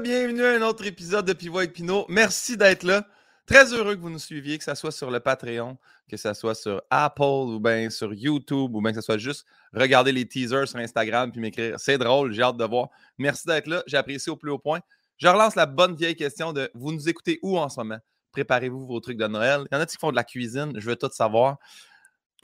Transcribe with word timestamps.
bienvenue 0.00 0.44
à 0.44 0.52
un 0.52 0.62
autre 0.62 0.86
épisode 0.86 1.26
de 1.26 1.32
Pivot 1.32 1.58
avec 1.58 1.72
Pinot. 1.72 2.06
Merci 2.08 2.56
d'être 2.56 2.84
là. 2.84 3.04
Très 3.46 3.72
heureux 3.72 3.96
que 3.96 4.00
vous 4.00 4.10
nous 4.10 4.20
suiviez, 4.20 4.56
que 4.56 4.62
ce 4.62 4.74
soit 4.76 4.92
sur 4.92 5.10
le 5.10 5.18
Patreon, 5.18 5.76
que 6.08 6.16
ce 6.16 6.32
soit 6.34 6.54
sur 6.54 6.80
Apple 6.88 7.22
ou 7.22 7.58
bien 7.58 7.90
sur 7.90 8.14
YouTube 8.14 8.76
ou 8.76 8.80
bien 8.80 8.92
que 8.92 9.00
ce 9.00 9.04
soit 9.04 9.18
juste 9.18 9.44
regarder 9.72 10.12
les 10.12 10.24
teasers 10.24 10.68
sur 10.68 10.78
Instagram 10.78 11.32
puis 11.32 11.40
m'écrire. 11.40 11.80
C'est 11.80 11.98
drôle, 11.98 12.32
j'ai 12.32 12.42
hâte 12.42 12.56
de 12.56 12.64
voir. 12.64 12.90
Merci 13.16 13.48
d'être 13.48 13.66
là, 13.66 13.82
j'apprécie 13.88 14.30
au 14.30 14.36
plus 14.36 14.52
haut 14.52 14.58
point. 14.58 14.78
Je 15.16 15.26
relance 15.26 15.56
la 15.56 15.66
bonne 15.66 15.96
vieille 15.96 16.14
question 16.14 16.52
de 16.52 16.70
vous 16.74 16.92
nous 16.92 17.08
écoutez 17.08 17.40
où 17.42 17.58
en 17.58 17.68
ce 17.68 17.80
moment? 17.80 17.98
Préparez-vous 18.30 18.86
vos 18.86 19.00
trucs 19.00 19.18
de 19.18 19.26
Noël. 19.26 19.66
Il 19.72 19.74
y 19.74 19.78
en 19.78 19.80
a 19.80 19.86
qui 19.86 19.96
font 19.96 20.10
de 20.10 20.16
la 20.16 20.24
cuisine, 20.24 20.74
je 20.76 20.86
veux 20.86 20.96
tout 20.96 21.10
savoir. 21.10 21.56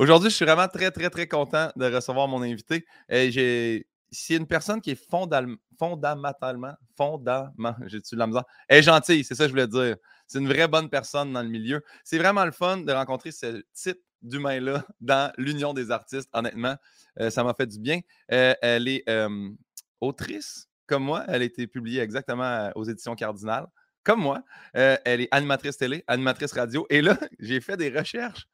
Aujourd'hui, 0.00 0.28
je 0.28 0.34
suis 0.34 0.44
vraiment 0.44 0.66
très, 0.66 0.90
très, 0.90 1.08
très 1.08 1.28
content 1.28 1.70
de 1.76 1.94
recevoir 1.94 2.26
mon 2.26 2.42
invité. 2.42 2.84
Et 3.08 3.30
j'ai 3.30 3.86
c'est 4.14 4.36
une 4.36 4.46
personne 4.46 4.80
qui 4.80 4.92
est 4.92 5.08
fondamentalement, 5.10 6.74
fondamentalement, 6.96 7.74
j'ai-tu 7.86 8.14
de 8.14 8.20
la 8.20 8.26
misère, 8.26 8.44
est 8.68 8.82
gentille, 8.82 9.24
c'est 9.24 9.34
ça 9.34 9.44
que 9.44 9.48
je 9.48 9.52
voulais 9.52 9.68
dire. 9.68 9.96
C'est 10.26 10.38
une 10.38 10.48
vraie 10.48 10.68
bonne 10.68 10.88
personne 10.88 11.32
dans 11.32 11.42
le 11.42 11.48
milieu. 11.48 11.82
C'est 12.02 12.18
vraiment 12.18 12.44
le 12.44 12.52
fun 12.52 12.78
de 12.78 12.92
rencontrer 12.92 13.30
ce 13.32 13.62
type 13.74 14.00
d'humain-là 14.22 14.84
dans 15.00 15.32
l'Union 15.36 15.74
des 15.74 15.90
artistes, 15.90 16.30
honnêtement. 16.32 16.76
Euh, 17.20 17.30
ça 17.30 17.44
m'a 17.44 17.54
fait 17.54 17.66
du 17.66 17.78
bien. 17.78 18.00
Euh, 18.32 18.54
elle 18.62 18.88
est 18.88 19.04
autrice, 20.00 20.68
comme 20.86 21.04
moi. 21.04 21.24
Elle 21.28 21.42
a 21.42 21.44
été 21.44 21.66
publiée 21.66 22.00
exactement 22.00 22.70
aux 22.74 22.84
éditions 22.84 23.14
Cardinal, 23.14 23.66
comme 24.02 24.20
moi. 24.20 24.42
Euh, 24.76 24.96
elle 25.04 25.22
est 25.22 25.28
animatrice 25.30 25.76
télé, 25.76 26.04
animatrice 26.06 26.52
radio. 26.52 26.86
Et 26.90 27.02
là, 27.02 27.18
j'ai 27.40 27.60
fait 27.60 27.76
des 27.76 27.90
recherches 27.90 28.46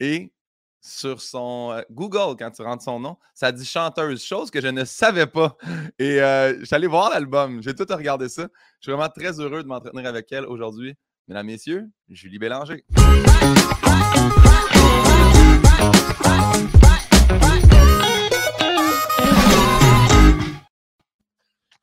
et 0.00 0.32
sur 0.80 1.20
son 1.20 1.72
euh, 1.72 1.82
Google, 1.90 2.36
quand 2.38 2.50
tu 2.50 2.62
rentres 2.62 2.82
son 2.82 2.98
nom, 2.98 3.16
ça 3.34 3.52
dit 3.52 3.64
chanteuse, 3.64 4.24
chose 4.24 4.50
que 4.50 4.60
je 4.60 4.68
ne 4.68 4.84
savais 4.84 5.26
pas. 5.26 5.56
Et 5.98 6.20
euh, 6.20 6.54
voir 6.88 7.10
l'album, 7.10 7.62
j'ai 7.62 7.74
tout 7.74 7.86
regardé 7.88 8.28
ça. 8.28 8.48
Je 8.80 8.84
suis 8.84 8.92
vraiment 8.92 9.08
très 9.08 9.38
heureux 9.40 9.62
de 9.62 9.68
m'entretenir 9.68 10.06
avec 10.06 10.30
elle 10.32 10.46
aujourd'hui. 10.46 10.94
Mesdames, 11.28 11.46
Messieurs, 11.46 11.88
Julie 12.08 12.38
Bélanger. 12.38 12.84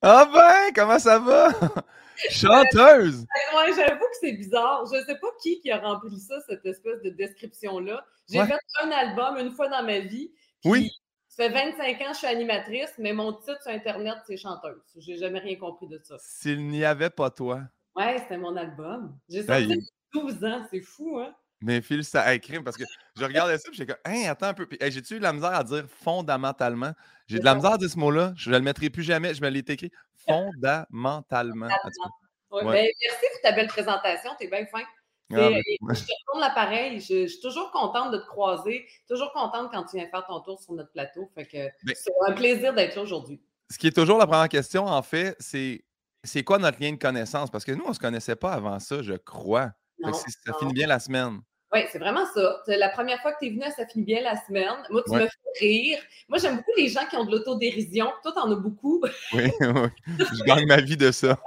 Ah 0.10 0.26
ben, 0.34 0.74
comment 0.74 1.00
ça 1.00 1.20
va? 1.20 1.50
Chanteuse! 2.32 3.26
Ouais, 3.54 3.74
j'avoue 3.76 4.00
que 4.00 4.18
c'est 4.22 4.32
bizarre. 4.32 4.86
Je 4.90 5.00
ne 5.00 5.04
sais 5.04 5.18
pas 5.20 5.28
qui, 5.42 5.60
qui 5.60 5.70
a 5.70 5.80
rempli 5.80 6.18
ça, 6.18 6.36
cette 6.48 6.66
espèce 6.66 7.02
de 7.02 7.10
description-là. 7.10 8.06
J'ai 8.30 8.42
fait 8.46 8.58
un 8.84 8.92
album 8.92 9.38
une 9.38 9.52
fois 9.52 9.68
dans 9.68 9.84
ma 9.84 10.00
vie. 10.00 10.32
Oui. 10.64 10.90
Ça 11.28 11.44
fait 11.44 11.50
25 11.50 12.02
ans 12.02 12.08
que 12.08 12.14
je 12.14 12.18
suis 12.20 12.28
animatrice, 12.28 12.94
mais 12.98 13.12
mon 13.12 13.34
titre 13.34 13.62
sur 13.62 13.72
Internet, 13.72 14.16
c'est 14.26 14.38
chanteuse. 14.38 14.82
J'ai 14.96 15.18
jamais 15.18 15.40
rien 15.40 15.58
compris 15.58 15.90
de 15.90 16.00
ça. 16.02 16.16
S'il 16.20 16.70
n'y 16.70 16.86
avait 16.86 17.10
pas 17.10 17.30
toi. 17.30 17.64
Ouais, 17.94 18.18
c'était 18.20 18.38
mon 18.38 18.56
album. 18.56 19.14
J'ai 19.28 19.44
sorti 19.44 19.90
12 20.14 20.46
ans, 20.46 20.66
c'est 20.72 20.82
fou, 20.82 21.20
hein? 21.20 21.36
Mais 21.62 21.82
Phil, 21.82 22.04
ça 22.04 22.34
écrit 22.36 22.62
parce 22.62 22.78
que 22.78 22.84
je 23.16 23.24
regardais 23.24 23.58
ça 23.58 23.70
et 23.70 23.74
j'étais 23.74 23.94
comme, 23.94 24.14
hein, 24.14 24.30
attends 24.30 24.48
un 24.48 24.54
peu. 24.54 24.68
J'ai-tu 24.80 25.16
eu 25.16 25.18
de 25.18 25.24
la 25.24 25.34
misère 25.34 25.54
à 25.54 25.64
dire 25.64 25.86
fondamentalement? 25.90 26.92
J'ai 27.28 27.40
de 27.40 27.46
la 27.46 27.56
misère 27.56 27.74
à 27.74 27.78
dire 27.78 27.90
ce 27.90 27.98
mot-là. 27.98 28.34
Je 28.38 28.52
ne 28.52 28.58
le 28.58 28.62
mettrai 28.62 28.90
plus 28.90 29.04
jamais. 29.04 29.34
Je 29.34 29.42
me 29.42 29.50
l'ai 29.50 29.60
écrit 29.60 29.92
fondamentalement. 30.28 31.68
Ouais, 32.52 32.64
ben, 32.64 32.88
merci 33.02 33.26
pour 33.32 33.42
ta 33.42 33.52
belle 33.54 33.68
présentation. 33.68 34.32
Tu 34.40 34.46
es 34.46 34.50
bien 34.50 34.66
fin. 34.68 34.84
Ah, 35.34 35.50
ben, 35.50 35.62
je 35.90 36.04
te 36.04 36.12
retourne 36.20 36.40
l'appareil. 36.40 37.00
Je, 37.02 37.28
suis 37.28 37.42
toujours 37.42 37.72
contente 37.72 38.12
de 38.12 38.18
te 38.20 38.28
croiser. 38.28 38.86
Toujours 39.10 39.32
contente 39.34 39.72
quand 39.72 39.84
tu 39.86 39.98
viens 39.98 40.08
faire 40.08 40.26
ton 40.26 40.40
tour 40.42 40.62
sur 40.62 40.74
notre 40.74 40.92
plateau. 40.92 41.30
Fait 41.36 41.46
que 41.46 41.58
ben 41.84 41.96
c'est 41.96 42.14
un 42.28 42.34
plaisir 42.34 42.74
d'être 42.74 42.96
là 42.96 43.02
aujourd'hui. 43.02 43.42
Ce 43.70 43.78
qui 43.78 43.88
est 43.88 43.96
toujours 43.96 44.18
la 44.18 44.28
première 44.28 44.48
question, 44.48 44.86
en 44.86 45.02
fait, 45.02 45.36
c'est 45.40 45.84
c'est 46.24 46.44
quoi 46.44 46.58
notre 46.58 46.82
lien 46.82 46.92
de 46.92 46.98
connaissance? 46.98 47.50
Parce 47.50 47.66
que 47.66 47.72
nous, 47.72 47.84
on 47.86 47.90
ne 47.90 47.94
se 47.94 48.00
connaissait 48.00 48.36
pas 48.36 48.54
avant 48.54 48.80
ça, 48.80 49.02
je 49.02 49.14
crois. 49.14 49.72
Ça 50.04 50.54
finit 50.60 50.74
bien 50.74 50.88
la 50.88 51.00
semaine. 51.00 51.42
Oui, 51.74 51.82
c'est 51.92 52.00
vraiment 52.00 52.26
ça. 52.34 52.62
La 52.68 52.90
première 52.90 53.20
fois 53.22 53.34
que 53.34 53.40
tu 53.42 53.48
es 53.48 53.50
venu 53.50 53.64
Ça 53.76 53.86
finit 53.86 54.06
bien 54.06 54.22
la 54.22 54.38
semaine. 54.46 54.72
Moi, 54.90 55.04
tu 55.06 55.14
me 55.14 55.20
fais 55.26 55.60
rire. 55.60 56.00
Moi, 56.30 56.38
j'aime 56.38 56.58
beaucoup 56.58 56.72
les 56.78 56.88
gens 56.88 57.06
qui 57.10 57.18
ont 57.18 57.26
de 57.26 57.32
l'autodérision. 57.32 58.08
Toi, 58.24 58.34
en 58.38 58.52
as 58.52 58.56
beaucoup. 58.56 59.04
Oui, 59.34 59.52
oui. 59.60 59.90
Je 60.08 60.44
gagne 60.46 60.66
ma 60.66 60.80
vie 60.80 60.96
de 60.96 61.12
ça. 61.12 61.38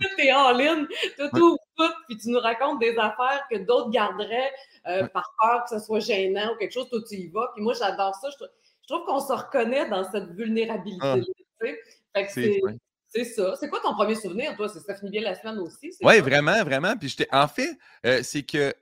tu 0.00 0.24
es 0.24 0.32
en 0.32 0.52
ligne, 0.52 0.86
tu 1.16 1.30
tout, 1.34 1.58
tout, 1.76 1.92
puis 2.08 2.16
tu 2.16 2.30
nous 2.30 2.38
racontes 2.38 2.78
des 2.78 2.96
affaires 2.96 3.44
que 3.50 3.58
d'autres 3.58 3.90
garderaient 3.90 4.52
euh, 4.86 5.08
par 5.08 5.34
peur 5.40 5.64
que 5.64 5.78
ce 5.78 5.84
soit 5.84 6.00
gênant 6.00 6.52
ou 6.52 6.58
quelque 6.58 6.72
chose. 6.72 6.88
Toi, 6.88 7.00
tu 7.08 7.16
y 7.16 7.28
vas. 7.28 7.50
Puis 7.54 7.62
moi, 7.64 7.74
j'adore 7.74 8.14
ça. 8.14 8.28
Je, 8.30 8.46
trouve 8.86 9.04
qu'on 9.06 9.20
se 9.20 9.32
reconnaît 9.32 9.88
dans 9.88 10.08
cette 10.12 10.30
vulnérabilité. 10.30 11.24
Ah. 12.14 12.20
c'est 12.28 12.60
ça. 13.24 13.54
C'est 13.58 13.68
quoi 13.68 13.80
ton 13.80 13.94
premier 13.94 14.14
souvenir, 14.14 14.56
toi? 14.56 14.68
Ça 14.68 14.94
finit 14.94 15.10
bien 15.10 15.22
la 15.22 15.34
semaine 15.34 15.58
aussi? 15.58 15.90
Oui, 16.02 16.20
vraiment, 16.20 16.62
vraiment. 16.64 16.96
Puis 16.96 17.14
en 17.30 17.48
fait, 17.48 17.78
euh, 18.06 18.20
c'est 18.22 18.42
que 18.42 18.74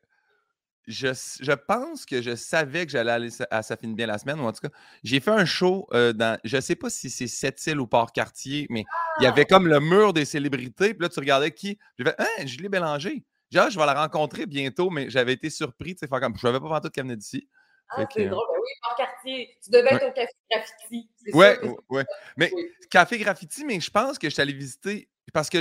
je, 0.87 1.53
pense 1.55 2.05
que 2.05 2.21
je 2.21 2.35
savais 2.35 2.85
que 2.87 2.93
j'allais 2.93 3.13
aller 3.13 3.31
à 3.51 3.63
Ça 3.63 3.77
finit 3.77 3.95
bien 3.95 4.07
la 4.07 4.19
semaine, 4.19 4.41
ou 4.41 4.45
en 4.45 4.53
tout 4.53 4.61
cas, 4.61 4.75
j'ai 5.03 5.21
fait 5.21 5.31
un 5.31 5.45
show 5.45 5.87
euh, 5.93 6.13
dans, 6.13 6.39
je 6.45 6.57
ne 6.57 6.61
sais 6.61 6.77
pas 6.77 6.91
si 6.91 7.11
c'est 7.11 7.27
Sept-Îles 7.27 7.81
ou 7.81 7.87
Port-Cartier, 7.87 8.67
mais 8.71 8.85
il 9.21 9.25
y 9.25 9.27
avait 9.27 9.43
ah! 9.43 9.55
comme 9.55 9.67
le 9.67 9.81
mur 9.81 10.13
des 10.13 10.25
célébrités, 10.25 10.95
puis 10.95 11.03
là, 11.03 11.09
tu 11.09 11.21
regardais 11.21 11.53
qui, 11.53 11.79
j'ai 11.99 12.05
fait, 12.05 12.17
hein, 12.19 12.47
Julie 12.47 12.69
Bélanger. 12.69 13.25
Genre, 13.51 13.69
je 13.69 13.79
vais 13.79 13.87
la 13.87 13.95
rencontrer 13.95 14.47
bientôt, 14.47 14.91
mais 14.91 15.11
j'avais 15.11 15.33
été 15.33 15.51
surpris, 15.51 15.95
tu 15.95 16.01
sais, 16.01 16.09
comme, 16.09 16.37
je 16.37 16.47
n'avais 16.47 16.61
pas 16.61 16.69
vendu 16.69 16.91
qu'elle 16.91 17.05
venait 17.05 17.17
d'ici. 17.17 17.49
Ah, 17.93 18.05
c'est 18.13 18.27
drôle. 18.27 18.47
Ben 18.53 18.61
oui, 18.61 18.69
Port-Cartier. 18.83 19.57
Tu 19.63 19.71
devais 19.71 19.95
être 19.95 20.09
au 20.09 20.13
Café 20.13 20.33
Graffiti. 20.51 21.11
Oui, 21.35 21.47
oui. 21.91 22.03
Mais 22.37 22.53
Café 22.91 23.19
Graffiti, 23.19 23.65
mais 23.65 23.81
je 23.81 23.91
pense 23.91 24.19
que 24.19 24.29
je 24.29 24.33
suis 24.33 24.43
allé 24.43 24.53
visiter 24.53 25.09
parce 25.33 25.51
que 25.51 25.59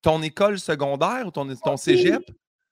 ton 0.00 0.22
école 0.22 0.58
secondaire 0.58 1.26
ou 1.26 1.30
ton, 1.30 1.54
ton 1.56 1.76
cégep, 1.76 2.22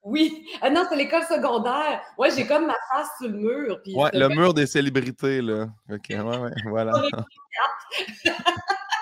oui. 0.03 0.47
Ah 0.61 0.69
non, 0.69 0.85
c'est 0.89 0.95
l'école 0.95 1.23
secondaire. 1.23 2.01
Ouais, 2.17 2.31
j'ai 2.31 2.47
comme 2.47 2.65
ma 2.65 2.75
face 2.91 3.09
sur 3.19 3.29
le 3.29 3.37
mur. 3.37 3.79
Puis 3.83 3.93
ouais, 3.95 4.09
le 4.13 4.29
mur 4.29 4.53
des 4.53 4.65
célébrités, 4.65 5.41
là. 5.41 5.67
OK, 5.89 6.07
ouais, 6.09 6.17
ouais, 6.19 6.51
voilà. 6.65 6.93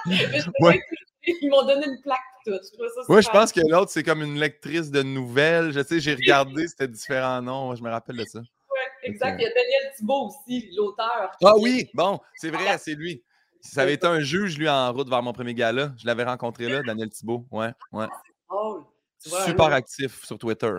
Ils 1.42 1.50
m'ont 1.50 1.66
donné 1.66 1.86
une 1.86 2.02
plaque 2.02 2.20
tout. 2.46 2.60
Oui, 3.10 3.22
je 3.22 3.30
pense 3.30 3.52
que 3.52 3.62
l'autre, 3.62 3.92
c'est 3.92 4.04
comme 4.04 4.22
une 4.24 4.40
lectrice 4.40 4.90
de 4.92 5.04
nouvelles. 5.04 5.72
Je 5.72 5.84
sais, 5.84 6.00
j'ai 6.00 6.16
regardé, 6.16 6.68
c'était 6.68 6.88
différents 6.88 7.42
noms. 7.42 7.76
Je 7.76 7.84
me 7.84 7.90
rappelle 7.90 8.18
de 8.18 8.26
ça. 8.26 8.42
Exact. 9.04 9.40
Il 9.40 9.44
y 9.44 9.46
a 9.46 9.50
Daniel 9.50 9.94
Thibault 9.98 10.30
aussi, 10.30 10.70
l'auteur. 10.76 11.32
Ah 11.44 11.54
oui, 11.58 11.90
bon, 11.94 12.20
c'est 12.36 12.50
vrai, 12.50 12.78
c'est 12.78 12.96
lui. 12.96 13.24
Ça 13.62 13.82
avait 13.82 13.96
été 13.96 14.08
un 14.08 14.22
juge, 14.22 14.58
lui, 14.58 14.70
en 14.70 14.94
route 14.94 15.10
vers 15.10 15.22
mon 15.22 15.34
premier 15.34 15.54
gala, 15.54 15.94
je 15.98 16.06
l'avais 16.06 16.24
rencontré 16.24 16.70
là, 16.70 16.82
Daniel 16.82 17.10
Thibault. 17.10 17.46
Ouais, 17.52 17.72
ouais. 17.92 18.08
Ah. 18.50 18.74
Super 19.46 19.74
actif 19.74 20.24
sur 20.24 20.38
Twitter. 20.38 20.74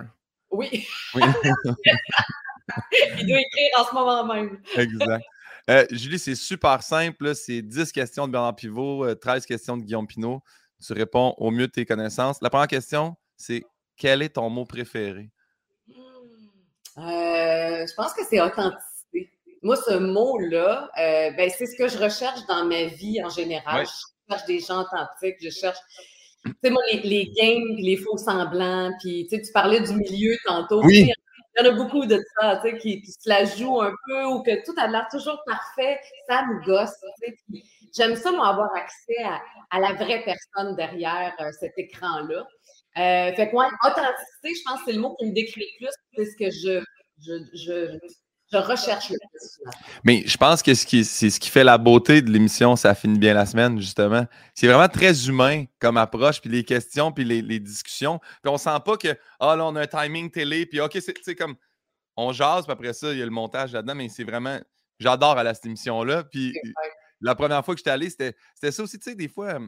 Oui. 0.51 0.87
oui. 1.15 1.23
Il 3.19 3.27
doit 3.27 3.39
écrire 3.39 3.71
en 3.79 3.85
ce 3.85 3.95
moment 3.95 4.25
même. 4.27 4.63
exact. 4.77 5.25
Euh, 5.69 5.87
Julie, 5.91 6.19
c'est 6.19 6.35
super 6.35 6.83
simple. 6.83 7.35
C'est 7.35 7.63
10 7.63 7.93
questions 7.93 8.27
de 8.27 8.33
Bernard 8.33 8.57
Pivot, 8.57 9.15
13 9.15 9.43
euh, 9.43 9.47
questions 9.47 9.77
de 9.77 9.83
Guillaume 9.83 10.07
Pinot. 10.07 10.43
Tu 10.85 10.93
réponds 10.93 11.35
au 11.37 11.51
mieux 11.51 11.67
de 11.67 11.73
tes 11.73 11.85
connaissances. 11.85 12.41
La 12.41 12.51
première 12.51 12.67
question, 12.67 13.17
c'est 13.37 13.65
quel 13.97 14.23
est 14.23 14.31
ton 14.31 14.49
mot 14.49 14.65
préféré? 14.65 15.31
Euh, 16.99 17.87
je 17.87 17.95
pense 17.95 18.13
que 18.13 18.23
c'est 18.29 18.41
authenticité. 18.41 19.31
Moi, 19.63 19.77
ce 19.77 19.95
mot-là, 19.95 20.91
ben, 20.97 21.51
c'est 21.51 21.67
ce 21.67 21.77
que 21.77 21.89
je 21.89 21.99
recherche 21.99 22.47
dans 22.49 22.65
ma 22.65 22.85
vie 22.85 23.23
en 23.23 23.29
général. 23.29 23.87
Je 23.87 24.35
cherche 24.35 24.47
des 24.47 24.61
gens 24.61 24.83
authentiques, 24.83 25.37
je 25.43 25.51
cherche 25.51 25.79
tu 26.45 26.53
sais, 26.65 26.71
moi, 26.71 26.83
les, 26.91 27.01
les 27.01 27.33
games, 27.37 27.77
les 27.79 27.97
faux 27.97 28.17
semblants, 28.17 28.91
puis 29.01 29.27
tu 29.29 29.37
sais, 29.37 29.43
tu 29.43 29.53
parlais 29.53 29.81
du 29.81 29.93
milieu 29.93 30.37
tantôt. 30.47 30.83
Oui. 30.85 31.11
Il 31.57 31.65
y 31.65 31.69
en 31.69 31.73
a 31.73 31.75
beaucoup 31.75 32.07
de 32.07 32.23
ça, 32.39 32.61
tu 32.63 32.71
sais, 32.71 32.79
qui, 32.79 33.05
se 33.05 33.29
la 33.29 33.45
jouent 33.45 33.81
un 33.83 33.93
peu 34.07 34.25
ou 34.27 34.43
que 34.43 34.65
tout 34.65 34.75
a 34.79 34.87
l'air 34.87 35.07
toujours 35.11 35.43
parfait. 35.45 35.99
Ça 36.29 36.45
me 36.47 36.65
gosse. 36.65 36.95
J'aime 37.95 38.15
ça, 38.15 38.31
moi, 38.31 38.49
avoir 38.49 38.71
accès 38.75 39.17
à, 39.71 39.81
la 39.81 39.93
vraie 39.95 40.23
personne 40.25 40.77
derrière 40.77 41.35
euh, 41.41 41.51
cet 41.59 41.73
écran-là. 41.77 42.47
Euh, 42.97 43.33
fait 43.35 43.49
que, 43.49 43.53
moi, 43.53 43.69
authenticité, 43.87 44.55
je 44.55 44.63
pense 44.65 44.81
que 44.81 44.87
c'est 44.87 44.93
le 44.93 45.01
mot 45.01 45.15
qui 45.19 45.27
me 45.27 45.33
décrit 45.33 45.61
le 45.61 45.87
plus. 45.87 45.95
C'est 46.17 46.25
ce 46.27 46.37
que 46.37 46.51
je, 46.51 46.85
je, 47.25 47.33
je, 47.55 47.99
je 48.53 48.59
recherche 48.59 49.11
le 49.11 49.17
Mais 50.05 50.25
je 50.27 50.37
pense 50.37 50.63
que 50.63 50.75
c'est 50.75 51.05
ce 51.05 51.41
qui 51.41 51.51
fait 51.51 51.63
la 51.63 51.79
beauté 51.79 52.21
de 52.21 52.31
l'émission 52.31 52.75
Ça 52.75 52.95
finit 52.95 53.19
bien 53.19 53.35
la 53.35 53.47
semaine, 53.47 53.79
justement. 53.79 54.27
C'est 54.55 54.67
vraiment 54.67 54.89
très 54.89 55.29
humain 55.29 55.65
comme 55.79 55.97
approche, 55.97 56.41
puis 56.41 56.51
les 56.51 56.65
questions, 56.65 57.13
puis 57.13 57.25
les, 57.25 57.61
discussions. 57.61 58.19
Puis 58.43 58.51
on 58.51 58.59
sent 58.59 58.79
pas 58.85 58.97
que, 58.97 59.17
ah 59.39 59.55
là, 59.55 59.67
on 59.67 59.77
a 59.77 59.83
un 59.83 59.87
timing 59.87 60.31
télé, 60.31 60.67
puis 60.67 60.81
OK, 60.81 60.99
c'est 61.01 61.35
comme, 61.37 61.55
on 62.17 62.33
jase, 62.33 62.65
puis 62.65 62.73
après 62.73 62.93
ça, 62.93 63.13
il 63.13 63.19
y 63.19 63.23
a 63.23 63.25
le 63.25 63.31
montage 63.31 63.73
là-dedans, 63.73 63.95
mais 63.95 64.09
c'est 64.09 64.25
vraiment, 64.25 64.59
j'adore 64.99 65.39
à 65.39 65.55
cette 65.55 65.67
émission-là. 65.67 66.25
Puis 66.25 66.53
la 67.21 67.35
première 67.37 67.65
fois 67.65 67.75
que 67.75 67.79
j'étais 67.79 67.91
allé, 67.91 68.11
c'était 68.11 68.35
ça 68.73 68.83
aussi, 68.83 68.99
tu 68.99 69.11
sais, 69.11 69.17
des 69.17 69.29
fois, 69.29 69.59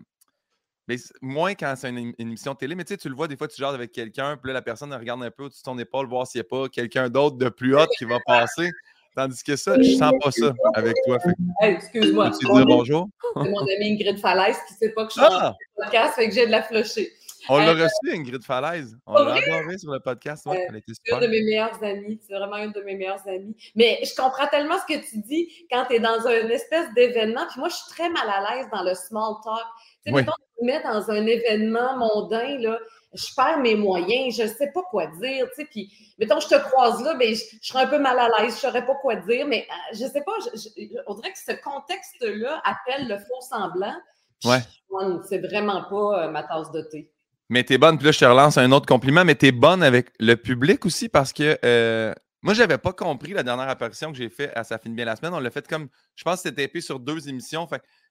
mais 0.89 0.97
moins 1.21 1.55
quand 1.55 1.75
c'est 1.77 1.91
une, 1.91 2.13
émission 2.19 2.55
télé, 2.55 2.75
mais 2.75 2.85
tu 2.85 2.95
sais, 2.95 2.99
tu 2.99 3.09
le 3.09 3.15
vois, 3.15 3.29
des 3.29 3.37
fois, 3.37 3.49
tu 3.49 3.57
jases 3.61 3.75
avec 3.75 3.93
quelqu'un, 3.93 4.37
puis 4.37 4.49
là, 4.49 4.55
la 4.55 4.63
personne 4.63 4.93
regarde 4.93 5.23
un 5.23 5.31
peu 5.31 5.45
au-dessus 5.45 5.61
de 5.61 5.65
ton 5.65 5.79
épaule, 5.79 6.09
voir 6.09 6.27
s'il 6.27 6.41
n'y 6.41 6.47
a 6.47 6.49
pas 6.49 6.69
quelqu'un 6.69 7.09
d'autre 7.09 7.37
de 7.37 7.49
plus 7.49 7.77
haut 7.77 7.87
qui 7.99 8.05
va 8.05 8.19
passer. 8.27 8.71
Tandis 9.15 9.43
que 9.43 9.57
ça, 9.57 9.77
je 9.81 9.95
sens 9.95 10.13
pas 10.23 10.31
ça 10.31 10.53
avec 10.75 10.97
toi. 11.05 11.19
Hey, 11.61 11.75
excuse-moi. 11.75 12.31
Tu 12.31 12.47
dire 12.47 12.65
bonjour? 12.65 13.09
C'est 13.35 13.51
mon 13.51 13.61
ami 13.61 13.93
Ingrid 13.93 14.19
Falaise 14.19 14.57
qui 14.67 14.75
sait 14.75 14.89
pas 14.91 15.05
que 15.05 15.13
je 15.13 15.21
suis 15.21 15.29
ah! 15.31 15.55
en 15.77 15.83
podcast, 15.83 16.15
fait 16.15 16.29
que 16.29 16.35
j'ai 16.35 16.47
de 16.47 16.51
la 16.51 16.63
flusher. 16.63 17.13
On 17.49 17.59
l'a 17.59 17.71
euh, 17.71 17.85
reçu, 17.85 18.17
Ingrid 18.17 18.43
Falaise. 18.45 18.97
On 19.07 19.15
l'a 19.15 19.35
adoré 19.35 19.79
sur 19.79 19.93
le 19.93 20.01
podcast. 20.01 20.47
Ouais, 20.47 20.65
elle 20.69 20.77
était 20.77 20.95
super. 20.95 21.19
C'est 21.19 21.25
une 21.27 21.33
de 21.33 21.39
mes 21.39 21.43
meilleures 21.43 21.83
amies. 21.83 22.21
C'est 22.27 22.35
vraiment 22.35 22.57
une 22.57 22.73
de 22.73 22.81
mes 22.83 22.95
meilleures 22.95 23.27
amies. 23.27 23.57
Mais 23.75 24.01
je 24.03 24.15
comprends 24.15 24.47
tellement 24.47 24.77
ce 24.79 24.95
que 24.95 25.01
tu 25.01 25.19
dis 25.19 25.49
quand 25.71 25.87
tu 25.87 25.97
es 25.97 26.01
dans 26.01 26.21
une 26.27 26.51
espèce 26.51 26.93
d'événement. 26.95 27.47
Puis 27.51 27.59
moi, 27.59 27.69
je 27.69 27.75
suis 27.75 27.91
très 27.91 28.09
mal 28.11 28.29
à 28.29 28.55
l'aise 28.55 28.67
dans 28.73 28.83
le 28.83 28.95
small 28.95 29.35
talk. 29.43 29.67
Tu 30.05 30.11
sais, 30.11 30.13
mettons, 30.13 30.33
mets 30.63 30.83
dans 30.83 31.11
un 31.11 31.27
événement 31.27 31.97
mondain, 31.97 32.59
là, 32.59 32.79
je 33.15 33.27
perds 33.35 33.59
mes 33.59 33.75
moyens, 33.75 34.37
je 34.37 34.45
ne 34.45 34.49
sais 34.49 34.71
pas 34.73 34.83
quoi 34.91 35.07
dire, 35.07 35.47
tu 35.51 35.63
sais, 35.63 35.69
puis, 35.71 35.93
mettons, 36.19 36.41
je 36.41 36.49
te 36.49 36.59
croise 36.59 37.03
là, 37.03 37.15
ben, 37.15 37.35
je, 37.35 37.43
je, 37.61 37.69
serais 37.69 37.85
un 37.85 37.87
peu 37.87 37.99
mal 37.99 38.19
à 38.19 38.29
l'aise, 38.29 38.53
je 38.61 38.67
ne 38.67 38.73
saurais 38.73 38.87
pas 38.87 38.95
quoi 38.95 39.17
dire, 39.17 39.47
mais 39.47 39.67
euh, 39.71 39.97
je 39.97 40.05
ne 40.05 40.09
sais 40.09 40.23
pas, 40.23 40.33
on 41.07 41.15
dirait 41.15 41.33
que 41.33 41.39
ce 41.39 41.53
contexte-là 41.63 42.63
appelle 42.65 43.09
le 43.09 43.19
faux 43.19 43.41
semblant. 43.41 43.95
Ouais. 44.45 44.59
C'est 45.29 45.39
vraiment 45.39 45.85
pas 45.85 46.25
euh, 46.25 46.31
ma 46.31 46.43
tasse 46.43 46.71
de 46.73 46.83
thé. 46.83 47.11
Mais 47.49 47.65
t'es 47.65 47.77
bonne, 47.77 47.99
puis 47.99 48.07
là, 48.07 48.13
je 48.13 48.19
te 48.19 48.25
relance 48.25 48.57
un 48.57 48.73
autre 48.73 48.87
compliment, 48.87 49.25
mais 49.25 49.35
t'es 49.35 49.53
bonne 49.53 49.83
avec 49.83 50.11
le 50.19 50.37
public 50.37 50.87
aussi 50.87 51.09
parce 51.09 51.33
que 51.33 51.59
euh, 51.65 52.15
moi, 52.41 52.55
j'avais 52.55 52.79
pas 52.79 52.93
compris 52.93 53.33
la 53.33 53.43
dernière 53.43 53.69
apparition 53.69 54.11
que 54.11 54.19
j'ai 54.19 54.29
faite 54.29 54.53
à 54.57 54.65
Ça 54.65 54.79
finit 54.79 54.97
bien 54.97 55.05
la 55.05 55.15
semaine. 55.17 55.33
On 55.33 55.39
l'a 55.39 55.51
fait 55.51 55.67
comme, 55.69 55.89
je 56.17 56.25
pense 56.25 56.43
que 56.43 56.49
c'était 56.49 56.65
épais 56.65 56.81
sur 56.81 56.99
deux 56.99 57.29
émissions. 57.29 57.67
Fait 57.69 57.81
je 57.81 58.02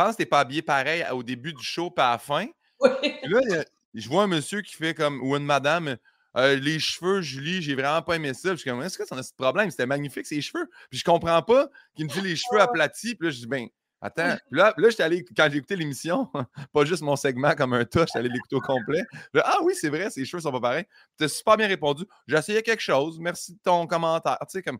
pense 0.00 0.12
que 0.12 0.18
t'es 0.18 0.26
pas 0.26 0.40
habillé 0.40 0.62
pareil 0.62 1.04
au 1.12 1.22
début 1.22 1.52
du 1.52 1.62
show 1.62 1.90
pas 1.90 2.08
à 2.08 2.12
la 2.12 2.18
fin. 2.18 2.46
Oui. 2.80 2.90
là, 3.24 3.64
je 3.94 4.08
vois 4.08 4.22
un 4.22 4.26
monsieur 4.26 4.62
qui 4.62 4.74
fait 4.74 4.94
comme, 4.94 5.20
ou 5.22 5.36
une 5.36 5.44
madame, 5.44 5.96
euh, 6.36 6.56
les 6.56 6.78
cheveux, 6.78 7.20
Julie, 7.20 7.60
j'ai 7.60 7.74
vraiment 7.74 8.02
pas 8.02 8.16
aimé 8.16 8.32
ça. 8.34 8.50
je 8.52 8.56
suis 8.56 8.70
comme, 8.70 8.82
est-ce 8.82 8.96
que 8.96 9.04
c'est 9.04 9.14
un 9.14 9.20
problème? 9.36 9.70
C'était 9.70 9.86
magnifique, 9.86 10.26
ces 10.26 10.40
cheveux. 10.40 10.68
Puis 10.88 10.98
je 11.00 11.04
comprends 11.04 11.42
pas 11.42 11.68
qu'il 11.94 12.06
me 12.06 12.10
dit 12.10 12.20
les 12.20 12.36
cheveux 12.36 12.60
aplatis. 12.60 13.16
Puis 13.16 13.28
là, 13.28 13.30
je 13.32 13.38
dis, 13.38 13.46
ben, 13.46 13.66
attends. 14.00 14.36
Puis 14.50 14.58
là, 14.58 14.72
là 14.76 14.90
j'étais 14.90 15.02
allé, 15.02 15.24
quand 15.36 15.48
j'ai 15.50 15.58
écouté 15.58 15.76
l'émission, 15.76 16.30
pas 16.72 16.84
juste 16.84 17.02
mon 17.02 17.16
segment 17.16 17.54
comme 17.54 17.72
un 17.74 17.84
tas, 17.84 18.06
j'étais 18.06 18.20
allé 18.20 18.28
l'écouter 18.28 18.56
au 18.56 18.60
complet. 18.60 19.02
ah 19.42 19.58
oui, 19.64 19.74
c'est 19.74 19.88
vrai, 19.88 20.08
ses 20.10 20.24
cheveux 20.24 20.40
sont 20.40 20.52
pas 20.52 20.60
pareils. 20.60 20.86
Tu 21.18 21.24
as 21.24 21.28
super 21.28 21.56
bien 21.56 21.66
répondu. 21.66 22.04
J'ai 22.28 22.36
essayé 22.36 22.62
quelque 22.62 22.82
chose. 22.82 23.18
Merci 23.18 23.54
de 23.54 23.58
ton 23.62 23.86
commentaire. 23.86 24.38
Tu 24.42 24.46
sais, 24.50 24.62
comme, 24.62 24.78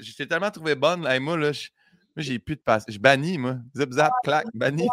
j'étais 0.00 0.26
tellement 0.26 0.50
trouvé 0.50 0.74
bonne. 0.74 1.02
Là, 1.02 1.20
moi, 1.20 1.36
là, 1.36 1.52
j'ai 2.16 2.38
plus 2.38 2.56
de 2.56 2.60
passe. 2.60 2.84
Je 2.88 2.98
bannis, 2.98 3.38
moi. 3.38 3.56
Zip, 3.76 3.92
zap, 3.92 4.12
clac, 4.24 4.46
bannis. 4.54 4.88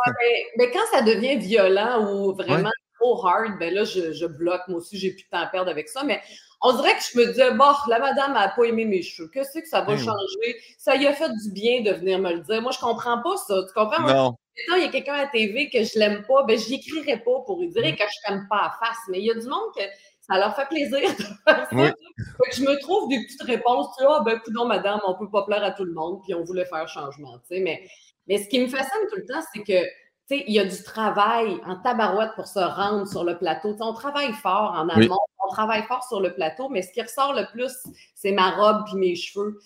mais, 0.57 0.71
quand 0.71 0.85
ça 0.91 1.01
devient 1.01 1.37
violent 1.37 2.11
ou 2.11 2.33
vraiment 2.33 2.71
trop 2.99 3.25
hard, 3.25 3.57
ben 3.59 3.73
là, 3.73 3.83
je, 3.83 4.25
bloque. 4.25 4.61
Moi 4.67 4.79
aussi, 4.79 4.97
j'ai 4.97 5.11
plus 5.11 5.23
de 5.23 5.29
temps 5.29 5.39
à 5.39 5.47
perdre 5.47 5.71
avec 5.71 5.89
ça. 5.89 6.03
Mais 6.03 6.21
on 6.61 6.73
dirait 6.73 6.95
que 6.95 7.01
je 7.13 7.17
me 7.17 7.25
disais, 7.27 7.51
bon, 7.51 7.71
la 7.87 7.99
madame 7.99 8.33
n'a 8.33 8.49
pas 8.49 8.63
aimé 8.63 8.85
mes 8.85 9.01
cheveux. 9.01 9.29
Qu'est-ce 9.33 9.59
que 9.59 9.67
ça 9.67 9.81
va 9.81 9.95
ben 9.95 9.97
changer? 9.97 10.57
Ça 10.77 10.95
lui 10.95 11.07
a 11.07 11.13
fait 11.13 11.29
du 11.29 11.51
bien 11.51 11.81
de 11.81 11.91
venir 11.91 12.19
me 12.19 12.33
le 12.33 12.39
dire. 12.41 12.61
Moi, 12.61 12.71
je 12.71 12.79
comprends 12.79 13.21
pas 13.21 13.37
ça. 13.37 13.63
Tu 13.67 13.73
comprends? 13.73 14.01
Non. 14.01 14.35
Quand 14.67 14.75
il 14.75 14.83
y 14.83 14.85
a 14.85 14.89
quelqu'un 14.89 15.13
à 15.13 15.23
la 15.23 15.27
TV 15.27 15.69
que 15.69 15.83
je 15.83 15.97
l'aime 15.97 16.25
pas, 16.27 16.43
ben, 16.43 16.59
je 16.59 16.73
écrirai 16.73 17.17
pas 17.17 17.39
pour 17.45 17.61
lui 17.61 17.69
dire 17.69 17.81
mm. 17.81 17.95
que 17.95 18.03
je 18.03 18.27
t'aime 18.27 18.45
pas 18.49 18.57
à 18.57 18.85
face. 18.85 18.97
Mais 19.09 19.19
il 19.19 19.25
y 19.25 19.31
a 19.31 19.35
du 19.35 19.47
monde 19.47 19.73
que 19.75 19.83
ça 20.29 20.37
leur 20.37 20.55
fait 20.55 20.67
plaisir 20.67 21.09
de 21.17 21.23
faire 21.23 21.67
ça. 21.69 21.93
je 22.53 22.61
me 22.61 22.79
trouve 22.81 23.09
des 23.09 23.19
petites 23.25 23.41
réponses. 23.41 23.87
Tu 23.97 24.05
ah, 24.07 24.21
ben, 24.23 24.39
non, 24.51 24.65
madame, 24.65 24.99
on 25.07 25.15
peut 25.15 25.29
pas 25.29 25.43
plaire 25.43 25.63
à 25.63 25.71
tout 25.71 25.85
le 25.85 25.93
monde, 25.93 26.21
puis 26.23 26.33
on 26.33 26.43
voulait 26.43 26.65
faire 26.65 26.87
changement. 26.87 27.39
Tu 27.39 27.55
sais. 27.55 27.59
Mais, 27.61 27.87
mais 28.27 28.37
ce 28.37 28.47
qui 28.47 28.59
me 28.59 28.67
fascine 28.67 29.07
tout 29.09 29.17
le 29.17 29.25
temps, 29.25 29.41
c'est 29.53 29.63
que 29.63 29.87
il 30.31 30.53
y 30.53 30.59
a 30.59 30.65
du 30.65 30.83
travail 30.83 31.59
en 31.65 31.75
tabarouette 31.77 32.31
pour 32.35 32.47
se 32.47 32.59
rendre 32.59 33.07
sur 33.07 33.23
le 33.23 33.37
plateau. 33.37 33.75
on 33.79 33.93
travaille 33.93 34.33
fort 34.33 34.73
en 34.75 34.87
amont, 34.89 35.17
on 35.47 35.51
travaille 35.51 35.83
fort 35.83 36.03
sur 36.07 36.21
le 36.21 36.33
plateau, 36.33 36.69
mais 36.69 36.81
ce 36.81 36.91
qui 36.91 37.01
ressort 37.01 37.33
le 37.33 37.45
plus, 37.51 37.71
c'est 38.13 38.31
ma 38.31 38.51
robe 38.51 38.85
puis 38.85 38.95
mes 38.95 39.15
cheveux. 39.15 39.59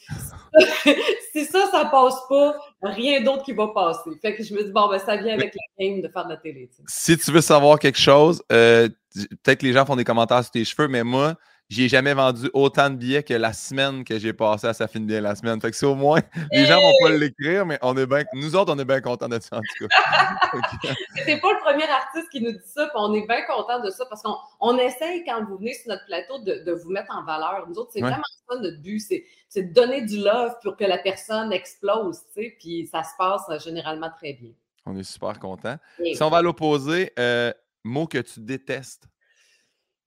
si 1.33 1.45
ça, 1.45 1.69
ça 1.71 1.85
passe 1.85 2.15
pas, 2.29 2.55
rien 2.81 3.21
d'autre 3.21 3.43
qui 3.43 3.53
va 3.53 3.67
passer. 3.69 4.09
Fait 4.21 4.35
que 4.35 4.43
je 4.43 4.53
me 4.53 4.63
dis, 4.63 4.71
bon, 4.71 4.87
ben, 4.89 4.99
ça 4.99 5.17
vient 5.17 5.33
avec 5.33 5.53
la 5.53 5.85
game 5.85 6.01
de 6.01 6.07
faire 6.07 6.25
de 6.25 6.29
la 6.29 6.37
télé. 6.37 6.69
Si 6.87 7.17
tu 7.17 7.31
veux 7.31 7.41
savoir 7.41 7.79
quelque 7.79 7.99
chose, 7.99 8.41
euh, 8.51 8.87
peut-être 9.13 9.59
que 9.59 9.65
les 9.65 9.73
gens 9.73 9.85
font 9.85 9.95
des 9.95 10.05
commentaires 10.05 10.43
sur 10.43 10.51
tes 10.51 10.63
cheveux, 10.63 10.87
mais 10.87 11.03
moi, 11.03 11.35
j'ai 11.73 11.89
jamais 11.89 12.13
vendu 12.13 12.49
autant 12.53 12.89
de 12.89 12.95
billets 12.95 13.23
que 13.23 13.33
la 13.33 13.51
semaine 13.51 14.03
que 14.03 14.19
j'ai 14.19 14.31
passé 14.33 14.67
à 14.67 14.73
Ça 14.73 14.87
finit 14.87 15.07
bien 15.07 15.21
la 15.21 15.35
semaine. 15.35 15.59
Fait 15.59 15.71
que 15.71 15.75
c'est 15.75 15.85
au 15.85 15.95
moins, 15.95 16.21
les 16.51 16.65
gens 16.65 16.79
vont 16.79 16.93
pas 17.01 17.09
l'écrire, 17.09 17.65
mais 17.65 17.79
on 17.81 17.97
est 17.97 18.07
nous 18.33 18.55
autres, 18.55 18.73
on 18.73 18.77
est 18.77 18.85
bien 18.85 19.01
contents 19.01 19.27
de 19.27 19.39
ça, 19.39 19.57
en 19.57 19.61
tout 19.61 19.87
cas. 19.87 19.95
c'est 21.25 21.39
pas 21.39 21.51
le 21.51 21.59
premier 21.59 21.89
artiste 21.89 22.29
qui 22.29 22.41
nous 22.41 22.51
dit 22.51 22.59
ça, 22.65 22.85
puis 22.85 22.95
on 22.95 23.13
est 23.15 23.27
bien 23.27 23.41
contents 23.47 23.81
de 23.81 23.89
ça 23.89 24.05
parce 24.05 24.21
qu'on 24.21 24.35
on 24.59 24.77
essaye, 24.77 25.23
quand 25.25 25.43
vous 25.45 25.57
venez 25.57 25.73
sur 25.73 25.89
notre 25.89 26.05
plateau, 26.05 26.39
de, 26.39 26.71
vous 26.71 26.91
mettre 26.91 27.15
en 27.15 27.23
valeur. 27.23 27.65
Nous 27.67 27.77
autres, 27.77 27.91
c'est 27.93 28.01
vraiment 28.01 28.21
ça 28.47 28.59
notre 28.59 28.81
but, 28.81 28.99
c'est 28.99 29.63
de 29.63 29.73
donner 29.73 30.01
du 30.01 30.17
love 30.17 30.55
pour 30.61 30.77
que 30.77 30.83
la 30.83 30.99
personne 30.99 31.51
explose, 31.51 32.19
tu 32.35 32.43
sais, 32.43 32.55
puis 32.59 32.87
ça 32.91 33.03
se 33.03 33.11
passe 33.17 33.43
euh, 33.49 33.57
généralement 33.59 34.11
très 34.15 34.33
bien. 34.33 34.51
On 34.85 34.95
est 34.97 35.03
super 35.03 35.39
contents. 35.39 35.77
Si 35.97 36.21
on 36.21 36.29
va 36.29 36.37
à 36.37 36.41
l'opposé, 36.41 37.13
euh, 37.17 37.51
mot 37.83 38.05
que 38.05 38.17
tu 38.19 38.41
détestes. 38.41 39.07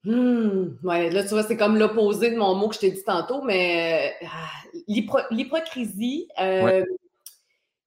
Hum, 0.06 0.78
ouais, 0.84 1.10
là, 1.10 1.24
tu 1.24 1.30
vois, 1.30 1.42
c'est 1.42 1.56
comme 1.56 1.76
l'opposé 1.78 2.30
de 2.30 2.36
mon 2.36 2.54
mot 2.54 2.68
que 2.68 2.76
je 2.76 2.80
t'ai 2.80 2.90
dit 2.92 3.02
tantôt, 3.02 3.42
mais 3.42 4.14
euh, 4.22 4.26
l'hypocrisie, 5.30 6.28
euh, 6.40 6.84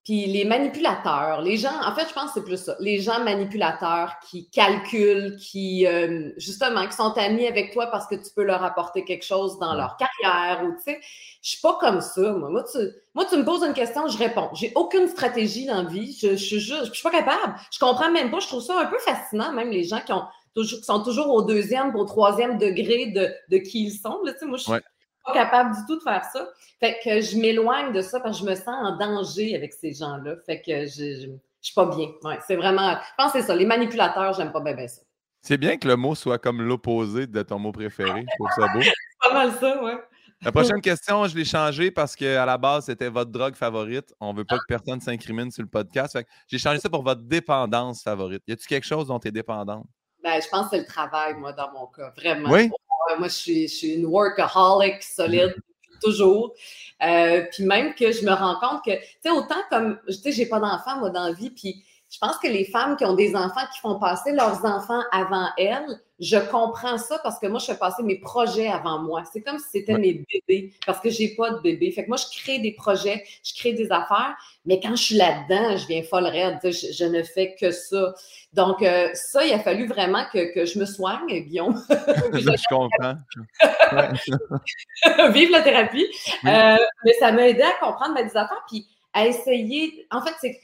puis 0.03 0.25
les 0.25 0.43
manipulateurs, 0.43 1.41
les 1.41 1.55
gens, 1.55 1.81
en 1.85 1.95
fait, 1.95 2.09
je 2.09 2.13
pense 2.13 2.31
que 2.31 2.39
c'est 2.39 2.43
plus 2.43 2.57
ça, 2.57 2.75
les 2.81 2.99
gens 2.99 3.23
manipulateurs 3.23 4.15
qui 4.29 4.49
calculent, 4.49 5.37
qui, 5.37 5.87
euh, 5.87 6.31
justement, 6.35 6.85
qui 6.87 6.93
sont 6.93 7.13
amis 7.17 7.47
avec 7.47 7.71
toi 7.71 7.87
parce 7.87 8.05
que 8.07 8.15
tu 8.15 8.31
peux 8.35 8.43
leur 8.43 8.63
apporter 8.63 9.05
quelque 9.05 9.23
chose 9.23 9.57
dans 9.59 9.75
leur 9.75 9.95
carrière 9.95 10.65
ou, 10.65 10.73
tu 10.73 10.91
sais, 10.91 10.99
je 11.41 11.49
suis 11.51 11.61
pas 11.61 11.77
comme 11.79 12.01
ça, 12.01 12.33
moi. 12.33 12.49
Moi 12.49 12.65
tu, 12.69 12.79
moi, 13.13 13.25
tu 13.29 13.37
me 13.37 13.45
poses 13.45 13.63
une 13.63 13.73
question, 13.73 14.07
je 14.09 14.17
réponds. 14.17 14.49
J'ai 14.55 14.73
aucune 14.75 15.07
stratégie 15.07 15.67
dans 15.67 15.83
la 15.83 15.89
vie, 15.89 16.17
je, 16.19 16.35
je, 16.35 16.59
je, 16.59 16.85
je 16.85 16.91
suis 16.91 17.03
pas 17.03 17.11
capable. 17.11 17.55
Je 17.71 17.79
comprends 17.79 18.11
même 18.11 18.29
pas, 18.29 18.39
je 18.39 18.47
trouve 18.47 18.63
ça 18.63 18.77
un 18.77 18.87
peu 18.87 18.97
fascinant, 18.99 19.53
même 19.53 19.69
les 19.69 19.85
gens 19.85 20.01
qui 20.05 20.11
ont 20.11 20.23
toujours, 20.59 20.83
sont 20.83 21.03
toujours 21.03 21.29
au 21.33 21.41
deuxième, 21.41 21.95
au 21.95 22.05
troisième 22.05 22.57
degré 22.57 23.07
de, 23.07 23.29
de 23.49 23.57
qui 23.57 23.85
ils 23.85 23.91
sont. 23.91 24.19
Là, 24.23 24.33
moi, 24.43 24.57
je 24.57 24.63
suis 24.63 24.71
pas 24.71 25.33
capable 25.33 25.75
du 25.75 25.85
tout 25.87 25.97
de 25.97 26.03
faire 26.03 26.23
ça. 26.25 26.49
Fait 26.79 26.97
que 27.03 27.21
je 27.21 27.37
m'éloigne 27.37 27.93
de 27.93 28.01
ça 28.01 28.19
parce 28.19 28.39
que 28.39 28.45
je 28.45 28.49
me 28.49 28.55
sens 28.55 28.67
en 28.67 28.97
danger 28.97 29.55
avec 29.55 29.73
ces 29.73 29.93
gens-là. 29.93 30.35
Fait 30.45 30.61
que 30.61 30.85
je, 30.85 31.21
je, 31.21 31.29
suis 31.61 31.73
pas 31.73 31.85
bien. 31.85 32.09
Ouais, 32.23 32.39
c'est 32.45 32.55
vraiment. 32.55 32.91
Je 32.91 33.23
pense 33.23 33.33
que 33.33 33.39
c'est 33.39 33.47
ça. 33.47 33.55
Les 33.55 33.65
manipulateurs, 33.65 34.33
j'aime 34.33 34.51
pas 34.51 34.61
bien, 34.61 34.87
ça. 34.87 35.01
C'est 35.41 35.57
bien 35.57 35.77
que 35.77 35.87
le 35.87 35.95
mot 35.95 36.15
soit 36.15 36.37
comme 36.37 36.61
l'opposé 36.61 37.25
de 37.25 37.41
ton 37.43 37.59
mot 37.59 37.71
préféré. 37.71 38.25
Je 38.27 38.43
trouve 38.43 38.49
ça 38.55 38.73
beau. 38.73 38.81
c'est 38.81 39.29
pas 39.29 39.33
mal 39.33 39.51
ça, 39.59 39.83
ouais. 39.83 39.97
La 40.41 40.53
prochaine 40.53 40.79
question, 40.79 41.25
je 41.27 41.35
l'ai 41.35 41.43
changée 41.43 41.91
parce 41.91 42.15
qu'à 42.15 42.45
la 42.45 42.57
base, 42.57 42.85
c'était 42.85 43.09
votre 43.09 43.29
drogue 43.29 43.55
favorite. 43.55 44.13
On 44.21 44.31
ne 44.31 44.37
veut 44.37 44.45
pas 44.45 44.57
que 44.57 44.63
personne 44.69 45.01
s'incrimine 45.01 45.51
sur 45.51 45.63
le 45.63 45.69
podcast. 45.69 46.17
J'ai 46.47 46.57
changé 46.57 46.79
ça 46.79 46.89
pour 46.89 47.03
votre 47.03 47.21
dépendance 47.23 48.03
favorite. 48.03 48.41
Y 48.47 48.53
a-t-il 48.53 48.67
quelque 48.67 48.85
chose 48.85 49.07
dont 49.07 49.19
tu 49.19 49.27
es 49.27 49.31
dépendante? 49.31 49.85
Ben, 50.23 50.41
je 50.41 50.47
pense 50.49 50.65
que 50.65 50.71
c'est 50.71 50.79
le 50.79 50.85
travail, 50.85 51.33
moi, 51.35 51.53
dans 51.53 51.71
mon 51.71 51.87
cas, 51.87 52.11
vraiment. 52.17 52.49
Oui? 52.49 52.69
Moi, 53.17 53.27
je 53.27 53.33
suis, 53.33 53.67
je 53.67 53.75
suis 53.75 53.93
une 53.93 54.05
workaholic 54.05 55.01
solide 55.01 55.55
toujours. 56.01 56.53
Euh, 57.01 57.45
puis 57.51 57.63
même 57.63 57.93
que 57.95 58.11
je 58.11 58.25
me 58.25 58.31
rends 58.31 58.59
compte 58.59 58.83
que, 58.83 58.91
tu 58.91 59.05
sais, 59.23 59.29
autant 59.29 59.61
comme, 59.69 59.99
tu 60.07 60.13
sais, 60.13 60.31
j'ai 60.31 60.45
pas 60.45 60.59
d'enfant, 60.59 60.97
moi, 60.97 61.09
dans 61.09 61.25
la 61.25 61.33
vie, 61.33 61.49
puis 61.49 61.83
je 62.09 62.17
pense 62.19 62.37
que 62.37 62.47
les 62.47 62.65
femmes 62.65 62.95
qui 62.95 63.05
ont 63.05 63.13
des 63.13 63.35
enfants 63.35 63.65
qui 63.71 63.79
font 63.79 63.99
passer 63.99 64.31
leurs 64.31 64.65
enfants 64.65 65.01
avant 65.11 65.47
elles, 65.57 66.01
je 66.19 66.37
comprends 66.37 66.97
ça 66.97 67.19
parce 67.23 67.39
que 67.39 67.47
moi, 67.47 67.59
je 67.59 67.67
fais 67.67 67.77
passer 67.77 68.03
mes 68.03 68.19
projets 68.19 68.67
avant 68.67 68.99
moi. 68.99 69.23
C'est 69.31 69.41
comme 69.41 69.59
si 69.59 69.65
c'était 69.71 69.97
mes 69.97 70.25
bébés 70.31 70.73
parce 70.85 70.99
que 70.99 71.09
j'ai 71.09 71.35
pas 71.35 71.51
de 71.51 71.59
bébé. 71.59 71.91
Fait 71.91 72.03
que 72.03 72.09
moi, 72.09 72.17
je 72.17 72.25
crée 72.41 72.59
des 72.59 72.73
projets, 72.73 73.23
je 73.43 73.53
crée 73.53 73.73
des 73.73 73.91
affaires, 73.91 74.35
mais 74.65 74.79
quand 74.79 74.95
je 74.95 75.03
suis 75.03 75.15
là-dedans, 75.15 75.77
je 75.77 75.87
viens 75.87 76.03
folle 76.03 76.25
raide. 76.25 76.57
Je, 76.63 76.91
je, 76.91 77.05
ne 77.05 77.23
fais 77.23 77.55
que 77.55 77.71
ça. 77.71 78.13
Donc, 78.53 78.81
euh, 78.81 79.09
ça, 79.13 79.45
il 79.45 79.53
a 79.53 79.59
fallu 79.59 79.87
vraiment 79.87 80.25
que, 80.33 80.53
que 80.53 80.65
je 80.65 80.79
me 80.79 80.85
soigne, 80.85 81.27
Guillaume. 81.27 81.81
je 81.89 82.67
comprends. 82.69 83.15
Vive 85.31 85.51
la 85.51 85.61
thérapie. 85.61 86.07
Euh, 86.43 86.77
mais 87.05 87.13
ça 87.19 87.31
m'a 87.31 87.47
aidé 87.47 87.61
à 87.61 87.73
comprendre 87.79 88.15
mes 88.15 88.25
affaires 88.25 88.63
puis 88.67 88.87
à 89.13 89.25
essayer. 89.25 90.05
En 90.11 90.21
fait, 90.21 90.33
c'est 90.41 90.59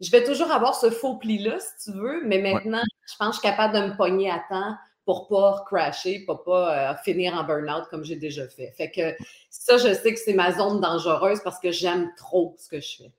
je 0.00 0.10
vais 0.10 0.24
toujours 0.24 0.50
avoir 0.50 0.74
ce 0.74 0.90
faux 0.90 1.16
pli-là, 1.16 1.58
si 1.60 1.90
tu 1.90 1.96
veux, 1.96 2.24
mais 2.26 2.38
maintenant, 2.38 2.82
je 3.06 3.14
pense 3.18 3.28
que 3.28 3.34
je 3.34 3.40
suis 3.40 3.48
capable 3.48 3.74
de 3.74 3.92
me 3.92 3.96
pogner 3.96 4.30
à 4.30 4.42
temps 4.48 4.76
pour 5.04 5.28
pas 5.28 5.64
crasher, 5.66 6.24
pour 6.24 6.42
pas 6.44 6.92
euh, 6.92 6.94
finir 7.04 7.34
en 7.34 7.44
burn-out 7.44 7.84
comme 7.90 8.04
j'ai 8.04 8.16
déjà 8.16 8.48
fait. 8.48 8.72
Fait 8.76 8.90
que 8.90 9.14
ça, 9.50 9.76
je 9.76 9.92
sais 9.92 10.14
que 10.14 10.20
c'est 10.20 10.34
ma 10.34 10.52
zone 10.52 10.80
dangereuse 10.80 11.40
parce 11.44 11.58
que 11.60 11.70
j'aime 11.70 12.10
trop 12.16 12.56
ce 12.58 12.68
que 12.68 12.80
je 12.80 12.96
fais. 12.96 13.12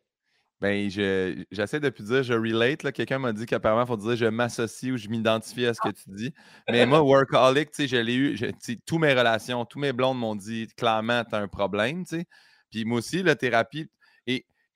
Ben, 0.62 0.90
j'essaie 0.90 1.80
depuis 1.80 2.04
de 2.04 2.08
dire 2.08 2.24
je 2.24 2.34
relate. 2.34 2.92
Quelqu'un 2.94 3.20
m'a 3.20 3.34
dit 3.34 3.46
qu'apparemment, 3.46 3.84
il 3.84 3.88
faut 3.88 3.98
dire 3.98 4.16
je 4.16 4.26
m'associe 4.26 4.92
ou 4.92 4.98
je 4.98 5.10
m'identifie 5.10 5.66
à 5.66 5.74
ce 5.74 5.82
que 5.82 5.90
tu 5.90 6.10
dis. 6.10 6.34
Mais 6.70 6.86
moi, 6.86 7.02
workaholic, 7.04 7.72
tu 7.72 7.84
sais, 7.84 7.88
je 7.88 7.98
l'ai 7.98 8.16
eu. 8.16 8.40
Toutes 8.86 9.00
mes 9.00 9.14
relations, 9.14 9.66
tous 9.66 9.80
mes 9.80 9.92
blondes 9.92 10.18
m'ont 10.18 10.36
dit 10.36 10.68
clairement, 10.78 11.24
tu 11.26 11.36
as 11.36 11.40
un 11.40 11.48
problème. 11.48 12.06
tu 12.06 12.20
sais. 12.20 12.26
Puis 12.72 12.86
moi 12.86 13.00
aussi, 13.00 13.22
la 13.22 13.36
thérapie. 13.36 13.88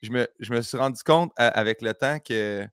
Je 0.01 0.11
me, 0.11 0.27
je 0.39 0.53
me 0.53 0.61
suis 0.61 0.77
rendu 0.77 1.01
compte 1.03 1.31
avec 1.35 1.81
le 1.81 1.93
temps 1.93 2.19
que 2.19 2.65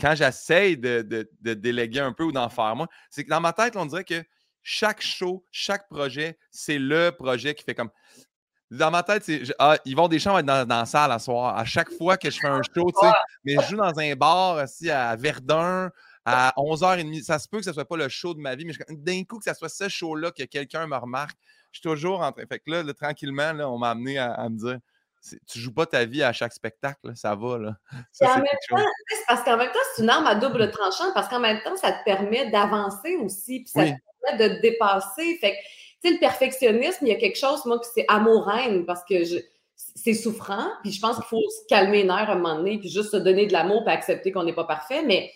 quand 0.00 0.14
j'essaye 0.14 0.76
de, 0.76 1.02
de, 1.40 1.54
déléguer 1.54 2.00
un 2.00 2.12
peu 2.12 2.24
ou 2.24 2.32
d'en 2.32 2.48
faire 2.48 2.76
moins, 2.76 2.88
c'est 3.10 3.24
que 3.24 3.30
dans 3.30 3.40
ma 3.40 3.52
tête, 3.52 3.76
on 3.76 3.86
dirait 3.86 4.04
que 4.04 4.22
chaque 4.62 5.00
show, 5.00 5.44
chaque 5.50 5.88
projet, 5.88 6.38
c'est 6.50 6.78
le 6.78 7.10
projet 7.10 7.54
qui 7.54 7.62
fait 7.62 7.74
comme 7.74 7.90
Dans 8.70 8.90
ma 8.90 9.02
tête, 9.02 9.24
c'est 9.24 9.42
ah, 9.58 9.78
Yvon 9.84 10.08
Deschamps 10.08 10.32
va 10.32 10.40
être 10.40 10.46
dans, 10.46 10.66
dans 10.66 10.78
la 10.78 10.86
salle 10.86 11.12
à 11.12 11.18
soir. 11.18 11.56
À 11.56 11.64
chaque 11.64 11.90
fois 11.92 12.16
que 12.16 12.30
je 12.30 12.38
fais 12.38 12.48
un 12.48 12.62
show, 12.62 12.90
tu 12.90 13.06
sais, 13.06 13.12
mais 13.44 13.54
je 13.62 13.70
joue 13.70 13.76
dans 13.76 13.98
un 13.98 14.16
bar 14.16 14.62
aussi 14.62 14.90
à 14.90 15.14
Verdun 15.16 15.90
à 16.26 16.52
11h30. 16.56 17.22
Ça 17.22 17.38
se 17.38 17.48
peut 17.48 17.58
que 17.58 17.64
ce 17.64 17.72
soit 17.72 17.84
pas 17.84 17.96
le 17.96 18.08
show 18.08 18.34
de 18.34 18.40
ma 18.40 18.54
vie, 18.54 18.64
mais 18.64 18.74
d'un 18.90 19.22
coup 19.24 19.38
que 19.38 19.44
ce 19.44 19.54
soit 19.54 19.68
ce 19.68 19.88
show-là 19.88 20.32
que 20.32 20.42
quelqu'un 20.42 20.86
me 20.86 20.96
remarque, 20.96 21.38
je 21.70 21.78
suis 21.78 21.88
toujours 21.88 22.20
en 22.20 22.32
train. 22.32 22.42
Fait 22.48 22.58
que 22.58 22.70
là, 22.70 22.94
tranquillement, 22.94 23.52
là, 23.52 23.70
on 23.70 23.78
m'a 23.78 23.90
amené 23.90 24.18
à, 24.18 24.48
me 24.48 24.58
dire 24.58 24.78
tu 25.46 25.58
joues 25.58 25.74
pas 25.74 25.86
ta 25.86 26.04
vie 26.04 26.22
à 26.22 26.32
chaque 26.32 26.52
spectacle, 26.52 27.12
ça 27.14 27.34
va. 27.34 27.58
Là. 27.58 27.76
Ça, 28.12 28.32
en 28.32 28.36
même 28.36 28.46
temps, 28.68 28.82
parce 29.28 29.42
qu'en 29.42 29.56
même 29.56 29.70
temps, 29.70 29.78
c'est 29.94 30.02
une 30.02 30.10
arme 30.10 30.26
à 30.26 30.34
double 30.34 30.70
tranchant, 30.70 31.12
parce 31.14 31.28
qu'en 31.28 31.40
même 31.40 31.60
temps, 31.62 31.76
ça 31.76 31.92
te 31.92 32.04
permet 32.04 32.50
d'avancer 32.50 33.16
aussi, 33.16 33.60
puis 33.60 33.68
ça 33.68 33.84
te 33.84 33.92
permet 34.22 34.48
de 34.48 34.54
te 34.56 34.62
dépasser. 34.62 35.38
Fait 35.40 35.52
que, 35.52 36.10
le 36.10 36.20
perfectionnisme, 36.20 37.04
il 37.06 37.08
y 37.08 37.12
a 37.12 37.16
quelque 37.16 37.38
chose, 37.38 37.64
moi, 37.64 37.80
que 37.80 37.86
c'est 37.92 38.04
amour-haine, 38.08 38.86
parce 38.86 39.02
que 39.04 39.14
c'est 39.74 40.14
souffrant, 40.14 40.68
puis 40.82 40.92
je 40.92 41.00
pense 41.00 41.16
qu'il 41.16 41.24
faut 41.24 41.40
se 41.40 41.66
calmer 41.68 42.02
les 42.02 42.04
nerfs 42.04 42.30
à 42.30 42.32
un 42.32 42.36
moment 42.36 42.56
donné, 42.56 42.78
puis 42.78 42.88
juste 42.88 43.10
se 43.10 43.16
donner 43.16 43.46
de 43.46 43.52
l'amour, 43.52 43.84
puis 43.84 43.92
accepter 43.92 44.30
qu'on 44.30 44.44
n'est 44.44 44.54
pas 44.54 44.64
parfait, 44.64 45.02
mais 45.02 45.32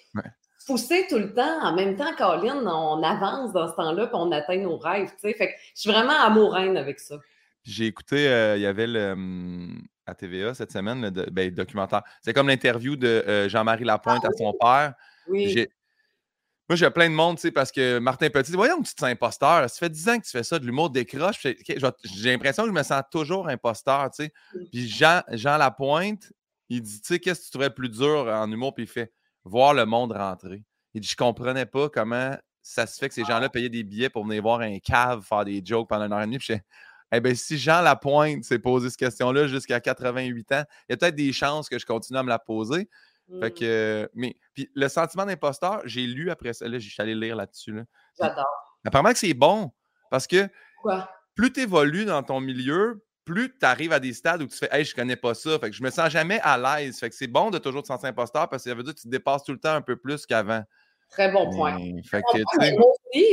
pousser 0.67 1.07
tout 1.09 1.19
le 1.19 1.35
temps, 1.35 1.63
en 1.63 1.75
même 1.75 1.97
temps, 1.97 2.15
Caroline, 2.15 2.63
on 2.67 3.03
avance 3.03 3.53
dans 3.53 3.69
ce 3.69 3.75
temps-là, 3.75 4.07
puis 4.07 4.17
on 4.17 4.31
atteint 4.31 4.59
nos 4.59 4.79
rêves, 4.79 5.11
tu 5.11 5.29
sais. 5.29 5.35
Fait 5.35 5.49
que 5.49 5.53
je 5.75 5.81
suis 5.81 5.91
vraiment 5.91 6.19
amour-haine 6.21 6.77
avec 6.77 7.01
ça. 7.01 7.17
J'ai 7.63 7.87
écouté, 7.87 8.29
euh, 8.29 8.57
il 8.57 8.63
y 8.63 8.67
avait 8.67 8.87
le, 8.87 9.13
hum, 9.13 9.83
à 10.07 10.15
TVA 10.15 10.55
cette 10.55 10.73
semaine, 10.73 11.03
le, 11.03 11.31
ben, 11.31 11.51
documentaire. 11.51 12.03
C'est 12.23 12.33
comme 12.33 12.49
l'interview 12.49 12.97
de 12.97 13.07
euh, 13.07 13.49
Jean-Marie 13.49 13.85
Lapointe 13.85 14.25
à 14.25 14.31
son 14.37 14.53
père. 14.53 14.95
Oui. 15.29 15.67
Moi, 16.69 16.77
j'ai 16.77 16.89
plein 16.91 17.11
de 17.11 17.15
monde, 17.15 17.35
tu 17.35 17.43
sais, 17.43 17.51
parce 17.51 17.73
que 17.73 17.99
Martin 17.99 18.31
Petit, 18.31 18.53
voyons 18.53 18.81
que 18.81 18.87
tu 18.87 18.95
te 18.95 19.01
sens 19.01 19.11
imposteur. 19.11 19.69
Ça 19.69 19.77
fait 19.77 19.91
10 19.91 20.09
ans 20.09 20.19
que 20.21 20.25
tu 20.25 20.31
fais 20.31 20.45
ça, 20.45 20.57
de 20.57 20.65
l'humour 20.65 20.89
décroche. 20.89 21.41
J'ai 21.43 22.31
l'impression 22.31 22.63
que 22.63 22.69
je 22.69 22.75
me 22.75 22.83
sens 22.85 23.03
toujours 23.11 23.49
imposteur, 23.49 24.09
tu 24.13 24.25
sais. 24.25 24.33
Puis 24.71 24.89
Jean, 24.89 25.23
Jean 25.33 25.57
Lapointe, 25.57 26.33
il 26.69 26.81
dit, 26.81 27.01
tu 27.01 27.09
sais, 27.09 27.19
qu'est-ce 27.19 27.41
que 27.41 27.45
tu 27.47 27.51
trouverais 27.51 27.75
plus 27.75 27.89
dur 27.89 28.29
en 28.33 28.51
humour? 28.51 28.73
Puis 28.73 28.85
il 28.85 28.89
fait, 28.89 29.13
voir 29.45 29.75
le 29.75 29.85
monde 29.85 30.13
rentrer. 30.13 30.63
Il 30.95 31.01
dit, 31.01 31.09
je 31.09 31.17
comprenais 31.17 31.67
pas 31.67 31.89
comment 31.89 32.37
ça 32.63 32.87
se 32.87 32.99
fait 32.99 33.09
que 33.09 33.15
ces 33.15 33.25
gens-là 33.25 33.49
payaient 33.49 33.69
des 33.69 33.83
billets 33.83 34.11
pour 34.11 34.25
venir 34.25 34.43
voir 34.43 34.61
un 34.61 34.79
cave 34.79 35.25
faire 35.25 35.45
des 35.45 35.63
jokes 35.65 35.89
pendant 35.89 36.07
une 36.07 36.13
heure 36.13 36.23
et 36.23 36.27
demie. 36.27 36.39
Puis 36.39 36.55
eh 37.13 37.21
bien, 37.21 37.35
si 37.35 37.59
Jean 37.59 37.81
Lapointe 37.83 38.45
s'est 38.45 38.59
posé 38.59 38.89
cette 38.91 38.99
question-là 38.99 39.47
jusqu'à 39.47 39.81
88 39.81 40.53
ans, 40.53 40.65
il 40.89 40.93
y 40.93 40.95
a 40.95 40.97
peut-être 40.97 41.15
des 41.15 41.33
chances 41.33 41.69
que 41.69 41.79
je 41.79 41.87
continue 41.87 42.19
à 42.19 42.23
me 42.23 42.29
la 42.29 42.39
poser. 42.39 42.89
Fait 43.41 43.51
mmh. 43.51 43.55
que, 43.55 44.11
mais, 44.15 44.37
puis 44.55 44.69
le 44.75 44.89
sentiment 44.89 45.25
d'imposteur, 45.25 45.83
j'ai 45.85 46.07
lu 46.07 46.31
après 46.31 46.53
ça. 46.53 46.67
Là, 46.67 46.79
je 46.79 46.89
suis 46.89 47.01
allé 47.01 47.15
lire 47.15 47.37
là-dessus. 47.37 47.73
Là. 47.73 47.85
J'adore. 48.19 48.47
Apparemment 48.85 49.13
que 49.13 49.19
c'est 49.19 49.35
bon 49.35 49.73
parce 50.11 50.27
que 50.27 50.49
plus 51.35 51.53
tu 51.53 51.61
évolues 51.61 52.05
dans 52.05 52.23
ton 52.23 52.41
milieu, 52.41 53.05
plus 53.25 53.57
tu 53.57 53.65
arrives 53.65 53.93
à 53.93 54.01
des 54.01 54.13
stades 54.13 54.43
où 54.43 54.47
tu 54.47 54.57
fais 54.57 54.69
Hey, 54.73 54.85
je 54.85 54.95
connais 54.95 55.17
pas 55.17 55.35
ça. 55.35 55.59
Fait 55.59 55.71
que 55.71 55.77
je 55.77 55.83
me 55.83 55.91
sens 55.91 56.11
jamais 56.11 56.41
à 56.41 56.59
l'aise. 56.59 56.99
Fait 56.99 57.09
que 57.09 57.15
c'est 57.15 57.29
bon 57.29 57.51
de 57.51 57.59
toujours 57.59 57.83
te 57.83 57.89
sentir 57.89 58.09
imposteur 58.09 58.49
parce 58.49 58.65
que 58.65 58.71
ça 58.71 58.75
veut 58.75 58.83
dire 58.83 58.95
que 58.95 58.99
tu 58.99 59.05
te 59.05 59.11
dépasses 59.11 59.45
tout 59.45 59.53
le 59.53 59.61
temps 59.61 59.75
un 59.75 59.83
peu 59.83 59.97
plus 59.97 60.27
qu'avant. 60.27 60.65
Très 61.11 61.33
bon 61.33 61.51
point. 61.51 61.77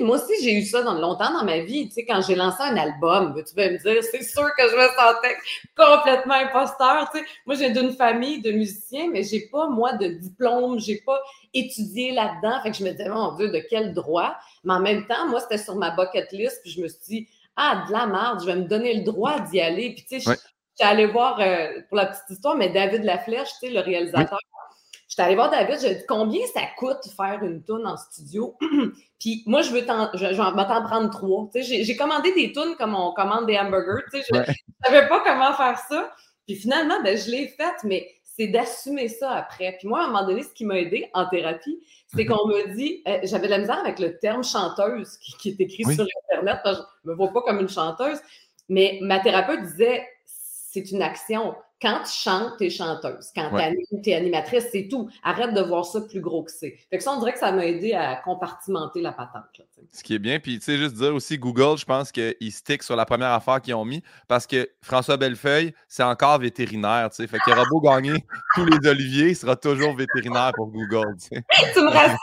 moi 0.01 0.17
aussi, 0.17 0.33
j'ai 0.43 0.53
eu 0.53 0.63
ça 0.63 0.81
dans, 0.81 0.95
longtemps 0.95 1.31
dans 1.31 1.45
ma 1.45 1.59
vie. 1.59 1.87
Tu 1.87 1.93
sais, 1.93 2.05
quand 2.05 2.21
j'ai 2.21 2.33
lancé 2.33 2.63
un 2.63 2.75
album, 2.75 3.35
tu 3.47 3.53
vas 3.55 3.69
me 3.69 3.77
dire, 3.77 4.03
c'est 4.03 4.23
sûr 4.23 4.47
que 4.57 4.63
je 4.63 4.75
me 4.75 4.87
sentais 4.87 5.37
complètement 5.75 6.33
imposteur. 6.33 7.11
Tu 7.13 7.19
sais, 7.19 7.25
moi, 7.45 7.55
j'ai 7.55 7.69
d'une 7.69 7.93
famille 7.93 8.41
de 8.41 8.51
musiciens, 8.51 9.09
mais 9.11 9.21
j'ai 9.21 9.47
pas, 9.51 9.69
moi, 9.69 9.93
de 9.93 10.07
diplôme, 10.07 10.79
j'ai 10.79 11.03
pas 11.05 11.21
étudié 11.53 12.13
là-dedans. 12.13 12.61
Fait 12.63 12.71
que 12.71 12.77
je 12.77 12.83
me 12.83 12.89
disais, 12.89 13.09
mon 13.09 13.35
Dieu, 13.35 13.49
de 13.49 13.61
quel 13.69 13.93
droit? 13.93 14.35
Mais 14.63 14.73
en 14.73 14.79
même 14.79 15.05
temps, 15.05 15.27
moi, 15.27 15.39
c'était 15.39 15.59
sur 15.59 15.75
ma 15.75 15.91
bucket 15.91 16.31
list, 16.31 16.61
puis 16.63 16.71
je 16.71 16.81
me 16.81 16.87
suis 16.87 16.99
dit, 17.07 17.27
ah, 17.55 17.85
de 17.87 17.93
la 17.93 18.07
merde, 18.07 18.39
je 18.41 18.47
vais 18.47 18.55
me 18.55 18.65
donner 18.65 18.95
le 18.95 19.03
droit 19.03 19.39
d'y 19.39 19.61
aller. 19.61 19.93
Puis, 19.93 20.03
tu 20.09 20.19
sais, 20.19 20.31
je 20.31 20.83
suis 20.83 20.91
allée 20.91 21.05
voir, 21.05 21.39
euh, 21.39 21.67
pour 21.89 21.97
la 21.97 22.07
petite 22.07 22.29
histoire, 22.29 22.55
mais 22.55 22.69
David 22.69 23.03
Laflèche, 23.03 23.49
tu 23.59 23.67
sais, 23.67 23.69
le 23.69 23.81
réalisateur, 23.81 24.39
J'étais 25.17 25.25
allée 25.29 25.35
voir 25.35 25.49
David, 25.49 25.79
j'ai 25.81 25.95
dit 25.95 26.03
combien 26.07 26.45
ça 26.53 26.61
coûte 26.77 26.99
faire 27.15 27.41
une 27.41 27.63
toune 27.63 27.87
en 27.87 27.97
studio? 27.97 28.55
Puis 29.19 29.41
moi, 29.47 29.63
je 29.63 29.71
veux 29.71 29.83
t'en, 29.83 30.11
je, 30.13 30.19
je 30.19 30.25
vais 30.25 30.65
t'en 30.67 30.83
prendre 30.83 31.09
trois. 31.09 31.49
J'ai, 31.55 31.95
commandé 31.95 32.31
des 32.35 32.51
tunes 32.51 32.75
comme 32.77 32.93
on 32.93 33.13
commande 33.13 33.47
des 33.47 33.57
hamburgers. 33.57 34.03
Je 34.13 34.19
ne 34.37 34.43
savais 34.85 35.07
pas 35.07 35.23
comment 35.25 35.53
faire 35.53 35.79
ça. 35.89 36.13
Puis 36.45 36.55
finalement, 36.57 37.01
ben, 37.01 37.17
je 37.17 37.31
l'ai 37.31 37.47
faite, 37.47 37.77
mais 37.83 38.07
c'est 38.21 38.45
d'assumer 38.45 39.07
ça 39.07 39.31
après. 39.31 39.75
Puis 39.79 39.87
moi, 39.87 40.01
à 40.01 40.03
un 40.03 40.07
moment 40.07 40.23
donné, 40.23 40.43
ce 40.43 40.53
qui 40.53 40.65
m'a 40.65 40.77
aidé 40.77 41.09
en 41.15 41.27
thérapie, 41.27 41.79
c'est 42.13 42.27
qu'on 42.27 42.47
me 42.47 42.75
dit, 42.75 43.01
euh, 43.07 43.17
j'avais 43.23 43.47
de 43.47 43.53
la 43.53 43.57
misère 43.57 43.79
avec 43.79 43.97
le 43.97 44.19
terme 44.19 44.43
chanteuse 44.43 45.17
qui, 45.39 45.49
est 45.49 45.59
écrit 45.59 45.83
sur 45.95 46.05
Internet, 46.29 46.59
je 46.63 46.69
ne 46.69 47.11
me 47.11 47.15
vois 47.15 47.33
pas 47.33 47.41
comme 47.41 47.59
une 47.59 47.69
chanteuse, 47.69 48.19
mais 48.69 48.99
ma 49.01 49.19
thérapeute 49.19 49.63
disait, 49.63 50.07
c'est 50.25 50.91
une 50.91 51.01
action. 51.01 51.55
Quand 51.79 52.01
tu 52.03 52.11
chantes, 52.11 52.57
tu 52.57 52.65
es 52.65 52.69
chanteuse. 52.71 53.31
Quand 53.35 53.51
tu 53.51 54.09
es 54.09 54.15
animatrice, 54.15 54.65
c'est 54.71 54.87
tout. 54.87 55.09
Arrête 55.23 55.53
de 55.53 55.61
voir 55.61 55.85
ça 55.85 56.01
plus 56.01 56.21
gros 56.21 56.43
que 56.43 56.51
c'est. 56.51 56.75
Fait 56.89 56.97
que 56.97 57.03
ça, 57.03 57.11
on 57.11 57.19
dirait 57.19 57.33
que 57.33 57.39
ça 57.39 57.51
m'a 57.51 57.65
aidé 57.65 57.93
à 57.93 58.15
compartimenter 58.15 59.01
la 59.01 59.11
patente. 59.11 59.43
Ce 59.91 60.03
qui 60.03 60.15
est 60.15 60.19
bien. 60.19 60.39
Puis, 60.39 60.57
tu 60.57 60.65
sais, 60.65 60.77
juste 60.77 60.95
dire 60.95 61.13
aussi, 61.13 61.37
Google, 61.37 61.77
je 61.77 61.85
pense 61.85 62.11
qu'ils 62.11 62.51
stick 62.51 62.81
sur 62.81 62.95
la 62.95 63.05
première 63.05 63.31
affaire 63.31 63.61
qu'ils 63.61 63.75
ont 63.75 63.85
mis 63.85 64.01
parce 64.27 64.47
que 64.47 64.69
François 64.81 65.17
Bellefeuille, 65.17 65.73
c'est 65.87 66.03
encore 66.03 66.39
vétérinaire. 66.39 67.09
Tu 67.11 67.17
sais. 67.17 67.27
Fait 67.27 67.37
qu'il 67.39 67.53
aura 67.53 67.65
beau 67.69 67.79
gagner 67.79 68.25
tous 68.55 68.65
les 68.65 68.89
oliviers, 68.89 69.29
il 69.29 69.35
sera 69.35 69.55
toujours 69.55 69.95
vétérinaire 69.95 70.53
pour 70.55 70.67
Google. 70.67 71.15
Tu, 71.19 71.29
tu 71.73 71.81
me 71.81 71.89
rassures. 71.89 72.17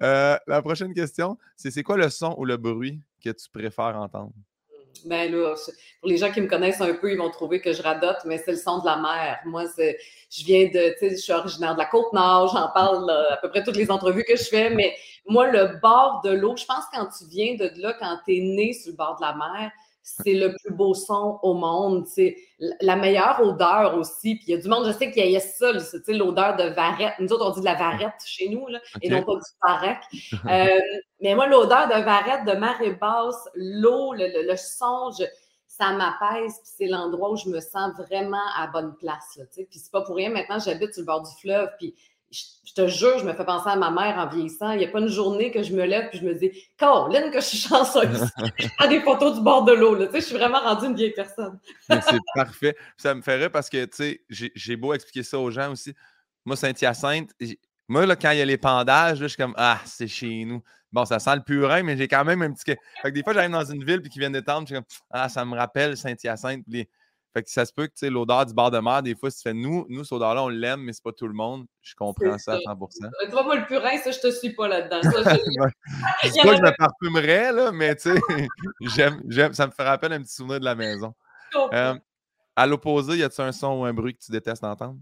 Euh, 0.00 0.36
la 0.46 0.62
prochaine 0.62 0.94
question, 0.94 1.36
c'est 1.56 1.72
c'est 1.72 1.82
quoi 1.82 1.96
le 1.96 2.08
son 2.08 2.36
ou 2.38 2.44
le 2.44 2.56
bruit 2.56 3.00
que 3.22 3.30
tu 3.30 3.48
préfères 3.50 3.96
entendre? 3.96 4.32
Ben 5.06 5.30
là, 5.32 5.54
pour 6.00 6.08
les 6.08 6.16
gens 6.16 6.30
qui 6.30 6.40
me 6.40 6.46
connaissent 6.46 6.80
un 6.80 6.94
peu, 6.94 7.12
ils 7.12 7.18
vont 7.18 7.30
trouver 7.30 7.60
que 7.60 7.72
je 7.72 7.82
radote, 7.82 8.18
mais 8.24 8.38
c'est 8.38 8.52
le 8.52 8.56
son 8.56 8.78
de 8.78 8.86
la 8.86 8.96
mer. 8.96 9.38
Moi, 9.44 9.64
je 9.78 10.44
viens 10.44 10.64
de, 10.66 10.92
tu 10.94 10.98
sais, 10.98 11.10
je 11.10 11.16
suis 11.16 11.32
originaire 11.32 11.74
de 11.74 11.78
la 11.78 11.86
Côte-Nord, 11.86 12.52
j'en 12.54 12.68
parle 12.72 13.10
à 13.10 13.36
peu 13.36 13.48
près 13.50 13.62
toutes 13.62 13.76
les 13.76 13.90
entrevues 13.90 14.24
que 14.24 14.36
je 14.36 14.44
fais, 14.44 14.70
mais 14.70 14.94
moi, 15.26 15.48
le 15.48 15.78
bord 15.80 16.20
de 16.24 16.30
l'eau, 16.30 16.56
je 16.56 16.64
pense 16.64 16.84
quand 16.92 17.06
tu 17.06 17.24
viens 17.28 17.54
de 17.54 17.70
là, 17.76 17.94
quand 17.98 18.18
tu 18.24 18.36
es 18.36 18.40
né 18.40 18.72
sur 18.72 18.90
le 18.90 18.96
bord 18.96 19.16
de 19.16 19.22
la 19.22 19.34
mer, 19.34 19.70
c'est 20.02 20.34
le 20.34 20.54
plus 20.56 20.74
beau 20.74 20.94
son 20.94 21.38
au 21.42 21.54
monde. 21.54 22.06
C'est 22.06 22.36
la 22.80 22.96
meilleure 22.96 23.40
odeur 23.40 23.96
aussi. 23.96 24.34
Puis 24.36 24.44
il 24.48 24.50
y 24.50 24.54
a 24.54 24.60
du 24.60 24.68
monde, 24.68 24.86
je 24.86 24.92
sais 24.92 25.10
qu'il 25.10 25.30
y 25.30 25.36
a 25.36 25.40
ça, 25.40 25.72
l'odeur 26.08 26.56
de 26.56 26.64
varette. 26.74 27.14
Nous 27.20 27.32
autres, 27.32 27.46
on 27.46 27.50
dit 27.50 27.60
de 27.60 27.64
la 27.64 27.74
varette 27.74 28.20
chez 28.24 28.48
nous, 28.48 28.66
là, 28.66 28.80
et 29.00 29.08
non 29.08 29.22
pas 29.22 29.34
du 29.34 29.40
varec. 29.62 29.98
Euh, 30.46 30.80
mais 31.20 31.34
moi, 31.34 31.46
l'odeur 31.46 31.86
de 31.86 32.02
varette, 32.02 32.44
de 32.46 32.58
marée 32.58 32.92
basse, 32.92 33.48
l'eau, 33.54 34.12
le, 34.14 34.56
son, 34.56 35.10
ça 35.66 35.92
m'apaise. 35.92 36.54
Puis 36.62 36.72
c'est 36.76 36.86
l'endroit 36.86 37.30
où 37.30 37.36
je 37.36 37.48
me 37.48 37.60
sens 37.60 37.92
vraiment 37.96 38.44
à 38.56 38.66
bonne 38.66 38.94
place. 38.96 39.36
Là, 39.36 39.44
puis 39.54 39.66
c'est 39.70 39.92
pas 39.92 40.02
pour 40.02 40.16
rien. 40.16 40.30
Maintenant, 40.30 40.58
j'habite 40.58 40.92
sur 40.92 41.02
le 41.02 41.06
bord 41.06 41.22
du 41.22 41.32
fleuve. 41.40 41.70
Puis 41.78 41.94
je 42.32 42.72
te 42.74 42.88
jure, 42.88 43.18
je 43.18 43.24
me 43.24 43.34
fais 43.34 43.44
penser 43.44 43.68
à 43.68 43.76
ma 43.76 43.90
mère 43.90 44.16
en 44.18 44.26
vieillissant. 44.26 44.72
Il 44.72 44.78
n'y 44.78 44.86
a 44.86 44.88
pas 44.88 45.00
une 45.00 45.08
journée 45.08 45.50
que 45.50 45.62
je 45.62 45.72
me 45.74 45.84
lève 45.84 46.08
et 46.12 46.16
je 46.16 46.24
me 46.24 46.34
dis, 46.34 46.50
Caroline, 46.78 47.30
que 47.30 47.40
je 47.40 47.46
suis 47.46 47.58
chanceuse. 47.58 48.26
je 48.58 48.68
prends 48.78 48.88
des 48.88 49.00
photos 49.00 49.36
du 49.36 49.42
bord 49.42 49.64
de 49.64 49.72
l'eau. 49.72 49.96
Tu 49.96 50.10
sais, 50.12 50.20
je 50.20 50.26
suis 50.26 50.36
vraiment 50.36 50.60
rendue 50.60 50.86
une 50.86 50.94
vieille 50.94 51.12
personne. 51.12 51.58
c'est 51.88 52.18
parfait. 52.34 52.76
Ça 52.96 53.14
me 53.14 53.20
ferait 53.20 53.50
parce 53.50 53.68
que, 53.68 53.84
tu 53.84 53.96
sais, 53.96 54.50
j'ai 54.54 54.76
beau 54.76 54.94
expliquer 54.94 55.22
ça 55.22 55.38
aux 55.38 55.50
gens 55.50 55.72
aussi. 55.72 55.94
Moi, 56.44 56.56
Saint-Hyacinthe, 56.56 57.30
moi, 57.88 58.06
là, 58.06 58.16
quand 58.16 58.30
il 58.30 58.38
y 58.38 58.42
a 58.42 58.46
les 58.46 58.56
pendages, 58.56 59.18
je 59.18 59.26
suis 59.26 59.36
comme, 59.36 59.54
ah, 59.58 59.80
c'est 59.84 60.08
chez 60.08 60.44
nous. 60.44 60.62
Bon, 60.90 61.04
ça 61.04 61.18
sent 61.18 61.36
le 61.36 61.42
purin, 61.42 61.82
mais 61.82 61.96
j'ai 61.96 62.08
quand 62.08 62.24
même 62.24 62.42
un 62.42 62.52
petit. 62.52 62.64
Fait 62.64 62.78
que 63.04 63.10
des 63.10 63.22
fois, 63.22 63.32
j'arrive 63.32 63.50
dans 63.50 63.64
une 63.64 63.84
ville 63.84 64.00
puis 64.00 64.10
qu'ils 64.10 64.20
viennent 64.20 64.32
d'étendre, 64.32 64.66
je 64.66 64.74
suis 64.74 64.82
comme, 64.82 64.98
ah, 65.10 65.28
ça 65.28 65.44
me 65.44 65.54
rappelle 65.54 65.96
Saint-Hyacinthe. 65.96 66.64
Fait 67.34 67.42
que 67.42 67.50
ça 67.50 67.64
se 67.64 67.72
peut 67.72 67.86
que 67.86 68.06
l'odeur 68.06 68.44
du 68.44 68.52
bord 68.52 68.70
de 68.70 68.78
mer, 68.78 69.02
des 69.02 69.14
fois, 69.14 69.30
si 69.30 69.38
tu 69.38 69.42
fais 69.44 69.54
nous, 69.54 69.86
nous, 69.88 70.04
cette 70.04 70.12
odeur-là, 70.12 70.42
on 70.44 70.48
l'aime, 70.48 70.82
mais 70.82 70.92
c'est 70.92 71.02
pas 71.02 71.12
tout 71.12 71.26
le 71.26 71.32
monde. 71.32 71.64
Je 71.80 71.94
comprends 71.94 72.36
ça, 72.36 72.54
à 72.54 72.56
100% 72.58 73.10
Toi, 73.30 73.42
moi, 73.42 73.56
le 73.56 73.64
purin, 73.66 73.96
ça, 73.98 74.10
je 74.10 74.18
te 74.18 74.30
suis 74.30 74.50
pas 74.50 74.68
là-dedans. 74.68 75.00
Je... 75.02 76.42
pas 76.42 76.50
que 76.50 76.56
je 76.56 76.62
me 76.62 76.76
parfumerais, 76.76 77.52
là, 77.52 77.72
mais 77.72 77.96
tu 77.96 78.12
sais, 78.12 78.20
j'aime, 78.80 79.22
j'aime, 79.28 79.54
ça 79.54 79.66
me 79.66 79.72
fait 79.72 79.82
rappel 79.82 80.12
un 80.12 80.20
petit 80.22 80.34
souvenir 80.34 80.60
de 80.60 80.64
la 80.64 80.74
maison. 80.74 81.14
Euh, 81.72 81.94
à 82.54 82.66
l'opposé, 82.66 83.16
y 83.16 83.22
a-t-il 83.22 83.44
un 83.44 83.52
son 83.52 83.80
ou 83.80 83.84
un 83.84 83.94
bruit 83.94 84.14
que 84.14 84.22
tu 84.22 84.30
détestes 84.30 84.64
entendre? 84.64 84.98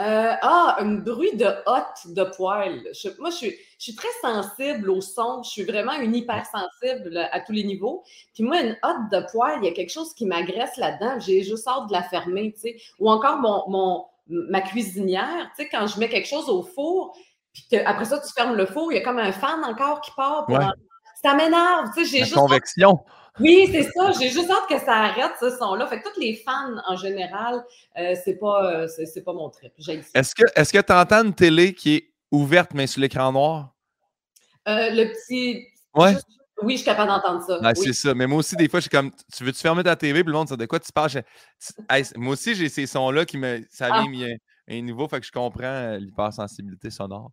Euh, 0.00 0.32
ah, 0.42 0.76
un 0.80 0.94
bruit 0.94 1.36
de 1.36 1.46
hotte 1.66 2.14
de 2.14 2.24
poêle. 2.24 2.82
moi, 3.20 3.30
je 3.30 3.48
suis, 3.78 3.94
très 3.94 4.08
sensible 4.20 4.90
au 4.90 5.00
son. 5.00 5.42
Je 5.44 5.50
suis 5.50 5.64
vraiment 5.64 5.92
une 5.92 6.16
hypersensible 6.16 7.28
à 7.30 7.40
tous 7.40 7.52
les 7.52 7.62
niveaux. 7.62 8.02
Puis 8.34 8.42
moi, 8.42 8.60
une 8.60 8.76
hotte 8.82 9.10
de 9.12 9.24
poêle, 9.30 9.58
il 9.62 9.66
y 9.66 9.68
a 9.68 9.72
quelque 9.72 9.92
chose 9.92 10.12
qui 10.14 10.26
m'agresse 10.26 10.76
là-dedans. 10.78 11.20
J'ai 11.20 11.44
juste 11.44 11.68
hâte 11.68 11.86
de 11.86 11.92
la 11.92 12.02
fermer, 12.02 12.52
tu 12.54 12.60
sais. 12.60 12.76
Ou 12.98 13.08
encore 13.08 13.38
mon, 13.38 14.06
ma 14.26 14.62
cuisinière, 14.62 15.50
tu 15.56 15.62
sais, 15.62 15.68
quand 15.68 15.86
je 15.86 16.00
mets 16.00 16.08
quelque 16.08 16.28
chose 16.28 16.48
au 16.48 16.64
four, 16.64 17.16
puis 17.52 17.78
après 17.78 18.06
ça, 18.06 18.18
tu 18.18 18.32
fermes 18.32 18.56
le 18.56 18.66
four, 18.66 18.90
il 18.90 18.96
y 18.96 18.98
a 18.98 19.04
comme 19.04 19.18
un 19.18 19.30
fan 19.30 19.62
encore 19.64 20.00
qui 20.00 20.10
part. 20.16 20.46
Ça 21.22 21.34
m'énerve, 21.34 21.90
tu 21.94 22.04
sais. 22.04 22.10
J'ai 22.10 22.24
juste. 22.24 22.34
Convection. 22.34 22.98
Oui, 23.40 23.68
c'est 23.70 23.82
ça. 23.82 24.12
J'ai 24.12 24.30
juste 24.30 24.50
hâte 24.50 24.68
que 24.68 24.78
ça 24.78 24.94
arrête, 24.94 25.32
ce 25.40 25.50
son-là. 25.50 25.86
Fait 25.88 26.00
que 26.00 26.08
tous 26.08 26.20
les 26.20 26.36
fans, 26.36 26.76
en 26.86 26.96
général, 26.96 27.64
euh, 27.98 28.14
c'est 28.24 28.34
pas, 28.34 28.64
euh, 28.64 28.88
c'est, 28.88 29.22
pas 29.22 29.32
mon 29.32 29.50
trip. 29.50 29.72
Est-ce 30.14 30.34
que 30.34 30.44
est-ce 30.54 30.72
que 30.72 30.80
tu 30.80 30.92
entends 30.92 31.24
une 31.24 31.34
télé 31.34 31.74
qui 31.74 31.96
est 31.96 32.12
ouverte, 32.30 32.72
mais 32.74 32.86
sur 32.86 33.00
l'écran 33.00 33.32
noir? 33.32 33.74
Euh, 34.68 34.90
le 34.90 35.12
petit. 35.12 35.66
Ouais. 35.94 36.14
Oui, 36.62 36.74
je 36.74 36.78
suis 36.78 36.86
capable 36.86 37.08
d'entendre 37.08 37.44
ça. 37.44 37.58
Ben, 37.58 37.74
c'est 37.74 37.92
ça. 37.92 38.14
Mais 38.14 38.28
moi 38.28 38.38
aussi, 38.38 38.54
des 38.54 38.68
fois, 38.68 38.78
je 38.78 38.82
suis 38.82 38.90
comme, 38.90 39.10
tu 39.36 39.42
veux-tu 39.42 39.60
fermer 39.60 39.82
ta 39.82 39.96
TV? 39.96 40.22
Puis 40.22 40.32
le 40.32 40.38
monde, 40.38 40.48
de 40.48 40.66
quoi 40.66 40.78
tu 40.78 40.92
parles? 40.92 41.10
moi 42.16 42.32
aussi, 42.32 42.54
j'ai 42.54 42.68
ces 42.68 42.86
sons-là 42.86 43.24
qui 43.24 43.36
me. 43.36 43.60
Ça 43.70 43.86
vient 43.86 44.28
ah. 44.30 44.72
un, 44.72 44.82
nouveau, 44.82 45.08
fait 45.08 45.18
que 45.20 45.26
je 45.26 45.32
comprends 45.32 45.96
l'hypersensibilité 45.96 46.90
sonore. 46.90 47.32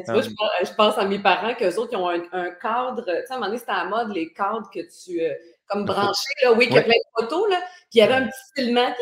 Tu 0.00 0.12
vois, 0.12 0.22
je, 0.22 0.74
pense 0.74 0.96
à 0.96 1.04
mes 1.04 1.18
parents 1.18 1.54
qu'eux 1.54 1.76
autres, 1.76 1.90
ils 1.92 1.96
ont 1.96 2.08
un, 2.08 2.50
cadre. 2.50 3.04
Tu 3.04 3.10
sais, 3.10 3.30
à 3.30 3.34
un 3.34 3.36
moment 3.36 3.46
donné, 3.46 3.58
c'était 3.58 3.72
à 3.72 3.84
la 3.84 3.90
mode, 3.90 4.14
les 4.14 4.32
cadres 4.32 4.70
que 4.72 4.80
tu. 4.80 5.20
Euh, 5.20 5.32
comme 5.68 5.84
branché, 5.84 6.28
là, 6.42 6.52
oui, 6.52 6.68
qui 6.68 6.76
a 6.76 6.82
plein 6.82 6.92
de 6.92 7.20
photos, 7.22 7.48
là. 7.50 7.58
Puis 7.60 7.94
il 7.94 7.98
y 7.98 8.02
avait 8.02 8.14
un 8.14 8.26
petit 8.26 8.52
filament 8.62 8.94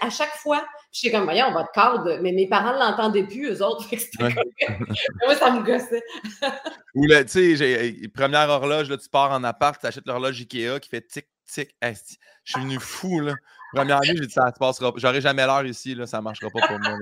à 0.00 0.10
chaque 0.10 0.34
fois. 0.36 0.64
Puis 0.90 1.02
j'étais 1.02 1.16
comme, 1.16 1.24
voyons, 1.24 1.52
votre 1.52 1.70
cadre, 1.72 2.18
mais 2.20 2.32
mes 2.32 2.48
parents 2.48 2.72
ne 2.72 2.78
l'entendaient 2.78 3.22
plus, 3.22 3.48
eux 3.48 3.62
autres. 3.64 3.86
Moi, 5.24 5.34
ça 5.36 5.50
me 5.50 5.64
gossait. 5.64 6.02
Ou 6.94 7.06
là, 7.06 7.24
tu 7.24 7.56
sais, 7.56 8.08
première 8.14 8.48
horloge, 8.48 8.88
là, 8.88 8.96
tu 8.96 9.08
pars 9.08 9.30
en 9.30 9.44
appart, 9.44 9.80
tu 9.80 9.86
achètes 9.86 10.06
l'horloge 10.06 10.40
Ikea 10.40 10.80
qui 10.80 10.88
fait 10.88 11.02
tic, 11.02 11.26
tic. 11.46 11.76
je 11.82 12.52
suis 12.52 12.60
venu 12.60 12.78
fou, 12.80 13.20
là. 13.20 13.34
Première 13.72 14.00
nuit, 14.00 14.16
j'ai 14.16 14.26
dit, 14.26 14.32
ça 14.32 14.48
se 14.48 14.58
passera 14.58 14.92
pas. 14.92 14.98
J'aurai 14.98 15.20
jamais 15.20 15.46
l'heure 15.46 15.64
ici, 15.64 15.94
là, 15.94 16.06
ça 16.06 16.18
ne 16.18 16.22
marchera 16.22 16.50
pas 16.50 16.66
pour 16.66 16.78
moi. 16.80 16.98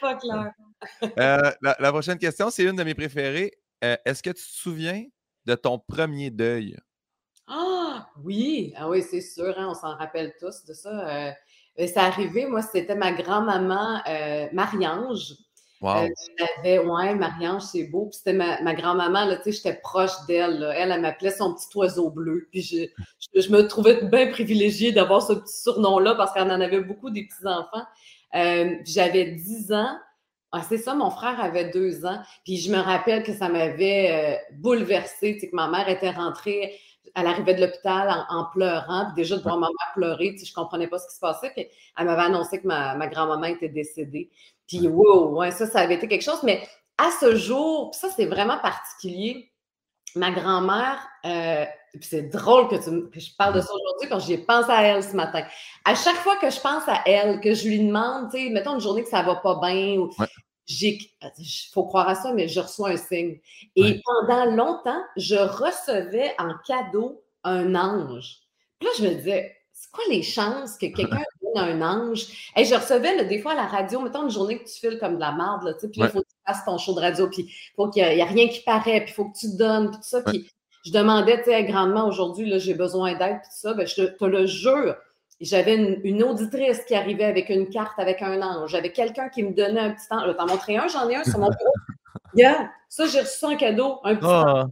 Pas 0.00 0.14
clair. 0.16 0.50
Euh, 1.18 1.50
la, 1.60 1.92
prochaine 1.92 2.18
question, 2.18 2.50
c'est 2.50 2.64
une 2.64 2.76
de 2.76 2.82
mes 2.82 2.94
préférées. 2.94 3.52
Euh, 3.84 3.96
est-ce 4.04 4.22
que 4.22 4.30
tu 4.30 4.42
te 4.42 4.50
souviens 4.50 5.04
de 5.44 5.54
ton 5.54 5.78
premier 5.78 6.30
deuil? 6.30 6.76
Ah 7.46 8.08
oui, 8.22 8.72
ah 8.76 8.88
oui, 8.88 9.02
c'est 9.02 9.20
sûr, 9.20 9.54
hein, 9.58 9.68
on 9.70 9.74
s'en 9.74 9.96
rappelle 9.96 10.34
tous 10.38 10.64
de 10.66 10.72
ça. 10.72 11.28
Euh, 11.80 11.86
c'est 11.86 11.96
arrivé, 11.96 12.46
moi, 12.46 12.62
c'était 12.62 12.94
ma 12.94 13.12
grand-maman 13.12 14.00
euh, 14.08 14.46
Marie-Ange. 14.52 15.34
Wow. 15.80 16.08
Euh, 16.64 16.84
ouais, 16.84 17.14
Marie-Ange, 17.14 17.62
c'est 17.62 17.84
beau. 17.84 18.06
Puis 18.06 18.18
c'était 18.18 18.34
ma, 18.34 18.74
grand-maman, 18.74 19.24
là, 19.24 19.36
tu 19.36 19.44
sais, 19.44 19.52
j'étais 19.52 19.80
proche 19.80 20.12
d'elle. 20.28 20.62
Elle, 20.76 20.92
elle, 20.92 21.00
m'appelait 21.00 21.30
son 21.30 21.54
petit 21.54 21.68
oiseau 21.74 22.10
bleu. 22.10 22.48
Puis 22.52 22.62
je, 22.62 23.40
je, 23.40 23.50
me 23.50 23.66
trouvais 23.66 24.04
bien 24.04 24.30
privilégiée 24.30 24.92
d'avoir 24.92 25.22
ce 25.22 25.32
petit 25.32 25.62
surnom-là 25.62 26.14
parce 26.16 26.32
qu'elle 26.32 26.50
en 26.50 26.60
avait 26.60 26.82
beaucoup 26.82 27.10
des 27.10 27.26
petits-enfants. 27.26 27.86
J'avais 28.84 29.32
10 29.32 29.72
ans. 29.72 29.96
Ah, 30.52 30.62
c'est 30.68 30.78
ça, 30.78 30.94
mon 30.94 31.10
frère 31.10 31.40
avait 31.40 31.70
deux 31.70 32.04
ans. 32.04 32.20
Puis 32.44 32.56
je 32.56 32.72
me 32.72 32.78
rappelle 32.78 33.22
que 33.22 33.32
ça 33.32 33.48
m'avait 33.48 34.40
bouleversée, 34.52 35.34
tu 35.34 35.40
sais, 35.40 35.50
que 35.50 35.56
ma 35.56 35.68
mère 35.68 35.88
était 35.88 36.10
rentrée 36.10 36.78
elle 37.14 37.26
arrivait 37.26 37.54
de 37.54 37.60
l'hôpital 37.60 38.26
en, 38.28 38.44
pleurant. 38.52 39.06
Puis 39.06 39.22
déjà, 39.22 39.36
de 39.36 39.42
voir 39.42 39.58
ma 39.58 39.66
mère 39.66 39.92
pleurer, 39.94 40.36
je 40.42 40.50
ne 40.50 40.54
comprenais 40.54 40.86
pas 40.86 40.98
ce 40.98 41.08
qui 41.08 41.14
se 41.14 41.20
passait. 41.20 41.50
Puis 41.50 41.66
elle 41.98 42.06
m'avait 42.06 42.22
annoncé 42.22 42.60
que 42.60 42.66
ma, 42.66 43.06
grand-maman 43.06 43.46
était 43.46 43.68
décédée. 43.68 44.30
Puis, 44.66 44.86
wow, 44.86 45.36
ouais, 45.36 45.50
ça, 45.50 45.66
ça 45.66 45.80
avait 45.80 45.94
été 45.94 46.08
quelque 46.08 46.22
chose. 46.22 46.42
Mais 46.42 46.66
à 46.98 47.10
ce 47.20 47.34
jour, 47.36 47.94
ça, 47.94 48.08
c'est 48.14 48.26
vraiment 48.26 48.58
particulier. 48.58 49.50
Ma 50.14 50.30
grand-mère, 50.30 50.98
euh, 51.24 51.64
puis 51.98 52.08
c'est 52.08 52.22
drôle 52.22 52.68
que, 52.68 52.76
tu, 52.76 53.20
je 53.20 53.36
parle 53.36 53.54
de 53.54 53.60
ça 53.60 53.72
aujourd'hui 53.72 54.08
quand 54.08 54.20
j'y 54.20 54.38
pensé 54.38 54.70
à 54.70 54.82
elle 54.82 55.02
ce 55.02 55.16
matin. 55.16 55.44
À 55.84 55.94
chaque 55.94 56.16
fois 56.16 56.36
que 56.36 56.50
je 56.50 56.60
pense 56.60 56.86
à 56.86 57.02
elle, 57.06 57.40
que 57.40 57.54
je 57.54 57.68
lui 57.68 57.84
demande, 57.84 58.30
tu 58.30 58.38
sais, 58.38 58.50
mettons 58.50 58.74
une 58.74 58.80
journée 58.80 59.02
que 59.02 59.08
ça 59.08 59.22
va 59.22 59.36
pas 59.36 59.58
bien, 59.60 59.98
ou 59.98 60.10
il 60.68 60.98
faut 61.72 61.84
croire 61.84 62.08
à 62.08 62.14
ça, 62.14 62.32
mais 62.32 62.48
je 62.48 62.60
reçois 62.60 62.90
un 62.90 62.96
signe. 62.96 63.40
Et 63.76 64.00
pendant 64.04 64.44
longtemps, 64.46 65.02
je 65.16 65.36
recevais 65.36 66.32
en 66.38 66.52
cadeau 66.66 67.22
un 67.42 67.74
ange. 67.74 68.36
Puis 68.78 68.88
là, 68.88 68.94
je 68.98 69.04
me 69.04 69.14
disais, 69.14 69.56
c'est 69.72 69.90
quoi 69.90 70.04
les 70.10 70.22
chances 70.22 70.76
que 70.76 70.86
quelqu'un 70.86 71.22
donne 71.54 71.82
un 71.82 71.82
ange? 71.82 72.52
Et 72.56 72.64
je 72.64 72.74
recevais 72.74 73.24
des 73.24 73.40
fois 73.40 73.52
à 73.52 73.56
la 73.56 73.66
radio, 73.66 74.00
mettons 74.00 74.24
une 74.24 74.30
journée 74.30 74.58
que 74.58 74.68
tu 74.68 74.78
files 74.78 74.98
comme 74.98 75.16
de 75.16 75.20
la 75.20 75.32
marde, 75.32 75.64
là, 75.64 75.74
puis 75.74 75.90
il 75.96 76.08
faut 76.08 76.20
que 76.20 76.28
tu 76.28 76.36
fasses 76.46 76.64
ton 76.64 76.78
show 76.78 76.94
de 76.94 77.00
radio, 77.00 77.28
puis 77.28 77.42
il 77.42 77.74
faut 77.74 77.88
qu'il 77.88 78.04
n'y 78.04 78.20
ait 78.20 78.24
rien 78.24 78.48
qui 78.48 78.60
paraît, 78.60 79.00
puis 79.00 79.10
il 79.10 79.14
faut 79.14 79.24
que 79.24 79.38
tu 79.38 79.56
donnes, 79.56 79.90
puis 79.90 79.98
tout 79.98 80.06
ça. 80.06 80.22
Puis 80.22 80.48
je 80.84 80.92
demandais, 80.92 81.42
grandement 81.64 82.06
aujourd'hui, 82.06 82.58
j'ai 82.58 82.74
besoin 82.74 83.14
d'aide, 83.14 83.40
puis 83.40 83.50
tout 83.50 83.68
ça. 83.68 83.74
Ben, 83.74 83.86
je 83.86 84.04
te 84.04 84.24
le 84.24 84.46
jure, 84.46 84.96
j'avais 85.40 85.74
une, 86.04 86.22
auditrice 86.22 86.84
qui 86.84 86.94
arrivait 86.94 87.24
avec 87.24 87.48
une 87.48 87.68
carte 87.68 87.98
avec 87.98 88.22
un 88.22 88.40
ange. 88.42 88.70
J'avais 88.70 88.92
quelqu'un 88.92 89.28
qui 89.28 89.42
me 89.42 89.52
donnait 89.52 89.80
un 89.80 89.90
petit 89.90 90.06
ange. 90.10 90.24
Je 90.26 90.32
t'en 90.32 90.46
montrer 90.46 90.76
un, 90.76 90.88
j'en 90.88 91.08
ai 91.08 91.16
un 91.16 91.24
sur 91.24 91.38
mon 91.38 91.48
bureau. 91.48 91.72
Yeah, 92.32 92.70
ça, 92.88 93.08
j'ai 93.08 93.22
reçu 93.22 93.44
un 93.44 93.56
cadeau, 93.56 93.98
un 94.04 94.14
petit 94.14 94.28
ah. 94.28 94.66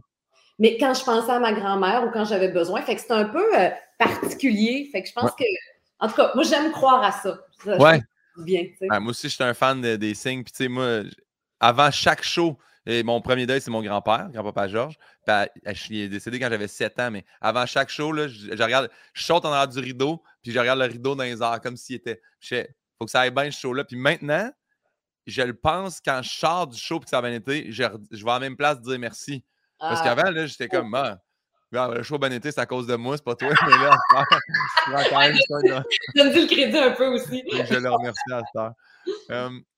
Mais 0.59 0.77
quand 0.77 0.93
je 0.93 1.03
pensais 1.03 1.29
à 1.29 1.39
ma 1.39 1.51
grand-mère 1.51 2.05
ou 2.05 2.09
quand 2.09 2.23
j'avais 2.23 2.47
besoin, 2.47 2.81
fait 2.83 2.95
que 2.95 3.01
c'est 3.01 3.11
un 3.11 3.25
peu 3.25 3.43
euh, 3.59 3.69
particulier. 3.97 4.87
Fait 4.89 5.03
que 5.03 5.09
je 5.09 5.13
pense 5.13 5.31
que, 5.31 5.43
en 5.99 6.07
tout 6.07 6.15
cas, 6.15 6.31
moi, 6.35 6.45
j'aime 6.45 6.71
croire 6.71 7.03
à 7.03 7.11
ça. 7.11 7.37
ouais. 7.65 8.01
Bien, 8.37 8.63
moi 9.01 9.09
aussi, 9.09 9.27
je 9.27 9.35
suis 9.35 9.43
un 9.43 9.53
fan 9.53 9.81
des 9.81 10.13
signes. 10.13 10.43
Puis, 10.43 10.53
tu 10.53 10.63
sais, 10.63 10.69
moi, 10.69 11.01
avant 11.59 11.91
chaque 11.91 12.23
show, 12.23 12.57
et 12.89 13.03
mon 13.03 13.21
premier 13.21 13.45
deuil, 13.45 13.61
c'est 13.61 13.69
mon 13.69 13.83
grand-père, 13.83 14.29
grand-papa 14.33 14.67
Georges. 14.67 14.97
il 15.91 16.01
est 16.01 16.09
décédé 16.09 16.39
quand 16.39 16.49
j'avais 16.49 16.67
7 16.67 16.99
ans, 16.99 17.11
mais 17.11 17.23
avant 17.39 17.67
chaque 17.67 17.89
show, 17.89 18.11
là, 18.11 18.27
je, 18.27 18.49
regarde, 18.63 18.89
je 19.13 19.23
saute 19.23 19.45
en 19.45 19.51
arrière 19.51 19.67
du 19.67 19.79
rideau, 19.79 20.23
puis 20.41 20.51
je 20.51 20.57
regarde 20.57 20.79
le 20.79 20.85
rideau 20.85 21.13
dans 21.13 21.23
les 21.23 21.43
airs, 21.43 21.61
comme 21.61 21.77
s'il 21.77 21.97
était. 21.97 22.19
Il 22.49 22.65
faut 22.97 23.05
que 23.05 23.11
ça 23.11 23.21
aille 23.21 23.29
bien 23.29 23.51
ce 23.51 23.59
show-là. 23.59 23.83
Puis 23.83 23.95
maintenant, 23.95 24.51
je 25.27 25.43
le 25.43 25.53
pense 25.53 26.01
quand 26.03 26.21
je 26.23 26.29
sors 26.29 26.65
du 26.65 26.79
show 26.79 26.97
et 26.97 27.03
que 27.03 27.09
ça 27.09 27.19
a 27.19 27.21
bien 27.21 27.33
été, 27.33 27.71
je, 27.71 27.83
je 28.09 28.25
vais 28.25 28.31
à 28.31 28.35
la 28.35 28.39
même 28.39 28.57
place 28.57 28.81
dire 28.81 28.97
merci. 28.97 29.43
Parce 29.79 30.01
ah. 30.01 30.15
qu'avant, 30.15 30.47
j'étais 30.47 30.67
comme, 30.67 30.91
ah, 30.95 31.19
le 31.71 32.01
show 32.01 32.17
bien 32.17 32.31
été, 32.31 32.51
c'est 32.51 32.59
à 32.59 32.65
cause 32.65 32.87
de 32.87 32.95
moi, 32.95 33.17
c'est 33.17 33.23
pas 33.23 33.35
toi. 33.35 33.49
Mais 33.67 33.77
là, 33.77 33.95
je 34.87 35.09
quand 35.09 35.19
même 35.19 35.37
ça. 35.37 35.83
Donne 36.15 36.33
le 36.33 36.47
crédit 36.47 36.77
un 36.77 36.91
peu 36.91 37.05
aussi? 37.09 37.43
je 37.51 37.75
le 37.75 37.91
remercie 37.91 38.33
à 38.33 38.41
ça. 38.51 38.73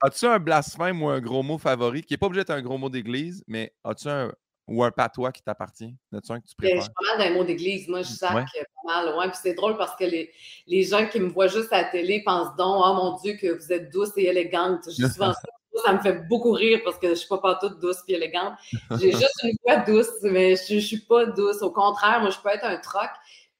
As-tu 0.00 0.26
un 0.26 0.38
blasphème 0.38 1.02
ou 1.02 1.08
un 1.08 1.20
gros 1.20 1.42
mot 1.42 1.58
favori, 1.58 2.02
qui 2.02 2.12
n'est 2.12 2.18
pas 2.18 2.26
obligé 2.26 2.40
d'être 2.40 2.50
un 2.50 2.62
gros 2.62 2.78
mot 2.78 2.88
d'église, 2.88 3.42
mais 3.46 3.72
as-tu 3.84 4.08
un 4.08 4.32
ou 4.66 4.82
un 4.82 4.90
patois 4.90 5.32
qui 5.32 5.42
t'appartient? 5.42 5.94
As-tu 6.14 6.32
un 6.32 6.40
que 6.40 6.46
tu 6.46 6.54
préfères? 6.56 6.76
Je 6.76 6.82
suis 6.82 6.92
pas 6.92 7.16
mal 7.16 7.28
d'un 7.28 7.34
mot 7.34 7.44
d'église. 7.44 7.88
Moi, 7.88 8.02
je 8.02 8.08
sac 8.08 8.32
pas 8.32 9.02
mal 9.02 9.12
loin. 9.12 9.28
Puis 9.28 9.38
c'est 9.42 9.54
drôle 9.54 9.76
parce 9.76 9.94
que 9.96 10.04
les, 10.04 10.30
les, 10.66 10.82
gens 10.84 11.06
qui 11.06 11.20
me 11.20 11.28
voient 11.28 11.48
juste 11.48 11.72
à 11.72 11.82
la 11.82 11.88
télé 11.88 12.22
pensent 12.24 12.56
donc, 12.56 12.82
oh 12.84 12.94
mon 12.94 13.16
Dieu, 13.18 13.34
que 13.34 13.58
vous 13.58 13.72
êtes 13.72 13.92
douce 13.92 14.12
et 14.16 14.24
élégante. 14.24 14.88
Je 14.88 15.06
souvent 15.06 15.32
ça. 15.32 15.40
Ça 15.84 15.92
me 15.92 15.98
fait 15.98 16.28
beaucoup 16.28 16.52
rire 16.52 16.82
parce 16.84 16.98
que 16.98 17.08
je 17.08 17.10
ne 17.10 17.16
suis 17.16 17.28
pas, 17.28 17.38
pas 17.38 17.56
toute 17.56 17.80
douce 17.80 17.96
et 18.06 18.12
élégante. 18.12 18.54
J'ai 18.92 19.10
juste 19.12 19.42
une 19.42 19.56
voix 19.64 19.78
douce, 19.78 20.08
mais 20.22 20.54
je 20.54 20.76
ne 20.76 20.80
suis 20.80 21.00
pas 21.00 21.26
douce. 21.26 21.62
Au 21.62 21.72
contraire, 21.72 22.20
moi, 22.20 22.30
je 22.30 22.38
peux 22.38 22.48
être 22.50 22.64
un 22.64 22.76
troc. 22.76 23.10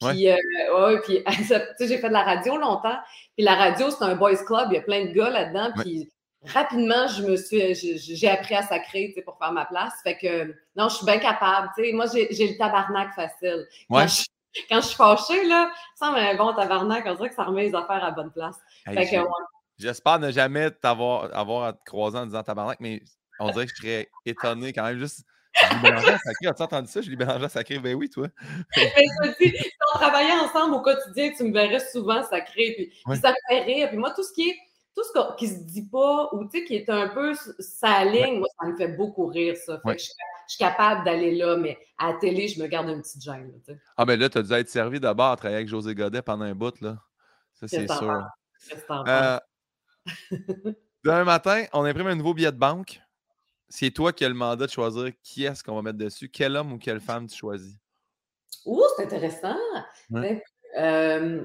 Puis, 0.01 0.29
euh, 0.29 0.37
ouais, 0.77 1.01
puis 1.01 1.23
j'ai 1.81 1.99
fait 1.99 2.09
de 2.09 2.13
la 2.13 2.23
radio 2.23 2.57
longtemps. 2.57 2.99
Puis 3.37 3.45
la 3.45 3.55
radio, 3.55 3.91
c'est 3.91 4.05
un 4.05 4.17
boys 4.17 4.37
club, 4.45 4.69
il 4.71 4.75
y 4.75 4.79
a 4.79 4.83
plein 4.83 5.07
de 5.07 5.13
gars 5.13 5.31
là-dedans. 5.31 5.73
Puis 5.81 6.11
rapidement, 6.47 7.07
je 7.09 7.23
me 7.23 7.37
suis, 7.37 7.75
j'ai 7.75 8.29
appris 8.29 8.55
à 8.55 8.63
sacrer, 8.63 9.15
pour 9.25 9.39
faire 9.39 9.53
ma 9.53 9.65
place. 9.65 9.95
Fait 10.03 10.17
que, 10.17 10.55
non, 10.77 10.89
je 10.89 10.97
suis 10.97 11.07
bien 11.07 11.19
capable. 11.19 11.71
Moi, 11.93 12.07
j'ai 12.13 12.49
le 12.49 12.59
tabarnak 12.59 13.15
facile. 13.15 13.67
Quand, 13.91 14.07
je, 14.07 14.25
quand, 14.69 14.81
je, 14.81 14.87
suis 14.87 14.97
fâchée, 14.97 15.45
là, 15.47 15.71
ça 15.97 16.11
me 16.11 16.19
un 16.19 16.37
bon 16.37 16.53
tabarnak, 16.55 17.05
on 17.07 17.15
dirait 17.15 17.29
que 17.31 17.35
ça 17.35 17.45
remet 17.45 17.69
les 17.69 17.75
affaires 17.75 18.05
à 18.05 18.11
bonne 18.11 18.33
place. 18.33 18.59
J'espère 19.79 20.21
ne 20.21 20.31
jamais 20.31 20.71
t'avoir 20.71 21.35
avoir 21.37 21.65
à 21.65 21.73
te 21.73 21.85
croiser 21.85 22.19
en 22.19 22.27
disant 22.27 22.43
tabarnak, 22.43 22.79
mais 22.81 23.03
on 23.41 23.51
dirait 23.51 23.67
que 23.67 23.73
je 23.75 23.83
serais 23.83 24.09
étonné 24.25 24.73
quand 24.73 24.85
même 24.85 24.99
juste 24.99 25.25
Julie 25.55 25.83
Bélanger 25.83 26.19
sacré, 26.25 26.47
as-tu 26.49 26.63
entendu 26.63 26.89
ça? 26.89 27.01
Julie 27.01 27.17
Bélanger 27.17 27.49
sacré, 27.49 27.79
ben 27.79 27.95
oui, 27.95 28.09
toi. 28.11 28.29
Mais 28.77 28.93
si 29.39 29.55
on 29.95 29.99
travaillait 29.99 30.33
ensemble 30.33 30.75
au 30.75 30.81
quotidien, 30.81 31.31
tu 31.37 31.45
me 31.45 31.53
verrais 31.53 31.81
souvent 31.81 32.23
sacré, 32.23 32.75
puis, 32.77 33.21
ça 33.21 33.31
me 33.31 33.37
fait 33.49 33.63
rire. 33.65 33.89
Puis 33.89 33.99
moi, 33.99 34.13
tout 34.15 34.23
ce 34.23 34.33
qui 34.33 34.49
est, 34.51 34.57
tout 34.97 35.03
ce 35.03 35.37
qui 35.37 35.49
se 35.49 35.61
dit 35.61 35.89
pas, 35.89 36.29
ou 36.33 36.45
tu 36.45 36.59
sais, 36.59 36.65
qui 36.65 36.77
est 36.77 36.89
un 36.91 37.09
peu 37.09 37.33
sa 37.59 38.05
ligne, 38.05 38.39
moi, 38.39 38.49
ça 38.61 38.69
me 38.69 38.77
fait 38.77 38.89
beaucoup 38.89 39.27
rire, 39.27 39.57
ça. 39.57 39.81
Fait 39.85 39.97
que 39.97 40.03
je, 40.03 40.09
suis 40.47 40.59
capable 40.59 41.05
d'aller 41.05 41.35
là, 41.35 41.57
mais 41.57 41.79
à 41.99 42.13
la 42.13 42.19
télé, 42.19 42.49
je 42.49 42.61
me 42.61 42.67
garde 42.67 42.89
une 42.89 43.01
petite 43.01 43.23
gêne. 43.23 43.53
ah, 43.97 44.05
ben 44.05 44.19
là, 44.19 44.29
tu 44.29 44.39
as 44.39 44.43
dû 44.43 44.53
être 44.53 44.69
servi 44.69 45.01
d'abord 45.01 45.33
à 45.33 45.37
travailler 45.37 45.57
avec 45.57 45.69
José 45.69 45.95
Godet 45.95 46.23
pendant 46.23 46.45
un 46.45 46.55
bout, 46.55 46.79
là. 46.81 46.99
Ça, 47.55 47.69
c'est 47.69 47.89
sûr. 47.89 48.23
Euh, 48.91 49.39
demain 51.05 51.25
matin, 51.25 51.65
on 51.73 51.85
imprime 51.85 52.09
un 52.09 52.15
nouveau 52.15 52.35
billet 52.35 52.53
de 52.53 52.59
banque 52.59 53.01
c'est 53.77 53.91
toi 53.91 54.13
qui 54.13 54.25
as 54.25 54.29
le 54.29 54.35
mandat 54.35 54.67
de 54.67 54.71
choisir 54.71 55.11
qui 55.21 55.45
est-ce 55.45 55.65
qu'on 55.65 55.75
va 55.75 55.83
mettre 55.83 55.99
dessus. 55.99 56.29
Quel 56.29 56.57
homme 56.57 56.75
ou 56.75 56.79
quelle 56.79 57.01
femme 57.01 57.27
tu 57.27 57.37
choisis? 57.37 57.75
Ouh, 58.67 58.81
c'est 58.97 59.03
intéressant. 59.03 59.57
je 60.13 61.43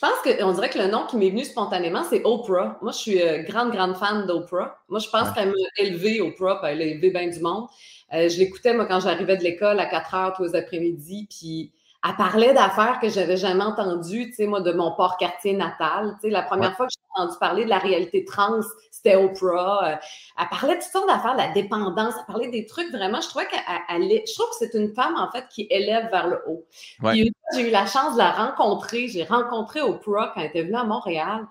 pense 0.00 0.14
qu'on 0.24 0.52
dirait 0.52 0.70
que 0.70 0.78
le 0.78 0.86
nom 0.86 1.06
qui 1.06 1.18
m'est 1.18 1.28
venu 1.28 1.44
spontanément, 1.44 2.02
c'est 2.04 2.22
Oprah. 2.24 2.78
Moi, 2.80 2.92
je 2.92 2.96
suis 2.96 3.22
euh, 3.22 3.42
grande, 3.42 3.72
grande 3.72 3.94
fan 3.94 4.26
d'Oprah. 4.26 4.78
Moi, 4.88 5.00
je 5.00 5.10
pense 5.10 5.32
qu'elle 5.32 5.48
m'a 5.48 5.54
élevé, 5.76 6.22
Oprah, 6.22 6.62
puis 6.62 6.72
elle 6.72 6.80
a 6.80 6.84
élevé 6.86 7.10
bien 7.10 7.28
du 7.28 7.40
monde. 7.40 7.66
Euh, 8.14 8.26
je 8.30 8.38
l'écoutais, 8.38 8.72
moi, 8.72 8.86
quand 8.86 9.00
j'arrivais 9.00 9.36
de 9.36 9.42
l'école 9.42 9.80
à 9.80 9.86
4 9.86 10.14
heures 10.14 10.32
tous 10.32 10.44
les 10.44 10.56
après-midi, 10.56 11.26
puis 11.28 11.74
elle 12.02 12.16
parlait 12.16 12.54
d'affaires 12.54 12.98
que 12.98 13.10
j'avais 13.10 13.36
jamais 13.36 13.62
entendues, 13.62 14.30
tu 14.30 14.32
sais, 14.32 14.46
moi, 14.46 14.62
de 14.62 14.72
mon 14.72 14.92
port-quartier 14.92 15.52
natal. 15.52 16.14
Tu 16.14 16.28
sais, 16.28 16.30
la 16.30 16.42
première 16.42 16.74
fois 16.74 16.86
que 16.86 16.92
j'ai 16.92 17.22
entendu 17.22 17.38
parler 17.38 17.64
de 17.64 17.68
la 17.68 17.78
réalité 17.78 18.24
trans, 18.24 18.60
c'était 18.90 19.16
Oprah. 19.16 19.80
Euh, 19.84 19.96
elle 20.40 20.48
parlait 20.48 20.76
de 20.76 20.80
toutes 20.80 20.92
sortes 20.92 21.08
d'affaires, 21.08 21.34
de 21.34 21.38
la 21.38 21.52
dépendance, 21.52 22.14
elle 22.18 22.26
parlait 22.26 22.48
des 22.48 22.64
trucs 22.64 22.90
vraiment. 22.90 23.20
Je 23.20 23.28
trouvais 23.28 23.46
qu'elle 23.46 24.00
je 24.00 24.34
trouve 24.34 24.48
que 24.48 24.56
c'est 24.58 24.74
une 24.78 24.94
femme, 24.94 25.14
en 25.16 25.30
fait, 25.30 25.44
qui 25.50 25.66
élève 25.68 26.08
vers 26.10 26.26
le 26.26 26.40
haut. 26.48 26.64
J'ai 27.12 27.68
eu 27.68 27.70
la 27.70 27.84
chance 27.84 28.14
de 28.14 28.18
la 28.18 28.30
rencontrer. 28.30 29.08
J'ai 29.08 29.24
rencontré 29.24 29.82
Oprah 29.82 30.32
quand 30.34 30.40
elle 30.40 30.46
était 30.46 30.62
venue 30.62 30.76
à 30.76 30.84
Montréal. 30.84 31.46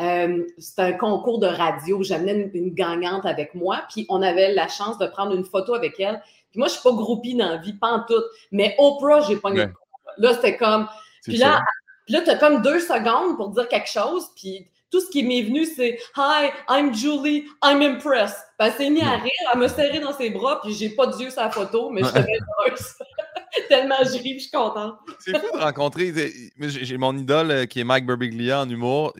Euh, 0.00 0.44
c'était 0.58 0.82
un 0.82 0.92
concours 0.92 1.38
de 1.38 1.46
radio. 1.46 2.02
J'amenais 2.02 2.50
une, 2.52 2.74
gagnante 2.74 3.24
avec 3.24 3.54
moi, 3.54 3.84
puis 3.88 4.04
on 4.10 4.20
avait 4.20 4.52
la 4.52 4.68
chance 4.68 4.98
de 4.98 5.06
prendre 5.06 5.34
une 5.34 5.44
photo 5.44 5.72
avec 5.72 5.98
elle. 5.98 6.20
Puis 6.50 6.58
moi, 6.58 6.68
je 6.68 6.74
suis 6.74 6.82
pas 6.82 6.92
groupie 6.92 7.36
dans 7.36 7.48
la 7.48 7.56
vie, 7.56 7.72
pas 7.72 7.92
en 7.92 8.00
tout. 8.00 8.22
Mais 8.52 8.74
Oprah, 8.78 9.22
j'ai 9.22 9.36
pas 9.36 9.50
une. 9.50 9.72
Là, 10.18 10.34
c'était 10.34 10.56
comme. 10.56 10.88
Puis 11.22 11.36
là, 11.36 11.62
puis 12.04 12.14
là, 12.14 12.20
tu 12.20 12.30
as 12.30 12.36
comme 12.36 12.62
deux 12.62 12.80
secondes 12.80 13.36
pour 13.36 13.50
dire 13.50 13.68
quelque 13.68 13.88
chose, 13.88 14.28
puis 14.36 14.68
tout 14.90 15.00
ce 15.00 15.10
qui 15.10 15.24
m'est 15.24 15.42
venu, 15.42 15.64
c'est 15.64 15.98
Hi, 16.16 16.50
I'm 16.68 16.94
Julie, 16.94 17.46
I'm 17.62 17.82
impressed. 17.82 18.36
Puis 18.58 18.68
elle 18.68 18.72
s'est 18.74 18.90
mise 18.90 19.02
à 19.02 19.16
rire, 19.16 19.32
elle 19.52 19.58
me 19.58 19.68
serré 19.68 20.00
dans 20.00 20.12
ses 20.12 20.30
bras, 20.30 20.60
puis 20.62 20.72
j'ai 20.74 20.90
pas 20.90 21.06
Dieu 21.08 21.30
sa 21.30 21.50
photo, 21.50 21.90
mais 21.90 22.02
je 22.02 22.08
suis 22.08 22.18
heureuse. 22.18 22.94
Tellement 23.68 23.96
je 24.00 24.22
ris, 24.22 24.34
je 24.34 24.42
suis 24.42 24.50
contente. 24.50 24.96
c'est 25.18 25.38
fou 25.38 25.56
de 25.56 25.62
rencontrer. 25.62 26.12
J'ai 26.58 26.96
mon 26.98 27.16
idole 27.16 27.50
euh, 27.50 27.66
qui 27.66 27.80
est 27.80 27.84
Mike 27.84 28.06
Birbiglia 28.06 28.60
en 28.60 28.68
humour. 28.68 29.14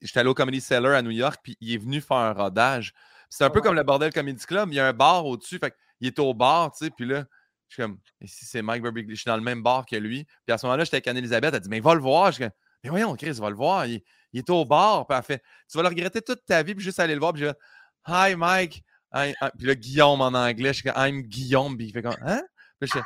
J'étais 0.00 0.20
allé 0.20 0.28
au 0.28 0.34
Comedy 0.34 0.60
Cellar 0.60 0.94
à 0.94 1.02
New 1.02 1.10
York, 1.10 1.40
puis 1.42 1.56
il 1.60 1.74
est 1.74 1.78
venu 1.78 2.00
faire 2.00 2.16
un 2.18 2.32
rodage. 2.32 2.92
C'est 3.30 3.44
un 3.44 3.50
peu 3.50 3.60
comme 3.60 3.74
le 3.74 3.82
Bordel 3.82 4.12
Comedy 4.12 4.44
Club. 4.44 4.70
Il 4.72 4.76
y 4.76 4.80
a 4.80 4.86
un 4.86 4.92
bar 4.92 5.24
au-dessus. 5.24 5.58
Fait 5.58 5.74
il 6.00 6.08
est 6.08 6.18
au 6.18 6.34
bar, 6.34 6.72
tu 6.72 6.84
sais, 6.84 6.90
puis 6.90 7.06
là, 7.06 7.24
je 7.68 7.74
suis 7.74 7.82
comme, 7.82 7.98
ici 8.20 8.44
c'est 8.44 8.62
Mike 8.62 8.82
Birbiglia, 8.82 9.14
je 9.14 9.20
suis 9.20 9.28
dans 9.28 9.36
le 9.36 9.42
même 9.42 9.62
bar 9.62 9.84
que 9.86 9.96
lui. 9.96 10.24
Puis 10.46 10.54
à 10.54 10.58
ce 10.58 10.66
moment-là, 10.66 10.84
j'étais 10.84 10.96
avec 10.96 11.08
Anne-Elisabeth, 11.08 11.54
elle 11.54 11.60
dit, 11.60 11.68
mais 11.68 11.80
va 11.80 11.94
le 11.94 12.00
voir. 12.00 12.32
Je 12.32 12.44
dis, 12.44 12.50
mais 12.84 12.90
voyons, 12.90 13.14
Chris, 13.16 13.32
va 13.32 13.50
le 13.50 13.56
voir. 13.56 13.86
Il, 13.86 14.02
est 14.34 14.50
au 14.50 14.64
bar. 14.64 15.06
Puis 15.06 15.16
elle 15.16 15.24
fait, 15.24 15.42
tu 15.70 15.76
vas 15.76 15.82
le 15.82 15.88
regretter 15.88 16.22
toute 16.22 16.44
ta 16.44 16.62
vie, 16.62 16.74
puis 16.74 16.84
juste 16.84 17.00
aller 17.00 17.14
le 17.14 17.20
voir. 17.20 17.32
Puis 17.32 17.42
je 17.42 17.48
dis, 17.48 17.54
Hi 18.06 18.36
Mike. 18.36 18.84
puis 19.58 19.66
là, 19.66 19.74
Guillaume 19.74 20.20
en 20.20 20.26
anglais, 20.26 20.72
je 20.72 20.82
dis, 20.82 20.88
I'm 20.94 21.22
Guillaume. 21.22 21.76
Puis 21.76 21.86
il 21.86 21.92
fait 21.92 22.02
comme, 22.02 22.16
hein? 22.22 22.42
Puis 22.80 22.90
je 22.92 22.98
dis, 22.98 23.04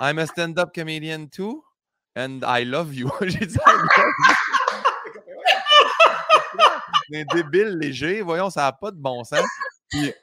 I'm 0.00 0.18
a 0.18 0.26
stand-up 0.26 0.74
comedian 0.74 1.28
too, 1.28 1.64
and 2.16 2.40
I 2.44 2.64
love 2.64 2.94
you. 2.94 3.10
J'ai 3.22 3.46
dit, 3.46 3.58
I 3.66 3.72
love 3.72 4.12
you. 4.28 4.34
Mais 7.10 7.24
débile 7.34 7.78
léger, 7.78 8.22
voyons, 8.22 8.50
ça 8.50 8.62
n'a 8.62 8.72
pas 8.72 8.90
de 8.90 8.96
bon 8.96 9.24
sens. 9.24 9.44
Mais, 9.92 10.14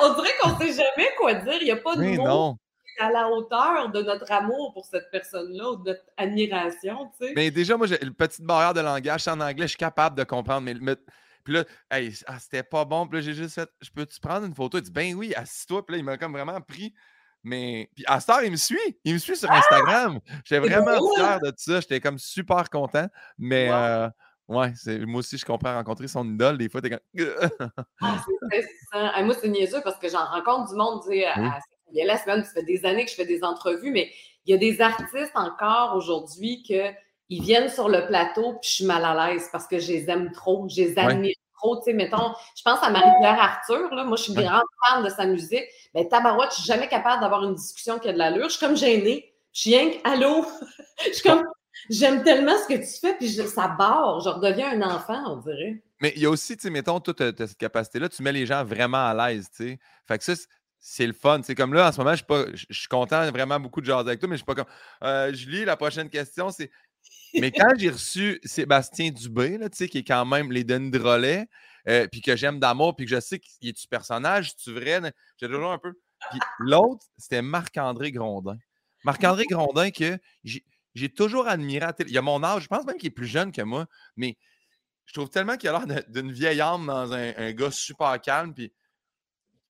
on 0.00 0.14
dirait 0.14 0.32
qu'on 0.40 0.50
ne 0.50 0.58
sait 0.58 0.72
jamais 0.72 1.10
quoi 1.16 1.34
dire. 1.34 1.58
Il 1.60 1.64
n'y 1.64 1.70
a 1.70 1.76
pas 1.76 1.94
de 1.96 2.02
mot 2.02 2.56
à 3.00 3.10
la 3.10 3.28
hauteur 3.28 3.90
de 3.90 4.02
notre 4.02 4.30
amour 4.30 4.72
pour 4.74 4.84
cette 4.84 5.10
personne-là 5.10 5.70
ou 5.70 5.76
de 5.76 5.90
notre 5.90 6.04
admiration. 6.16 7.10
Tu 7.18 7.26
sais. 7.26 7.32
Mais 7.34 7.50
déjà, 7.50 7.76
moi, 7.76 7.86
j'ai 7.86 8.02
une 8.04 8.14
petite 8.14 8.42
barrière 8.42 8.74
de 8.74 8.80
langage. 8.80 9.26
En 9.26 9.40
anglais, 9.40 9.66
je 9.66 9.70
suis 9.70 9.78
capable 9.78 10.16
de 10.16 10.24
comprendre. 10.24 10.70
Mais, 10.80 10.96
puis 11.44 11.54
là, 11.54 11.64
hey, 11.90 12.12
ah, 12.26 12.38
c'était 12.38 12.62
pas 12.62 12.84
bon. 12.84 13.06
Puis 13.06 13.18
là, 13.18 13.22
j'ai 13.22 13.32
juste 13.32 13.54
fait 13.54 13.68
Je 13.80 13.90
peux-tu 13.90 14.20
prendre 14.20 14.46
une 14.46 14.54
photo? 14.54 14.78
Il 14.78 14.82
dit 14.82 14.90
Ben 14.90 15.14
oui, 15.14 15.34
assis-toi. 15.34 15.84
Puis 15.84 15.94
là, 15.94 15.98
il 15.98 16.04
m'a 16.04 16.18
comme 16.18 16.32
vraiment 16.32 16.60
pris. 16.60 16.94
Mais 17.42 17.88
puis 17.94 18.04
à 18.06 18.20
Star, 18.20 18.44
il 18.44 18.50
me 18.50 18.56
suit. 18.56 18.78
Il 19.04 19.14
me 19.14 19.18
suit 19.18 19.36
sur 19.36 19.50
Instagram. 19.50 20.20
J'étais 20.44 20.60
vraiment 20.60 20.98
fier 21.16 21.40
de 21.40 21.52
ça. 21.56 21.80
J'étais 21.80 22.00
comme 22.00 22.18
super 22.18 22.68
content. 22.68 23.06
Mais 23.38 23.70
euh, 23.70 24.08
ouais, 24.48 24.74
moi 25.06 25.20
aussi, 25.20 25.38
je 25.38 25.46
comprends 25.46 25.72
rencontrer 25.72 26.06
son 26.06 26.28
idole. 26.28 26.58
Des 26.58 26.68
fois, 26.68 26.82
t'es 26.82 26.90
comme. 26.90 27.00
ah, 28.02 28.22
c'est 28.52 28.66
ça. 28.92 29.22
moi, 29.22 29.34
c'est 29.40 29.48
niaiseux 29.48 29.80
parce 29.82 29.98
que 29.98 30.10
j'en 30.10 30.26
rencontre 30.26 30.68
du 30.70 30.76
monde. 30.76 31.00
Tu 31.02 31.20
sais, 31.20 31.24
il 31.92 31.98
y 31.98 32.02
a 32.02 32.06
la 32.06 32.18
semaine, 32.18 32.44
ça 32.44 32.52
fait 32.52 32.62
des 32.62 32.84
années 32.84 33.04
que 33.04 33.10
je 33.10 33.16
fais 33.16 33.26
des 33.26 33.42
entrevues, 33.44 33.90
mais 33.90 34.10
il 34.46 34.52
y 34.52 34.54
a 34.54 34.58
des 34.58 34.80
artistes 34.80 35.32
encore 35.34 35.96
aujourd'hui 35.96 36.62
qu'ils 36.62 37.42
viennent 37.42 37.68
sur 37.68 37.88
le 37.88 38.06
plateau 38.06 38.52
puis 38.60 38.68
je 38.68 38.74
suis 38.76 38.84
mal 38.84 39.04
à 39.04 39.32
l'aise 39.32 39.48
parce 39.52 39.66
que 39.66 39.78
je 39.78 39.92
les 39.92 40.10
aime 40.10 40.32
trop, 40.32 40.66
je 40.68 40.82
les 40.82 40.98
admire 40.98 41.34
trop. 41.60 41.76
Tu 41.76 41.84
sais, 41.84 41.92
mettons, 41.92 42.32
je 42.56 42.62
pense 42.62 42.82
à 42.82 42.90
Marie-Claire 42.90 43.38
Arthur, 43.40 43.94
là, 43.94 44.04
moi 44.04 44.16
je 44.16 44.24
suis 44.24 44.32
une 44.32 44.40
grande 44.40 44.62
fan 44.88 45.04
de 45.04 45.10
sa 45.10 45.26
musique. 45.26 45.64
Mais 45.94 46.04
ben, 46.04 46.08
Tabarouette, 46.08 46.50
je 46.50 46.62
suis 46.62 46.66
jamais 46.66 46.88
capable 46.88 47.20
d'avoir 47.20 47.44
une 47.44 47.54
discussion 47.54 47.98
qui 47.98 48.08
a 48.08 48.12
de 48.12 48.18
l'allure. 48.18 48.48
Je 48.48 48.56
suis 48.56 48.66
comme 48.66 48.76
gênée. 48.76 49.34
Je 49.52 49.60
suis 49.60 49.76
rien 49.76 49.90
que, 49.90 50.08
allô? 50.08 50.46
je 51.06 51.12
suis 51.12 51.28
comme, 51.28 51.44
j'aime 51.90 52.22
tellement 52.22 52.56
ce 52.56 52.74
que 52.74 52.78
tu 52.78 53.00
fais, 53.00 53.14
puis 53.14 53.28
ça 53.28 53.68
barre. 53.68 54.20
Je 54.20 54.28
redeviens 54.28 54.70
un 54.70 54.82
enfant, 54.82 55.22
on 55.26 55.36
dirait. 55.36 55.82
Mais 56.00 56.12
il 56.16 56.22
y 56.22 56.26
a 56.26 56.30
aussi, 56.30 56.56
tu 56.56 56.62
sais, 56.62 56.70
mettons, 56.70 57.00
toute 57.00 57.18
cette 57.18 57.58
capacité-là, 57.58 58.08
tu 58.08 58.22
mets 58.22 58.32
les 58.32 58.46
gens 58.46 58.64
vraiment 58.64 59.04
à 59.04 59.14
l'aise, 59.14 59.50
tu 59.54 59.68
sais. 59.68 59.78
Fait 60.06 60.18
que 60.18 60.24
ça, 60.24 60.32
c'est 60.80 61.06
le 61.06 61.12
fun. 61.12 61.42
C'est 61.44 61.54
comme 61.54 61.74
là, 61.74 61.88
en 61.88 61.92
ce 61.92 61.98
moment, 61.98 62.12
je 62.12 62.16
suis, 62.16 62.24
pas, 62.24 62.46
je, 62.54 62.66
suis 62.70 62.88
content 62.88 63.30
vraiment 63.30 63.60
beaucoup 63.60 63.80
de 63.80 63.86
jaser 63.86 64.08
avec 64.08 64.20
toi, 64.20 64.28
mais 64.28 64.36
je 64.36 64.38
suis 64.38 64.46
pas 64.46 64.54
comme. 64.54 64.72
Euh, 65.04 65.32
Julie, 65.32 65.64
la 65.64 65.76
prochaine 65.76 66.08
question, 66.08 66.50
c'est. 66.50 66.70
Mais 67.34 67.50
quand 67.52 67.72
j'ai 67.76 67.90
reçu 67.90 68.40
Sébastien 68.42 69.10
Dubé, 69.10 69.58
là, 69.58 69.68
qui 69.68 69.84
est 69.84 70.04
quand 70.04 70.24
même 70.24 70.50
les 70.50 70.64
Denis 70.64 70.90
de 70.90 71.46
euh, 71.88 72.06
puis 72.08 72.20
que 72.20 72.34
j'aime 72.34 72.58
d'amour, 72.58 72.96
puis 72.96 73.06
que 73.06 73.14
je 73.14 73.20
sais 73.20 73.38
qu'il 73.38 73.68
est 73.68 73.78
du 73.78 73.86
personnage, 73.88 74.56
tu 74.56 74.72
vrai, 74.72 75.00
j'ai 75.38 75.46
toujours 75.46 75.72
un 75.72 75.78
peu. 75.78 75.92
Puis 76.30 76.40
l'autre, 76.58 77.06
c'était 77.16 77.42
Marc-André 77.42 78.12
Grondin. 78.12 78.58
Marc-André 79.04 79.44
Grondin, 79.50 79.90
que 79.90 80.18
j'ai 80.44 81.08
toujours 81.08 81.46
admiré 81.48 81.86
à 81.86 81.94
Il 82.06 82.16
a 82.18 82.22
mon 82.22 82.42
âge, 82.42 82.64
je 82.64 82.68
pense 82.68 82.84
même 82.84 82.96
qu'il 82.96 83.06
est 83.06 83.12
plus 83.12 83.26
jeune 83.26 83.52
que 83.52 83.62
moi, 83.62 83.86
mais 84.16 84.36
je 85.06 85.14
trouve 85.14 85.30
tellement 85.30 85.56
qu'il 85.56 85.68
a 85.70 85.84
l'air 85.84 86.04
d'une 86.08 86.30
vieille 86.30 86.60
âme 86.60 86.86
dans 86.86 87.12
un, 87.12 87.32
un, 87.36 87.52
gars 87.52 87.70
super 87.70 88.20
calme. 88.20 88.54
Puis 88.54 88.72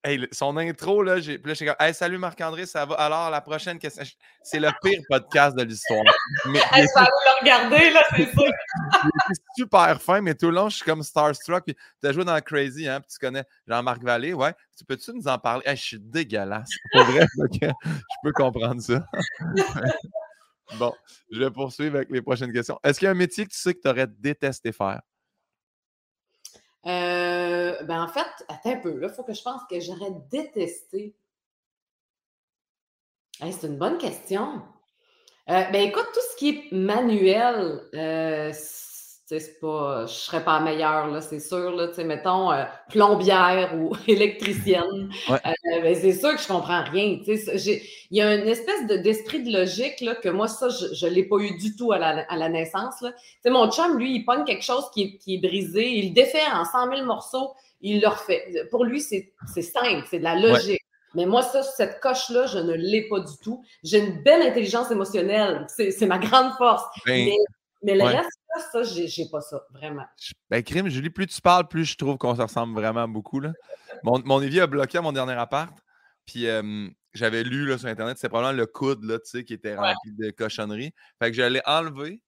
Hey, 0.03 0.27
son 0.33 0.57
intro, 0.57 1.03
là, 1.03 1.21
j'ai 1.21 1.39
comme 1.39 1.75
hey, 1.79 1.93
Salut 1.93 2.17
Marc-André, 2.17 2.65
ça 2.65 2.87
va? 2.87 2.95
Alors, 2.95 3.29
la 3.29 3.43
prochaine 3.43 3.79
question. 3.79 4.03
C'est 4.43 4.59
le 4.59 4.71
pire 4.83 4.99
podcast 5.11 5.55
de 5.55 5.63
l'histoire. 5.63 6.03
Mais 6.47 6.59
hey, 6.73 6.89
ça 6.89 7.03
le 7.03 7.41
regarder, 7.41 7.91
là, 7.91 8.03
c'est 8.17 8.31
super 9.57 10.01
fin, 10.01 10.23
mais 10.23 10.35
tout 10.35 10.47
le 10.47 10.53
long, 10.53 10.71
je 10.71 10.77
suis 10.77 10.87
comme 10.87 11.03
starstruck. 11.03 11.65
Puis 11.67 11.77
tu 12.01 12.09
as 12.09 12.13
joué 12.15 12.25
dans 12.25 12.41
Crazy, 12.41 12.89
hein? 12.89 13.03
Puis 13.03 13.11
tu 13.13 13.19
connais 13.19 13.45
Jean-Marc 13.67 14.03
Vallée, 14.03 14.33
ouais. 14.33 14.55
Tu 14.79 14.87
peux-tu 14.87 15.13
nous 15.13 15.29
en 15.29 15.39
parler? 15.39 15.65
Hey, 15.67 15.77
je 15.77 15.83
suis 15.83 16.01
dégueulasse. 16.01 16.71
Pour 16.93 17.05
vrai, 17.05 17.27
je 17.63 17.69
peux 18.23 18.33
comprendre 18.33 18.81
ça. 18.81 19.05
bon, 20.79 20.95
je 21.31 21.41
vais 21.41 21.51
poursuivre 21.51 21.97
avec 21.97 22.11
les 22.11 22.23
prochaines 22.23 22.55
questions. 22.55 22.81
Est-ce 22.83 22.99
qu'il 22.99 23.05
y 23.05 23.09
a 23.09 23.13
un 23.13 23.15
métier 23.15 23.45
que 23.45 23.51
tu 23.51 23.59
sais 23.59 23.75
que 23.75 23.81
tu 23.83 23.89
aurais 23.89 24.07
détesté 24.07 24.73
faire? 24.73 25.03
Euh, 26.87 27.83
ben 27.83 28.03
en 28.03 28.09
fait, 28.09 28.27
attends 28.49 28.73
un 28.73 28.77
peu, 28.77 28.97
là, 28.99 29.09
il 29.11 29.15
faut 29.15 29.23
que 29.23 29.35
je 29.35 29.43
pense 29.43 29.61
que 29.69 29.81
j'aurais 29.81 30.13
détesté. 30.31 31.15
c'est 33.41 33.67
une 33.67 33.77
bonne 33.77 33.99
question. 33.99 34.63
Euh, 35.49 35.65
ben 35.73 35.89
écoute, 35.89 36.07
tout 36.15 36.21
ce 36.33 36.37
qui 36.37 36.49
est 36.51 36.73
manuel, 36.73 37.83
euh, 37.95 38.53
c'est 39.39 39.61
pas, 39.61 40.07
je 40.07 40.13
serais 40.13 40.43
pas 40.43 40.61
meilleure, 40.61 41.09
là, 41.09 41.21
c'est 41.21 41.41
sûr. 41.41 41.71
Là, 41.73 41.89
mettons 42.05 42.51
euh, 42.51 42.65
plombière 42.89 43.75
ou 43.77 43.93
électricienne. 44.09 45.11
Ben, 45.83 45.95
c'est 45.95 46.13
sûr 46.13 46.35
que 46.35 46.41
je 46.41 46.49
comprends 46.49 46.83
rien. 46.85 47.19
Il 47.27 47.83
y 48.11 48.21
a 48.21 48.35
une 48.35 48.49
espèce 48.49 48.87
d'esprit 48.87 49.43
de 49.43 49.53
logique 49.53 50.01
là, 50.01 50.15
que 50.15 50.29
moi, 50.29 50.49
ça, 50.49 50.69
je 50.69 51.07
ne 51.07 51.11
l'ai 51.11 51.25
pas 51.25 51.37
eu 51.39 51.57
du 51.59 51.77
tout 51.77 51.93
à 51.93 51.99
la, 51.99 52.25
à 52.29 52.37
la 52.37 52.49
naissance. 52.49 53.01
Là. 53.01 53.13
Mon 53.47 53.71
chum, 53.71 53.99
lui, 53.99 54.17
il 54.17 54.25
pogne 54.25 54.45
quelque 54.45 54.65
chose 54.65 54.85
qui 54.93 55.03
est, 55.03 55.19
qui 55.19 55.35
est 55.35 55.39
brisé, 55.39 55.89
il 55.89 56.09
le 56.09 56.15
défait 56.15 56.43
en 56.53 56.65
100 56.65 56.95
000 56.95 57.07
morceaux, 57.07 57.53
il 57.81 58.01
le 58.01 58.09
refait. 58.09 58.67
Pour 58.71 58.85
lui, 58.85 59.01
c'est 59.01 59.33
simple, 59.63 60.07
c'est 60.11 60.19
de 60.19 60.25
la 60.25 60.37
logique. 60.37 60.83
Mais 61.15 61.27
moi, 61.27 61.43
ça, 61.43 61.63
cette 61.63 62.01
coche-là, 62.01 62.47
je 62.47 62.59
ne 62.59 62.75
l'ai 62.75 63.09
pas 63.09 63.21
du 63.21 63.37
tout. 63.43 63.65
J'ai 63.83 63.99
une 63.99 64.23
belle 64.23 64.43
intelligence 64.43 64.91
émotionnelle. 64.91 65.67
C'est 65.69 66.07
ma 66.07 66.19
grande 66.19 66.53
force. 66.57 66.85
Ben, 67.05 67.27
mais, 67.27 67.37
mais 67.83 67.95
le 67.97 68.05
reste, 68.05 68.40
ça, 68.73 68.83
j'ai 68.83 69.29
pas 69.31 69.41
ça, 69.41 69.63
vraiment. 69.73 70.05
Ben, 70.51 70.63
crime, 70.63 70.89
Julie, 70.89 71.11
plus 71.11 71.27
tu 71.27 71.41
parles, 71.41 71.69
plus 71.69 71.85
je 71.85 71.97
trouve 71.97 72.19
qu'on 72.19 72.35
se 72.35 72.43
ressemble 72.43 72.75
vraiment 72.75 73.07
beaucoup. 73.07 73.41
Là. 73.41 73.53
Mon, 74.03 74.21
mon 74.25 74.43
évier 74.43 74.63
a 74.63 74.67
bloqué 74.67 74.99
à 74.99 75.03
mon 75.03 75.13
dernier 75.13 75.35
appart. 75.35 75.77
Puis 76.27 76.47
j'avais 77.13 77.43
lu 77.43 77.67
là, 77.67 77.79
sur 77.79 77.89
Internet, 77.89 78.19
c'est 78.19 78.29
probablement 78.29 78.57
le 78.57 78.67
coude 78.67 79.05
là, 79.05 79.19
qui 79.19 79.53
était 79.53 79.75
rempli 79.75 80.13
de 80.13 80.31
cochonneries. 80.31 80.93
Fait 81.19 81.31
que 81.31 81.37
je 81.37 81.43
l'ai 81.43 81.63
enlevé, 81.67 82.21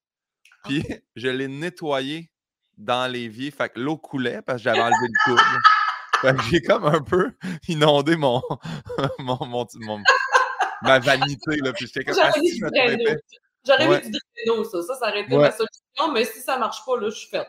puis 0.65 0.83
je 1.17 1.29
l'ai 1.29 1.49
nettoyé 1.49 2.31
dans 2.79 3.11
l'évier. 3.11 3.51
Fait 3.51 3.69
que 3.69 3.81
l'eau 3.81 3.97
coulait 3.97 4.43
parce 4.43 4.59
que 4.59 4.65
j'avais 4.65 4.81
enlevé 4.81 5.09
le 5.09 5.33
coude. 5.33 5.63
Fait 6.21 6.37
que 6.37 6.43
j'ai 6.51 6.63
comme 6.63 6.85
un 6.85 7.03
peu 7.03 7.33
inondé 7.69 8.17
mon, 8.17 8.43
mon, 9.19 9.39
mon, 9.41 10.01
ma 10.83 10.99
vanité. 10.99 11.57
Là, 11.57 11.73
puis 11.73 11.87
j'étais 11.87 12.05
comme, 12.05 12.19
ah, 12.23 12.33
J'aurais 13.67 14.01
mis 14.01 14.11
du 14.11 14.19
Drano, 14.47 14.65
ça. 14.65 14.83
Ça, 14.83 14.95
ça 14.95 15.09
aurait 15.09 15.23
été 15.23 15.37
ma 15.37 15.51
solution, 15.51 16.13
mais 16.13 16.25
si 16.25 16.41
ça 16.41 16.57
ne 16.57 16.61
marche 16.61 16.85
pas, 16.85 16.99
là, 16.99 17.11
je 17.11 17.15
suis 17.17 17.29
faite. 17.29 17.49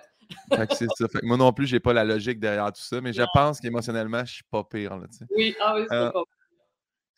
c'est 0.71 0.87
ça. 0.95 1.07
Fait 1.07 1.21
moi 1.23 1.37
non 1.37 1.51
plus, 1.51 1.67
j'ai 1.67 1.79
pas 1.79 1.93
la 1.93 2.03
logique 2.03 2.39
derrière 2.39 2.71
tout 2.71 2.81
ça, 2.81 3.01
mais 3.01 3.13
je 3.13 3.23
pense 3.33 3.59
qu'émotionnellement, 3.59 4.23
je 4.25 4.33
suis 4.33 4.43
pas 4.43 4.63
pire. 4.63 4.97
Là, 4.97 5.07
oui, 5.35 5.55
ah 5.61 5.75
oui, 5.75 5.85
c'est 5.89 5.95
euh, 5.95 6.11
pas 6.11 6.23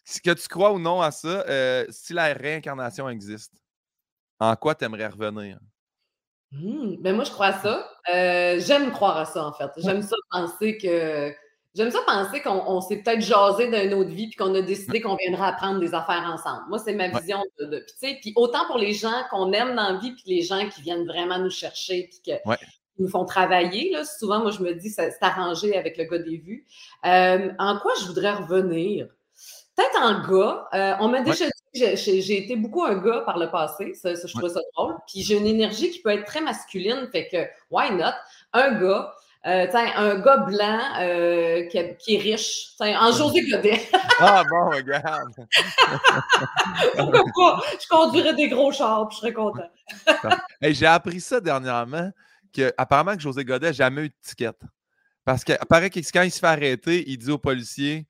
Ce 0.04 0.22
que 0.22 0.32
tu 0.32 0.48
crois 0.48 0.72
ou 0.72 0.80
non 0.80 1.02
à 1.02 1.12
ça, 1.12 1.46
euh, 1.48 1.86
si 1.90 2.14
la 2.14 2.34
réincarnation 2.34 3.10
existe, 3.10 3.54
en 4.40 4.56
quoi 4.56 4.76
tu 4.76 4.86
aimerais 4.86 5.08
revenir? 5.08 5.60
Mmh, 6.52 6.98
ben 7.02 7.16
moi, 7.16 7.26
je 7.26 7.32
crois 7.32 7.48
à 7.48 7.60
ça. 7.60 7.90
Euh, 8.14 8.60
j'aime 8.60 8.92
croire 8.92 9.18
à 9.18 9.26
ça, 9.26 9.46
en 9.46 9.54
fait. 9.54 9.70
J'aime 9.78 10.02
ça 10.02 10.16
penser 10.32 10.78
que 10.78 11.34
J'aime 11.76 11.92
ça 11.92 12.00
penser 12.06 12.42
qu'on 12.42 12.80
s'est 12.80 12.98
peut-être 12.98 13.22
jasé 13.22 13.68
d'une 13.68 13.94
autre 13.94 14.10
vie 14.10 14.28
puis 14.28 14.38
qu'on 14.38 14.56
a 14.56 14.62
décidé 14.62 15.02
qu'on 15.02 15.16
viendrait 15.16 15.48
apprendre 15.48 15.80
des 15.80 15.94
affaires 15.94 16.24
ensemble. 16.34 16.64
Moi, 16.70 16.80
c'est 16.80 16.94
ma 16.94 17.10
vision 17.10 17.44
de. 17.60 17.66
de 17.66 17.86
puis, 18.00 18.34
autant 18.38 18.66
pour 18.68 18.78
les 18.78 18.94
gens 18.94 19.24
qu'on 19.30 19.52
aime 19.52 19.76
dans 19.76 19.94
la 19.94 20.00
vie 20.00 20.14
puis 20.14 20.24
les 20.28 20.42
gens 20.42 20.70
qui 20.70 20.82
viennent 20.82 21.06
vraiment 21.06 21.38
nous 21.38 21.50
chercher 21.50 22.10
puis 22.10 22.22
qui 22.24 22.32
nous 22.98 23.10
font 23.10 23.26
travailler. 23.26 23.92
Là, 23.92 24.06
souvent, 24.06 24.40
moi, 24.40 24.52
je 24.52 24.62
me 24.62 24.74
dis, 24.74 24.90
c'est 24.90 25.12
arrangé 25.20 25.78
avec 25.78 25.98
le 25.98 26.06
gars 26.06 26.20
des 26.20 26.38
vues. 26.38 26.66
Euh, 27.06 27.52
en 27.60 27.78
quoi 27.80 27.92
je 28.00 28.06
voudrais 28.06 28.32
revenir? 28.32 29.08
Peut-être 29.76 30.02
en 30.02 30.28
gars. 30.30 30.68
Euh, 30.74 30.96
on 31.02 31.10
m'a 31.10 31.22
déjà 31.22 31.46
dit 31.46 31.52
j'ai 31.74 32.38
été 32.38 32.56
beaucoup 32.56 32.84
un 32.84 32.96
gars 32.96 33.22
par 33.26 33.38
le 33.38 33.52
passé, 33.52 33.94
ça, 33.94 34.14
je 34.14 34.34
trouve 34.34 34.50
ça 34.50 34.62
drôle. 34.74 34.96
Puis 35.08 35.24
j'ai 35.24 35.38
une 35.38 35.46
énergie 35.46 35.92
qui 35.92 36.00
peut 36.00 36.12
être 36.12 36.26
très 36.26 36.40
masculine, 36.40 37.10
fait 37.12 37.28
que 37.28 37.46
why 37.70 37.92
not? 37.92 38.14
Un 38.54 38.80
gars, 38.80 39.14
euh, 39.46 39.68
un 39.74 40.20
gars 40.20 40.38
blanc 40.38 40.80
euh, 41.00 41.68
qui, 41.68 41.78
est 41.78 42.20
riche, 42.20 42.70
en 42.80 43.12
José 43.12 43.48
Godet. 43.48 43.80
ah 44.20 44.44
bon, 44.50 44.70
regarde. 44.72 45.34
Pourquoi 46.98 47.24
pas? 47.36 47.64
Je 47.80 47.88
conduirais 47.88 48.34
des 48.34 48.50
gros 48.50 48.72
chars, 48.72 49.08
puis 49.08 49.18
je 49.18 49.22
serais 49.22 49.34
content. 49.34 49.70
j'ai 50.62 50.88
appris 50.88 51.22
ça 51.22 51.40
dernièrement, 51.40 52.12
que 52.52 52.74
apparemment 52.76 53.16
que 53.16 53.22
José 53.22 53.46
Godet 53.46 53.68
n'a 53.68 53.72
jamais 53.72 54.06
eu 54.06 54.10
de 54.10 54.16
ticket. 54.22 54.58
Parce 55.24 55.44
que 55.44 55.54
paraît 55.66 55.92
que 55.92 56.00
quand 56.12 56.24
il 56.24 56.32
se 56.32 56.40
fait 56.40 56.48
arrêter, 56.48 57.04
il 57.08 57.18
dit 57.18 57.30
aux 57.30 57.38
policiers 57.38 58.08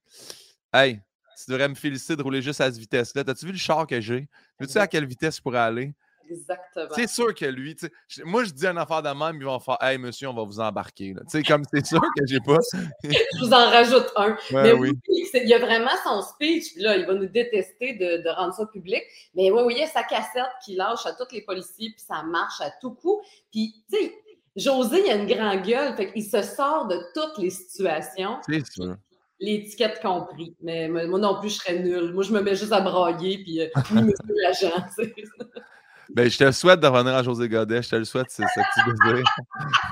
Hey, 0.74 1.02
tu 1.38 1.52
devrais 1.52 1.68
me 1.68 1.76
féliciter 1.76 2.16
de 2.16 2.24
rouler 2.24 2.42
juste 2.42 2.62
à 2.62 2.66
cette 2.66 2.78
vitesse-là. 2.78 3.26
T'as-tu 3.26 3.46
vu 3.46 3.52
le 3.52 3.58
char 3.58 3.86
que 3.88 4.00
j'ai? 4.00 4.28
Veux-tu 4.60 4.74
sais 4.74 4.80
à 4.80 4.88
quelle 4.88 5.06
vitesse 5.06 5.38
je 5.38 5.42
pourrais 5.42 5.60
aller? 5.60 5.94
Exactement. 6.30 6.90
C'est 6.96 7.08
sûr 7.08 7.34
que 7.34 7.46
lui, 7.46 7.76
moi 8.24 8.44
je 8.44 8.52
dis 8.52 8.66
un 8.68 8.78
enfant 8.78 9.02
de 9.02 9.10
même, 9.10 9.38
ils 9.38 9.46
vont 9.46 9.60
faire 9.60 9.78
Hey 9.82 9.98
monsieur, 9.98 10.30
on 10.30 10.34
va 10.34 10.44
vous 10.44 10.60
embarquer. 10.60 11.14
Tu 11.14 11.22
sais, 11.28 11.44
comme 11.44 11.64
c'est 11.74 11.86
sûr 11.86 12.02
que 12.02 12.26
j'ai 12.26 12.40
pas. 12.40 12.58
je 13.04 13.46
vous 13.46 13.54
en 13.54 13.70
rajoute 13.70 14.12
un. 14.16 14.38
mais 14.52 14.74
oui, 14.74 14.92
il 15.08 15.50
y 15.50 15.54
a 15.54 15.60
vraiment 15.60 15.92
son 16.04 16.22
speech, 16.22 16.76
là, 16.78 16.98
il 16.98 17.06
va 17.06 17.14
nous 17.14 17.28
détester 17.28 17.94
de, 17.94 18.30
rendre 18.36 18.54
ça 18.54 18.66
public. 18.66 19.04
Mais 19.36 19.52
oui, 19.52 19.62
oui, 19.66 19.74
il 19.78 19.80
y 19.80 19.84
a 19.84 19.88
sa 19.88 20.04
cassette 20.04 20.52
qui 20.64 20.76
lâche 20.76 21.06
à 21.06 21.14
tous 21.14 21.34
les 21.34 21.42
policiers, 21.42 21.90
puis 21.90 22.06
ça 22.06 22.24
marche 22.24 22.62
à 22.62 22.72
tout 22.82 22.92
coup. 22.92 23.22
Puis, 23.52 23.84
tu 23.92 23.98
sais, 23.98 24.14
José, 24.56 25.04
il 25.06 25.12
a 25.12 25.16
une 25.16 25.28
grande 25.28 25.64
gueule, 25.64 25.96
fait 25.96 26.12
qu'il 26.12 26.24
se 26.24 26.42
sort 26.42 26.88
de 26.88 26.98
toutes 27.14 27.38
les 27.38 27.50
situations. 27.50 28.38
C'est 28.48 28.66
sûr. 28.66 28.96
L'étiquette 29.40 30.02
compris. 30.02 30.56
Mais 30.62 30.88
moi 30.88 31.20
non 31.20 31.40
plus, 31.40 31.50
je 31.50 31.56
serais 31.56 31.80
nulle. 31.80 32.14
Moi, 32.14 32.24
je 32.24 32.32
me 32.32 32.42
mets 32.42 32.56
juste 32.56 32.72
à 32.72 32.80
brailler, 32.80 33.40
puis 33.40 33.62
euh, 33.62 33.68
oui, 33.92 34.04
monsieur 34.04 34.36
l'agent. 34.44 34.86
Ben, 36.14 36.30
je 36.30 36.38
te 36.38 36.52
souhaite 36.52 36.80
de 36.80 36.88
revenir 36.88 37.16
à 37.16 37.24
José 37.24 37.50
Godet. 37.50 37.82
Je 37.82 37.90
te 37.90 37.96
le 37.96 38.06
souhaite, 38.06 38.28
c'est 38.30 38.44
ce 38.44 38.60
que 38.60 38.90
tu 38.90 39.10
désires. 39.10 39.26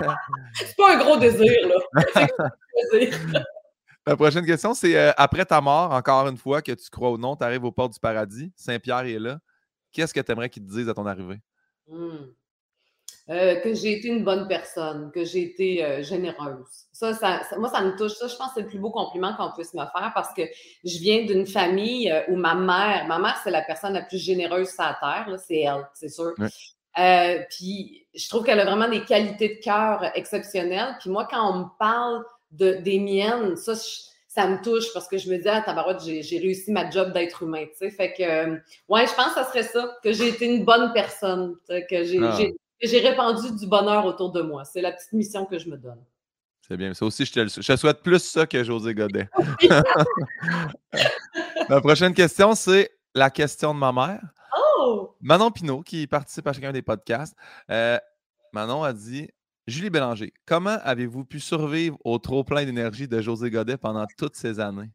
c'est 0.54 0.76
pas 0.76 0.95
un 0.95 0.97
gros 0.97 1.17
désir, 1.17 1.67
là. 1.67 2.04
C'est 2.13 2.21
un 2.21 2.99
désir. 2.99 3.43
La 4.06 4.17
prochaine 4.17 4.45
question, 4.45 4.73
c'est 4.73 4.97
euh, 4.97 5.13
après 5.15 5.45
ta 5.45 5.62
mort, 5.62 5.91
encore 5.91 6.28
une 6.28 6.38
fois, 6.38 6.62
que 6.62 6.73
tu 6.73 6.89
crois 6.89 7.12
ou 7.12 7.17
non, 7.17 7.38
tu 7.38 7.43
arrives 7.45 7.63
aux 7.63 7.71
portes 7.71 7.93
du 7.93 7.99
paradis. 7.99 8.52
Saint-Pierre 8.56 9.06
est 9.06 9.19
là. 9.19 9.39
Qu'est-ce 9.93 10.13
que 10.13 10.19
tu 10.19 10.32
aimerais 10.32 10.49
qu'il 10.49 10.65
te 10.65 10.69
dise 10.69 10.89
à 10.89 10.93
ton 10.93 11.06
arrivée? 11.06 11.39
Hmm. 11.88 12.26
Euh, 13.30 13.56
que 13.62 13.74
j'ai 13.74 13.94
été 13.94 14.10
une 14.10 14.26
bonne 14.26 14.50
personne, 14.50 15.10
que 15.16 15.24
j'ai 15.24 15.44
été 15.44 15.82
euh, 15.82 16.04
généreuse. 16.04 16.68
Ça, 16.92 17.14
ça, 17.14 17.42
moi, 17.58 17.70
ça 17.70 17.82
me 17.82 17.96
touche. 17.96 18.12
Ça, 18.16 18.28
je 18.28 18.36
pense 18.36 18.50
que 18.50 18.56
c'est 18.56 18.62
le 18.64 18.68
plus 18.68 18.80
beau 18.80 18.92
compliment 18.92 19.34
qu'on 19.38 19.50
puisse 19.54 19.74
me 19.74 19.80
faire 19.80 20.12
parce 20.14 20.34
que 20.34 20.42
je 20.84 20.98
viens 21.00 21.24
d'une 21.24 21.48
famille 21.48 22.12
euh, 22.12 22.24
où 22.28 22.36
ma 22.36 22.54
mère, 22.54 23.06
ma 23.08 23.20
mère, 23.20 23.40
c'est 23.42 23.52
la 23.52 23.62
personne 23.62 23.94
la 23.94 24.02
plus 24.02 24.18
généreuse 24.18 24.72
sur 24.72 24.84
la 24.84 24.98
terre, 25.00 25.40
c'est 25.40 25.62
elle, 25.62 25.88
c'est 25.94 26.10
sûr. 26.10 26.34
puis 27.50 28.06
je 28.14 28.28
trouve 28.28 28.44
qu'elle 28.44 28.60
a 28.60 28.66
vraiment 28.66 28.90
des 28.90 29.06
qualités 29.06 29.56
de 29.56 29.64
cœur 29.64 30.04
exceptionnelles. 30.16 30.98
Puis 31.00 31.10
moi, 31.10 31.26
quand 31.32 31.50
on 31.50 31.60
me 31.60 31.66
parle 31.80 32.26
de, 32.52 32.74
des 32.74 33.00
miennes, 33.00 33.56
ça, 33.56 33.74
ça 34.28 34.48
me 34.48 34.62
touche 34.62 34.92
parce 34.94 35.08
que 35.08 35.18
je 35.18 35.30
me 35.32 35.38
dis, 35.38 35.48
ah, 35.48 35.62
tabarouette, 35.62 36.02
j'ai 36.04 36.40
réussi 36.40 36.74
ma 36.74 36.90
job 36.90 37.14
d'être 37.14 37.44
humain, 37.44 37.68
tu 37.68 37.78
sais. 37.78 37.90
Fait 37.90 38.12
que, 38.12 38.56
ouais, 38.90 39.08
je 39.08 39.16
pense 39.16 39.28
que 39.28 39.36
ça 39.36 39.46
serait 39.46 39.64
ça, 39.64 39.96
que 40.04 40.12
j'ai 40.12 40.28
été 40.28 40.46
une 40.46 40.66
bonne 40.66 40.92
personne, 40.92 41.56
que 41.70 42.04
j'ai 42.04 42.20
ah 42.22 42.36
j'ai 42.38 42.54
répandu 42.86 43.56
du 43.58 43.67
bonheur 43.67 44.06
autour 44.06 44.32
de 44.32 44.41
moi. 44.41 44.65
C'est 44.65 44.82
la 44.82 44.91
petite 44.91 45.13
mission 45.13 45.46
que 45.46 45.58
je 45.58 45.69
me 45.69 45.78
donne. 45.78 46.04
C'est 46.67 46.78
bien. 46.78 46.93
Ça 46.93 47.06
aussi, 47.06 47.26
je 47.26 47.34
te, 47.34 47.48
je 47.62 47.76
souhaite 47.76 48.02
plus 48.02 48.19
ça 48.19 48.46
que 48.46 48.63
José 48.63 48.93
Godet. 48.93 49.30
la 51.69 51.82
prochaine 51.82 52.13
question, 52.13 52.56
c'est 52.56 52.91
la 53.13 53.30
question 53.30 53.74
de 53.74 53.80
ma 53.80 53.91
mère. 53.91 54.22
Oh! 54.58 55.15
Manon 55.22 55.52
Pinault, 55.52 55.82
qui 55.82 56.08
participe 56.08 56.48
à 56.48 56.54
chacun 56.54 56.72
des 56.72 56.82
podcasts. 56.82 57.36
Euh, 57.69 57.98
Manon 58.54 58.84
a 58.84 58.93
dit 58.93 59.28
Julie 59.67 59.89
Bélanger, 59.89 60.34
comment 60.46 60.78
avez-vous 60.84 61.26
pu 61.26 61.39
survivre 61.39 61.98
au 62.04 62.17
trop-plein 62.17 62.65
d'énergie 62.65 63.08
de 63.08 63.22
José 63.22 63.50
Godet 63.50 63.78
pendant 63.78 64.06
toutes 64.17 64.36
ces 64.36 64.60
années? 64.60 64.91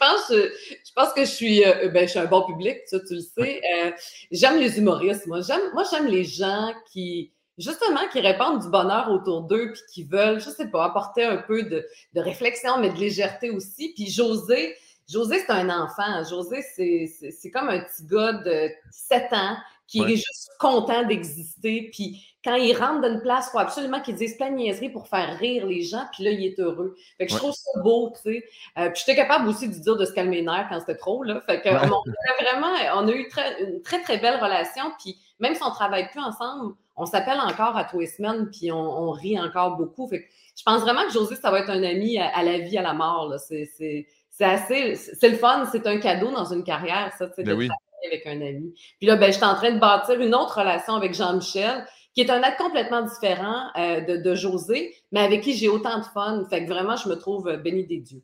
Je, 0.00 0.06
pense, 0.06 0.30
je 0.30 0.92
pense 0.94 1.12
que 1.12 1.20
je 1.22 1.30
suis, 1.30 1.64
euh, 1.64 1.88
ben, 1.88 2.04
je 2.04 2.10
suis 2.10 2.18
un 2.18 2.26
bon 2.26 2.42
public, 2.46 2.78
ça, 2.86 2.98
tu 3.00 3.14
le 3.14 3.20
sais. 3.20 3.60
Euh, 3.76 3.90
j'aime 4.30 4.58
les 4.58 4.78
humoristes, 4.78 5.26
moi. 5.26 5.40
J'aime, 5.40 5.60
moi, 5.72 5.84
j'aime 5.90 6.06
les 6.06 6.24
gens 6.24 6.72
qui, 6.92 7.32
justement, 7.56 8.06
qui 8.12 8.20
répandent 8.20 8.62
du 8.62 8.68
bonheur 8.68 9.10
autour 9.10 9.42
d'eux, 9.42 9.72
puis 9.72 9.82
qui 9.92 10.04
veulent, 10.04 10.40
je 10.40 10.50
sais 10.50 10.68
pas, 10.68 10.84
apporter 10.84 11.24
un 11.24 11.38
peu 11.38 11.62
de, 11.64 11.86
de 12.14 12.20
réflexion, 12.20 12.78
mais 12.78 12.90
de 12.90 12.98
légèreté 12.98 13.50
aussi. 13.50 13.92
Puis 13.94 14.10
José, 14.10 14.76
José, 15.08 15.38
c'est 15.40 15.50
un 15.50 15.70
enfant. 15.70 16.22
José, 16.28 16.62
c'est 16.62 17.50
comme 17.50 17.68
un 17.68 17.80
petit 17.80 18.04
gars 18.04 18.34
de 18.34 18.70
7 18.90 19.32
ans 19.32 19.56
qui 19.88 20.00
est 20.02 20.16
juste 20.16 20.50
content 20.60 21.04
d'exister. 21.04 21.88
Puis 21.92 22.22
quand 22.44 22.54
il 22.54 22.76
rentre 22.76 23.00
dans 23.00 23.12
une 23.12 23.22
place, 23.22 23.48
il 23.48 23.52
faut 23.52 23.58
absolument 23.58 24.00
qu'il 24.00 24.14
dise 24.14 24.36
plein 24.36 24.50
de 24.50 24.56
niaiseries 24.56 24.90
pour 24.90 25.08
faire 25.08 25.36
rire 25.38 25.66
les 25.66 25.82
gens. 25.82 26.04
Puis 26.12 26.24
là, 26.24 26.30
il 26.30 26.44
est 26.44 26.60
heureux. 26.60 26.94
Fait 27.16 27.26
que 27.26 27.32
je 27.32 27.38
trouve 27.38 27.52
ça 27.52 27.80
beau, 27.82 28.12
tu 28.14 28.30
sais. 28.30 28.44
Euh, 28.78 28.90
puis 28.90 29.02
j'étais 29.04 29.16
capable 29.16 29.48
aussi 29.48 29.66
de 29.68 29.74
dire 29.74 29.96
de 29.96 30.04
se 30.04 30.12
calmer 30.12 30.36
les 30.36 30.42
nerfs 30.42 30.66
quand 30.68 30.78
c'était 30.78 30.96
trop, 30.96 31.24
là. 31.24 31.40
Fait 31.40 31.62
que 31.62 31.70
on, 31.70 31.72
a 31.74 32.42
vraiment, 32.42 32.74
on 32.96 33.08
a 33.08 33.12
eu 33.12 33.28
très, 33.28 33.64
une 33.64 33.80
très, 33.80 34.02
très 34.02 34.18
belle 34.18 34.36
relation. 34.36 34.84
Puis 35.02 35.18
même 35.40 35.54
si 35.54 35.62
on 35.62 35.70
ne 35.70 35.74
travaille 35.74 36.08
plus 36.10 36.20
ensemble, 36.20 36.74
on 36.96 37.06
s'appelle 37.06 37.38
encore 37.40 37.76
à 37.76 37.84
tous 37.84 38.00
les 38.00 38.06
semaines, 38.06 38.50
puis 38.50 38.70
on, 38.70 39.10
rit 39.10 39.40
encore 39.40 39.76
beaucoup. 39.76 40.06
Fait 40.08 40.22
que 40.22 40.26
je 40.56 40.62
pense 40.64 40.82
vraiment 40.82 41.04
que 41.06 41.12
José, 41.12 41.36
ça 41.36 41.50
va 41.50 41.60
être 41.60 41.70
un 41.70 41.82
ami 41.82 42.18
à, 42.18 42.42
la 42.42 42.58
vie, 42.58 42.76
à 42.76 42.82
la 42.82 42.92
mort. 42.92 43.32
C'est 43.38 44.44
assez, 44.44 44.96
c'est 44.96 45.28
le 45.28 45.36
fun, 45.36 45.64
c'est 45.72 45.86
un 45.86 45.98
cadeau 45.98 46.30
dans 46.30 46.52
une 46.52 46.62
carrière, 46.62 47.12
ça, 47.16 47.28
tu 47.28 47.34
sais, 47.36 47.42
ben 47.42 47.56
de 47.56 47.68
avec 48.06 48.26
un 48.26 48.40
ami. 48.40 48.74
Puis 48.98 49.06
là, 49.06 49.16
ben, 49.16 49.26
je 49.28 49.36
suis 49.36 49.44
en 49.44 49.54
train 49.54 49.72
de 49.72 49.78
bâtir 49.78 50.20
une 50.20 50.34
autre 50.34 50.58
relation 50.58 50.94
avec 50.94 51.14
Jean-Michel, 51.14 51.86
qui 52.14 52.22
est 52.22 52.30
un 52.30 52.42
acte 52.42 52.58
complètement 52.58 53.02
différent 53.02 53.70
euh, 53.76 54.00
de, 54.00 54.34
José, 54.34 54.94
mais 55.12 55.20
avec 55.20 55.42
qui 55.42 55.54
j'ai 55.54 55.68
autant 55.68 55.98
de 55.98 56.04
fun. 56.04 56.44
Fait 56.50 56.64
que 56.64 56.68
vraiment, 56.68 56.96
je 56.96 57.08
me 57.08 57.14
trouve 57.14 57.50
béni 57.56 57.86
des 57.86 58.00
dieux. 58.00 58.22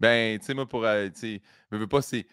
Ben, 0.00 0.38
tu 0.38 0.46
sais, 0.46 0.54
moi, 0.54 0.66
pour. 0.66 0.84
Euh, 0.84 1.08
tu 1.08 1.40
veux 1.70 1.86
pas, 1.86 2.02
c'est 2.02 2.26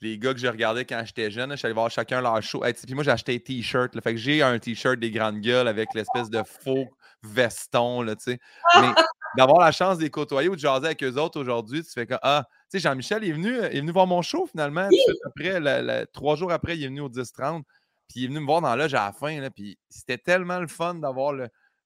les 0.00 0.18
gars 0.18 0.32
que 0.32 0.40
je 0.40 0.46
regardais 0.46 0.84
quand 0.84 1.02
j'étais 1.04 1.30
jeune, 1.30 1.50
je 1.50 1.56
suis 1.56 1.66
allé 1.66 1.74
voir 1.74 1.90
chacun 1.90 2.20
leur 2.20 2.40
show. 2.42 2.60
puis 2.60 2.94
moi, 2.94 3.02
j'ai 3.02 3.10
acheté 3.10 3.34
un 3.34 3.38
t-shirt. 3.38 4.00
Fait 4.00 4.12
que 4.12 4.18
j'ai 4.18 4.42
un 4.42 4.58
t-shirt 4.58 4.98
des 4.98 5.10
grandes 5.10 5.40
gueules 5.40 5.68
avec 5.68 5.92
l'espèce 5.94 6.30
de 6.30 6.42
faux 6.44 6.86
veston, 7.22 8.02
là, 8.02 8.16
tu 8.16 8.32
sais. 8.32 8.38
Mais 8.80 8.88
d'avoir 9.36 9.60
la 9.60 9.72
chance 9.72 9.98
de 9.98 10.02
les 10.02 10.10
côtoyer 10.10 10.48
ou 10.48 10.54
de 10.54 10.60
jaser 10.60 10.86
avec 10.86 11.02
eux 11.02 11.16
autres 11.16 11.40
aujourd'hui, 11.40 11.82
tu 11.82 11.90
fais 11.90 12.06
comme 12.06 12.18
Ah, 12.22 12.46
tu 12.70 12.78
sais, 12.78 12.78
Jean-Michel 12.80 13.24
est 13.24 13.32
venu, 13.32 13.56
est 13.58 13.80
venu 13.80 13.92
voir 13.92 14.06
mon 14.06 14.22
show 14.22 14.46
finalement. 14.46 14.88
Après, 15.26 16.06
trois 16.12 16.36
jours 16.36 16.52
après, 16.52 16.76
il 16.76 16.84
est 16.84 16.88
venu 16.88 17.00
au 17.00 17.08
10-30. 17.08 17.62
Puis 18.08 18.20
il 18.20 18.24
est 18.24 18.28
venu 18.28 18.40
me 18.40 18.46
voir 18.46 18.62
dans 18.62 18.74
l'âge 18.74 18.94
à 18.94 19.06
la 19.06 19.12
fin. 19.12 19.38
Là, 19.40 19.50
puis 19.50 19.78
c'était 19.88 20.18
tellement 20.18 20.60
le 20.60 20.66
fun 20.66 20.94
d'avoir 20.94 21.34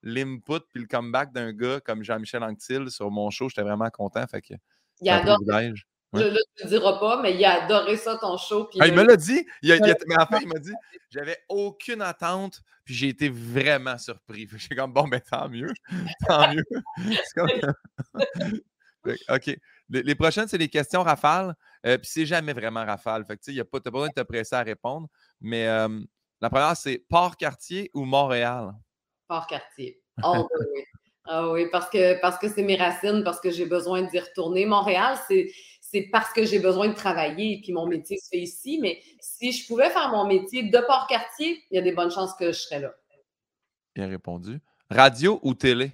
l'input 0.03 0.61
puis 0.73 0.81
le 0.81 0.87
comeback 0.87 1.33
d'un 1.33 1.53
gars 1.53 1.81
comme 1.81 2.05
Jean-Michel 2.05 2.43
Anctil 2.43 2.91
sur 2.91 3.11
mon 3.11 3.31
show. 3.31 3.49
J'étais 3.49 3.63
vraiment 3.63 3.91
content. 3.91 4.25
Fait 4.27 4.41
que, 4.41 4.55
il 5.01 5.11
adore. 5.11 5.39
Je 6.15 6.19
ne 6.19 6.31
le 6.31 6.69
dirai 6.69 6.99
pas, 7.01 7.23
mais 7.23 7.35
il 7.35 7.45
a 7.45 7.65
adoré 7.65 7.97
ça, 7.97 8.17
ton 8.17 8.37
show. 8.37 8.69
Ah, 8.81 8.87
il 8.87 8.95
me 8.95 9.03
l'a 9.03 9.17
dit. 9.17 9.47
Il 9.63 9.73
a, 9.73 9.77
il 9.77 9.97
mais 10.07 10.17
enfin, 10.19 10.39
il 10.43 10.49
m'a 10.49 10.59
dit 10.59 10.73
j'avais 11.11 11.39
aucune 11.49 12.03
attente, 12.03 12.61
puis 12.85 12.95
j'ai 12.95 13.09
été 13.09 13.29
vraiment 13.29 13.99
surpris. 13.99 14.49
J'ai 14.57 14.75
comme 14.75 14.93
bon, 14.93 15.09
ben 15.09 15.21
tant 15.21 15.49
mieux. 15.49 15.73
Tant 16.29 16.53
mieux. 16.53 16.65
OK. 19.31 19.57
Les, 19.89 20.15
prochaines, 20.15 20.49
c'est 20.49 20.59
les 20.59 20.69
questions 20.69 21.03
rafales. 21.03 21.55
Euh, 21.85 21.99
puis 21.99 22.09
c'est 22.11 22.27
jamais 22.27 22.53
vraiment 22.53 22.85
rafale. 22.85 23.25
Fait 23.25 23.37
que 23.37 23.43
tu 23.43 23.55
n'as 23.55 23.65
pas, 23.65 23.81
pas 23.81 23.91
besoin 23.91 24.09
de 24.09 24.13
te 24.13 24.23
presser 24.23 24.55
à 24.55 24.63
répondre. 24.63 25.09
Mais 25.41 25.67
euh, 25.67 26.01
la 26.41 26.51
première, 26.51 26.77
c'est 26.77 27.05
Port-Cartier 27.09 27.91
ou 27.93 28.05
Montréal? 28.05 28.73
Port-Cartier. 29.29 30.01
Oh, 30.23 30.49
oui. 30.75 30.85
Ah 31.25 31.51
oui, 31.51 31.69
parce 31.71 31.89
que 31.89 32.21
parce 32.21 32.37
que 32.39 32.49
c'est 32.49 32.65
mes 32.65 32.75
racines, 32.77 33.23
parce 33.23 33.41
que 33.41 33.51
j'ai 33.51 33.67
besoin 33.67 34.03
d'y 34.03 34.19
retourner. 34.19 34.67
Montréal, 34.67 35.17
c'est 35.29 35.53
c'est 35.93 36.09
parce 36.11 36.33
que 36.33 36.45
j'ai 36.45 36.59
besoin 36.59 36.89
de 36.89 36.95
travailler 36.95 37.55
et 37.55 37.61
puis 37.61 37.73
mon 37.73 37.87
métier 37.87 38.17
se 38.19 38.29
fait 38.31 38.41
ici. 38.41 38.79
Mais 38.81 39.01
si 39.21 39.53
je 39.53 39.67
pouvais 39.67 39.91
faire 39.91 40.11
mon 40.11 40.27
métier 40.27 40.63
de 40.63 40.79
Port-Cartier, 40.79 41.63
il 41.71 41.77
y 41.77 41.79
a 41.79 41.83
des 41.83 41.93
bonnes 41.93 42.11
chances 42.11 42.35
que 42.35 42.47
je 42.47 42.59
serais 42.59 42.81
là. 42.81 42.95
Bien 43.95 44.09
répondu. 44.09 44.61
Radio 44.91 45.39
ou 45.43 45.55
télé? 45.55 45.93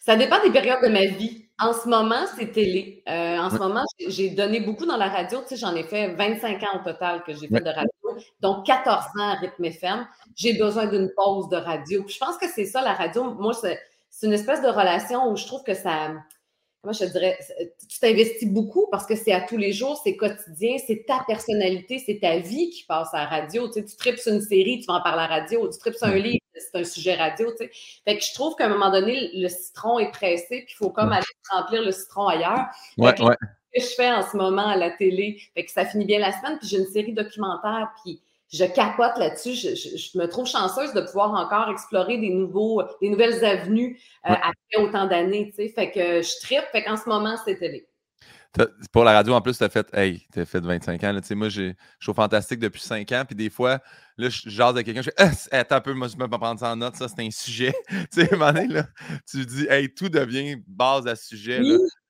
Ça 0.00 0.16
dépend 0.16 0.42
des 0.42 0.50
périodes 0.50 0.82
de 0.82 0.88
ma 0.88 1.06
vie. 1.06 1.46
En 1.60 1.72
ce 1.72 1.88
moment, 1.88 2.24
c'est 2.36 2.50
télé. 2.50 3.04
Euh, 3.08 3.38
en 3.38 3.50
ce 3.50 3.56
moment, 3.58 3.84
j'ai 4.08 4.30
donné 4.30 4.58
beaucoup 4.58 4.84
dans 4.84 4.96
la 4.96 5.08
radio. 5.08 5.40
Tu 5.42 5.50
sais, 5.50 5.56
j'en 5.56 5.76
ai 5.76 5.84
fait 5.84 6.12
25 6.14 6.60
ans 6.64 6.80
au 6.80 6.84
total 6.84 7.22
que 7.22 7.32
j'ai 7.34 7.46
fait 7.46 7.60
de 7.60 7.70
radio, 7.70 8.24
donc 8.40 8.66
14 8.66 9.04
ans 9.20 9.28
à 9.28 9.34
rythme 9.34 9.64
FM. 9.66 10.08
J'ai 10.34 10.54
besoin 10.54 10.86
d'une 10.86 11.12
pause 11.14 11.48
de 11.50 11.56
radio. 11.56 12.04
je 12.08 12.18
pense 12.18 12.36
que 12.36 12.48
c'est 12.48 12.64
ça, 12.64 12.82
la 12.82 12.94
radio. 12.94 13.32
Moi, 13.34 13.52
c'est 13.54 13.78
une 14.24 14.32
espèce 14.32 14.60
de 14.60 14.68
relation 14.68 15.30
où 15.30 15.36
je 15.36 15.46
trouve 15.46 15.62
que 15.62 15.74
ça, 15.74 16.10
moi, 16.84 16.92
je 16.92 17.04
te 17.04 17.12
dirais, 17.12 17.38
tu 17.88 17.98
t'investis 18.00 18.48
beaucoup 18.48 18.88
parce 18.90 19.06
que 19.06 19.14
c'est 19.14 19.32
à 19.32 19.40
tous 19.42 19.56
les 19.56 19.72
jours, 19.72 20.00
c'est 20.02 20.16
quotidien, 20.16 20.78
c'est 20.84 21.04
ta 21.06 21.22
personnalité, 21.26 22.02
c'est 22.04 22.18
ta 22.18 22.38
vie 22.38 22.70
qui 22.70 22.82
passe 22.84 23.14
à 23.14 23.18
la 23.18 23.26
radio. 23.26 23.68
Tu, 23.68 23.74
sais, 23.74 23.84
tu 23.84 23.96
tripes 23.96 24.18
sur 24.18 24.32
une 24.32 24.40
série, 24.40 24.80
tu 24.80 24.86
vas 24.86 24.94
en 24.94 25.02
parler 25.02 25.22
à 25.22 25.28
la 25.28 25.34
radio. 25.42 25.70
Tu 25.70 25.78
tripes 25.78 25.94
sur 25.94 26.08
un 26.08 26.16
livre, 26.16 26.40
c'est 26.54 26.80
un 26.80 26.84
sujet 26.84 27.14
radio. 27.14 27.52
Tu 27.52 27.66
sais. 27.66 27.70
Fait 28.04 28.18
que 28.18 28.24
je 28.24 28.34
trouve 28.34 28.56
qu'à 28.56 28.66
un 28.66 28.70
moment 28.70 28.90
donné, 28.90 29.30
le 29.32 29.48
citron 29.48 30.00
est 30.00 30.10
pressé, 30.10 30.62
puis 30.66 30.72
il 30.72 30.74
faut 30.74 30.90
comme 30.90 31.12
aller 31.12 31.22
remplir 31.52 31.82
le 31.82 31.92
citron 31.92 32.26
ailleurs. 32.26 32.66
Ouais, 32.98 33.20
ouais. 33.22 33.36
que 33.72 33.80
je 33.80 33.94
fais 33.94 34.10
en 34.10 34.28
ce 34.28 34.36
moment 34.36 34.66
à 34.66 34.76
la 34.76 34.90
télé. 34.90 35.40
Fait 35.54 35.64
que 35.64 35.70
ça 35.70 35.84
finit 35.84 36.04
bien 36.04 36.18
la 36.18 36.32
semaine. 36.32 36.58
Puis 36.58 36.68
j'ai 36.68 36.78
une 36.78 36.90
série 36.90 37.12
documentaire. 37.12 37.92
Puis 38.02 38.20
je 38.52 38.64
capote 38.64 39.16
là-dessus. 39.16 39.54
Je, 39.54 40.18
me 40.18 40.26
trouve 40.26 40.46
chanceuse 40.46 40.92
de 40.92 41.00
pouvoir 41.00 41.32
encore 41.32 41.70
explorer 41.70 42.18
des, 42.18 42.30
nouveaux, 42.30 42.82
des 43.00 43.08
nouvelles 43.08 43.44
avenues 43.44 43.98
euh, 44.28 44.32
après 44.34 44.82
autant 44.82 45.06
d'années. 45.06 45.52
Fait 45.56 45.90
que 45.90 46.22
je 46.22 46.40
tripe. 46.40 46.64
Fait 46.70 46.82
qu'en 46.82 46.96
ce 46.96 47.08
moment, 47.08 47.36
c'est 47.44 47.56
télé. 47.56 47.86
Pour 48.92 49.04
la 49.04 49.12
radio, 49.12 49.32
en 49.32 49.40
plus, 49.40 49.56
tu 49.56 49.64
as 49.64 49.70
fait, 49.70 49.88
hey, 49.94 50.26
as 50.36 50.44
fait 50.44 50.60
25 50.60 51.02
ans. 51.04 51.12
Là, 51.12 51.20
moi, 51.30 51.48
je 51.48 51.72
suis 51.98 52.10
au 52.10 52.12
Fantastique 52.12 52.58
depuis 52.58 52.82
5 52.82 53.10
ans. 53.12 53.24
Puis 53.26 53.34
des 53.34 53.48
fois, 53.48 53.80
là, 54.18 54.28
je 54.28 54.50
jase 54.50 54.74
de 54.74 54.82
quelqu'un, 54.82 55.00
je 55.00 55.10
fais, 55.10 55.46
ah, 55.50 55.58
attends 55.58 55.76
un 55.76 55.80
peu, 55.80 55.94
moi, 55.94 56.08
je 56.08 56.16
peux 56.16 56.28
pas 56.28 56.38
prendre 56.38 56.60
ça 56.60 56.72
en 56.72 56.76
note. 56.76 56.96
Ça, 56.96 57.08
c'est 57.08 57.22
un 57.22 57.30
sujet. 57.30 57.72
tu 58.12 58.26
sais, 58.26 58.36
là, 58.36 58.86
tu 59.26 59.46
dis, 59.46 59.66
hey, 59.70 59.92
tout 59.94 60.10
devient 60.10 60.56
base 60.66 61.06
à 61.06 61.16
sujet. 61.16 61.62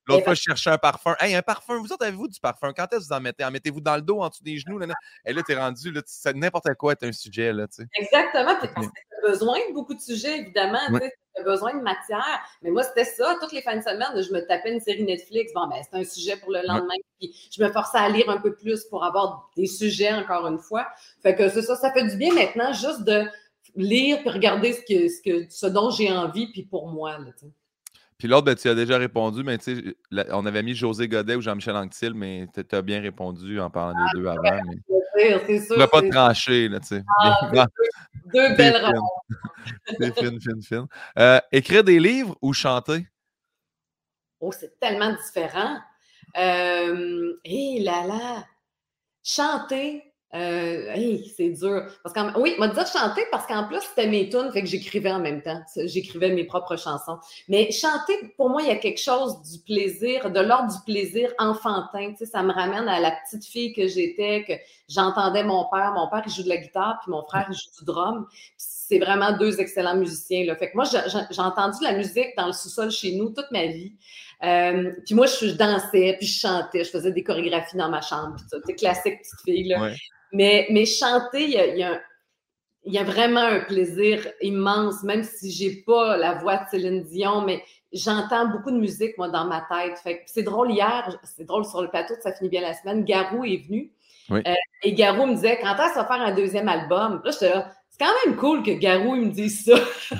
L'autre 0.07 0.25
fois, 0.25 0.35
je 0.35 0.43
cherchais 0.43 0.71
un 0.71 0.79
parfum. 0.79 1.15
Hey, 1.21 1.35
un 1.35 1.43
parfum, 1.43 1.79
vous 1.79 1.93
autres, 1.93 2.05
avez-vous 2.05 2.29
du 2.29 2.41
parfum? 2.41 2.73
Quand 2.75 2.85
est-ce 2.93 3.01
que 3.01 3.05
vous 3.07 3.13
en 3.13 3.21
mettez? 3.21 3.45
En 3.45 3.51
mettez-vous 3.51 3.81
dans 3.81 3.95
le 3.97 4.03
dos, 4.03 4.21
en 4.21 4.29
dessous 4.29 4.43
des 4.43 4.59
genoux? 4.59 4.79
Là, 4.79 4.87
là? 4.87 4.95
Et 5.25 5.33
là, 5.33 5.43
t'es 5.47 5.55
rendu, 5.55 5.93
là, 5.93 6.01
n'importe 6.35 6.75
quoi 6.75 6.93
est 6.93 7.05
un 7.05 7.13
sujet. 7.13 7.53
Là, 7.53 7.67
Exactement. 7.95 8.57
Parce 8.61 8.75
que 8.75 8.81
tu 8.81 9.27
as 9.27 9.31
besoin 9.31 9.59
de 9.69 9.75
beaucoup 9.75 9.95
de 9.95 10.01
sujets, 10.01 10.41
évidemment. 10.41 10.81
Tu 10.89 11.41
as 11.41 11.45
besoin 11.45 11.75
de 11.75 11.83
matière. 11.83 12.41
Mais 12.63 12.71
moi, 12.71 12.83
c'était 12.83 13.05
ça. 13.05 13.37
Toutes 13.41 13.53
les 13.53 13.63
fins 13.63 13.77
de 13.77 13.83
semaine, 13.83 14.21
je 14.21 14.33
me 14.33 14.41
tapais 14.47 14.73
une 14.73 14.81
série 14.81 15.05
Netflix. 15.05 15.53
Bon, 15.55 15.69
ben, 15.69 15.81
c'est 15.89 15.97
un 15.97 16.05
sujet 16.05 16.37
pour 16.37 16.51
le 16.51 16.61
lendemain. 16.67 16.95
Puis 17.21 17.49
je 17.57 17.63
me 17.63 17.71
forçais 17.71 17.99
à 17.99 18.09
lire 18.09 18.29
un 18.29 18.39
peu 18.39 18.55
plus 18.55 18.85
pour 18.85 19.05
avoir 19.05 19.51
des 19.57 19.67
sujets, 19.67 20.13
encore 20.13 20.47
une 20.49 20.59
fois. 20.59 20.89
Fait 21.23 21.35
que 21.35 21.49
c'est 21.49 21.63
ça. 21.63 21.77
Ça 21.77 21.93
fait 21.93 22.07
du 22.09 22.17
bien 22.17 22.35
maintenant 22.35 22.73
juste 22.73 23.05
de 23.05 23.25
lire 23.77 24.19
puis 24.21 24.31
regarder 24.31 24.73
ce, 24.73 24.81
que, 24.81 25.09
ce, 25.09 25.23
que, 25.23 25.47
ce 25.49 25.67
dont 25.67 25.91
j'ai 25.91 26.11
envie, 26.11 26.51
puis 26.51 26.65
pour 26.65 26.89
moi. 26.89 27.19
Là, 27.19 27.31
puis 28.23 28.29
l'autre, 28.29 28.45
ben, 28.45 28.55
tu 28.55 28.69
as 28.69 28.77
déjà 28.77 28.99
répondu, 28.99 29.43
mais 29.43 29.59
tu 29.59 29.83
sais, 29.83 30.27
on 30.31 30.47
avait 30.47 30.63
mis 30.63 30.77
José 30.77 31.09
Godet 31.09 31.35
ou 31.35 31.41
Jean-Michel 31.41 31.75
Anctil, 31.75 32.15
mais 32.15 32.47
tu 32.55 32.77
as 32.77 32.81
bien 32.81 33.01
répondu 33.01 33.59
en 33.59 33.69
parlant 33.69 33.99
des 33.99 34.21
deux 34.21 34.29
avant. 34.29 34.43
Mais... 34.43 34.77
C'est 35.45 35.59
sûr. 35.59 35.75
Tu 35.75 35.81
vas 35.81 35.89
pas 35.89 36.03
te 36.03 36.09
trancher, 36.09 36.69
là, 36.69 36.79
tu 36.79 36.87
sais. 36.87 37.03
Ah, 37.19 37.67
deux, 38.33 38.55
belles 38.57 38.77
rencontres. 38.77 39.25
C'est 39.99 40.21
fine, 40.21 40.41
fine, 40.41 40.63
fine. 40.63 40.87
Euh, 41.19 41.41
écrire 41.51 41.83
des 41.83 41.99
livres 41.99 42.37
ou 42.41 42.53
chanter? 42.53 43.09
Oh, 44.39 44.53
c'est 44.53 44.79
tellement 44.79 45.17
différent. 45.17 45.81
Euh, 46.39 47.41
hé 47.45 47.81
là 47.81 48.07
là! 48.07 48.45
Chanter, 49.25 50.12
euh, 50.35 51.19
c'est 51.37 51.51
dur. 51.51 51.87
Parce 52.03 52.15
qu'en, 52.15 52.33
oui, 52.41 52.55
m'a 52.59 52.69
dit 52.69 52.81
chanter 52.91 53.23
parce 53.31 53.47
qu'en 53.47 53.65
plus, 53.65 53.81
c'était 53.81 54.09
mes 54.09 54.31
tunes, 54.31 54.51
fait 54.51 54.63
que 54.63 54.69
j'écrivais 54.69 55.13
en 55.13 55.19
même 55.19 55.43
temps. 55.43 55.61
J'écrivais 55.85 56.31
mes 56.31 56.45
propres 56.45 56.77
chansons. 56.77 57.19
Mais 57.49 57.71
chanter, 57.71 58.15
pour 58.37 58.49
moi, 58.49 58.63
il 58.63 58.69
y 58.69 58.71
a 58.71 58.77
quelque 58.77 59.01
chose 59.01 59.43
du 59.43 59.59
plaisir, 59.59 60.31
de 60.31 60.41
l'ordre 60.41 60.73
du 60.73 60.81
plaisir 60.87 61.31
enfantin. 61.39 62.13
Tu 62.13 62.19
sais, 62.19 62.27
ça 62.27 62.43
me 62.43 62.53
ramène 62.53 62.89
à 62.89 62.99
la 62.99 63.11
petite 63.11 63.45
fille 63.45 63.75
que 63.75 63.87
j'étais, 63.87 64.45
que 64.49 64.55
j'entendais 64.89 65.45
mon 65.45 65.67
père. 65.71 65.93
Mon 65.95 66.09
père, 66.09 66.23
il 66.25 66.33
joue 66.33 66.45
de 66.45 66.49
la 66.49 66.57
guitare, 66.57 67.01
puis 67.03 67.11
mon 67.11 67.23
frère, 67.25 67.47
il 67.51 67.55
joue 67.55 67.81
du 67.81 67.85
drum. 67.85 68.27
c'est 68.57 68.99
vraiment 68.99 69.37
deux 69.37 69.61
excellents 69.61 69.97
musiciens. 69.97 70.45
Là. 70.47 70.57
Fait 70.57 70.71
que 70.71 70.77
moi, 70.77 70.85
j'ai 70.85 71.43
entendu 71.43 71.79
la 71.83 71.93
musique 71.93 72.35
dans 72.39 72.47
le 72.47 72.53
sous-sol 72.53 72.91
chez 72.91 73.17
nous 73.17 73.31
toute 73.31 73.51
ma 73.51 73.67
vie. 73.67 73.93
Euh, 74.45 74.93
puis 75.05 75.15
moi, 75.15 75.27
je, 75.27 75.53
dansais, 75.53 76.17
puis 76.19 76.27
je 76.27 76.41
chantais, 76.41 76.85
je 76.85 76.91
faisais 76.91 77.13
des 77.13 77.23
chorégraphies 77.23 77.77
dans 77.77 77.89
ma 77.89 78.01
chambre. 78.01 78.37
C'est 78.67 78.75
classique 78.75 79.19
petite 79.19 79.41
fille. 79.45 79.69
Là. 79.69 79.91
Mais, 80.33 80.67
mais 80.71 80.85
chanter, 80.85 81.45
il 81.45 81.51
y 81.51 81.83
a, 81.83 82.01
il 82.85 82.93
y 82.93 82.99
a 82.99 83.05
vraiment 83.05 83.43
un 83.43 83.61
plaisir 83.61 84.27
immense, 84.41 85.03
même 85.05 85.23
si 85.23 85.53
j'ai 85.53 85.83
pas 85.87 86.17
la 86.17 86.35
voix 86.35 86.57
de 86.57 86.69
Céline 86.71 87.03
Dion, 87.05 87.43
mais 87.43 87.63
j'entends 87.93 88.49
beaucoup 88.49 88.71
de 88.71 88.79
musique, 88.79 89.17
moi, 89.19 89.29
dans 89.29 89.45
ma 89.45 89.61
tête. 89.71 89.99
Fait 89.99 90.23
c'est 90.27 90.43
drôle, 90.43 90.73
hier, 90.73 91.17
c'est 91.23 91.45
drôle, 91.45 91.65
sur 91.65 91.83
le 91.83 91.89
plateau 91.89 92.15
Ça 92.21 92.33
finit 92.33 92.51
bien 92.51 92.63
la 92.63 92.75
semaine, 92.75 93.05
Garou 93.05 93.45
est 93.45 93.65
venu. 93.67 93.93
Euh, 94.31 94.41
et 94.83 94.95
Garou 94.95 95.27
me 95.27 95.35
disait, 95.35 95.59
quand 95.61 95.75
est-ce 95.75 95.95
va 95.95 96.07
faire 96.07 96.23
un 96.23 96.35
deuxième 96.35 96.69
album? 96.69 97.21
Là, 97.25 97.31
j'étais 97.31 97.51
là, 97.51 97.71
c'est 97.93 98.05
quand 98.05 98.13
même 98.25 98.37
cool 98.37 98.63
que 98.63 98.71
Garou 98.71 99.17
il 99.17 99.27
me 99.27 99.31
dise 99.31 99.67
ça. 99.67 99.75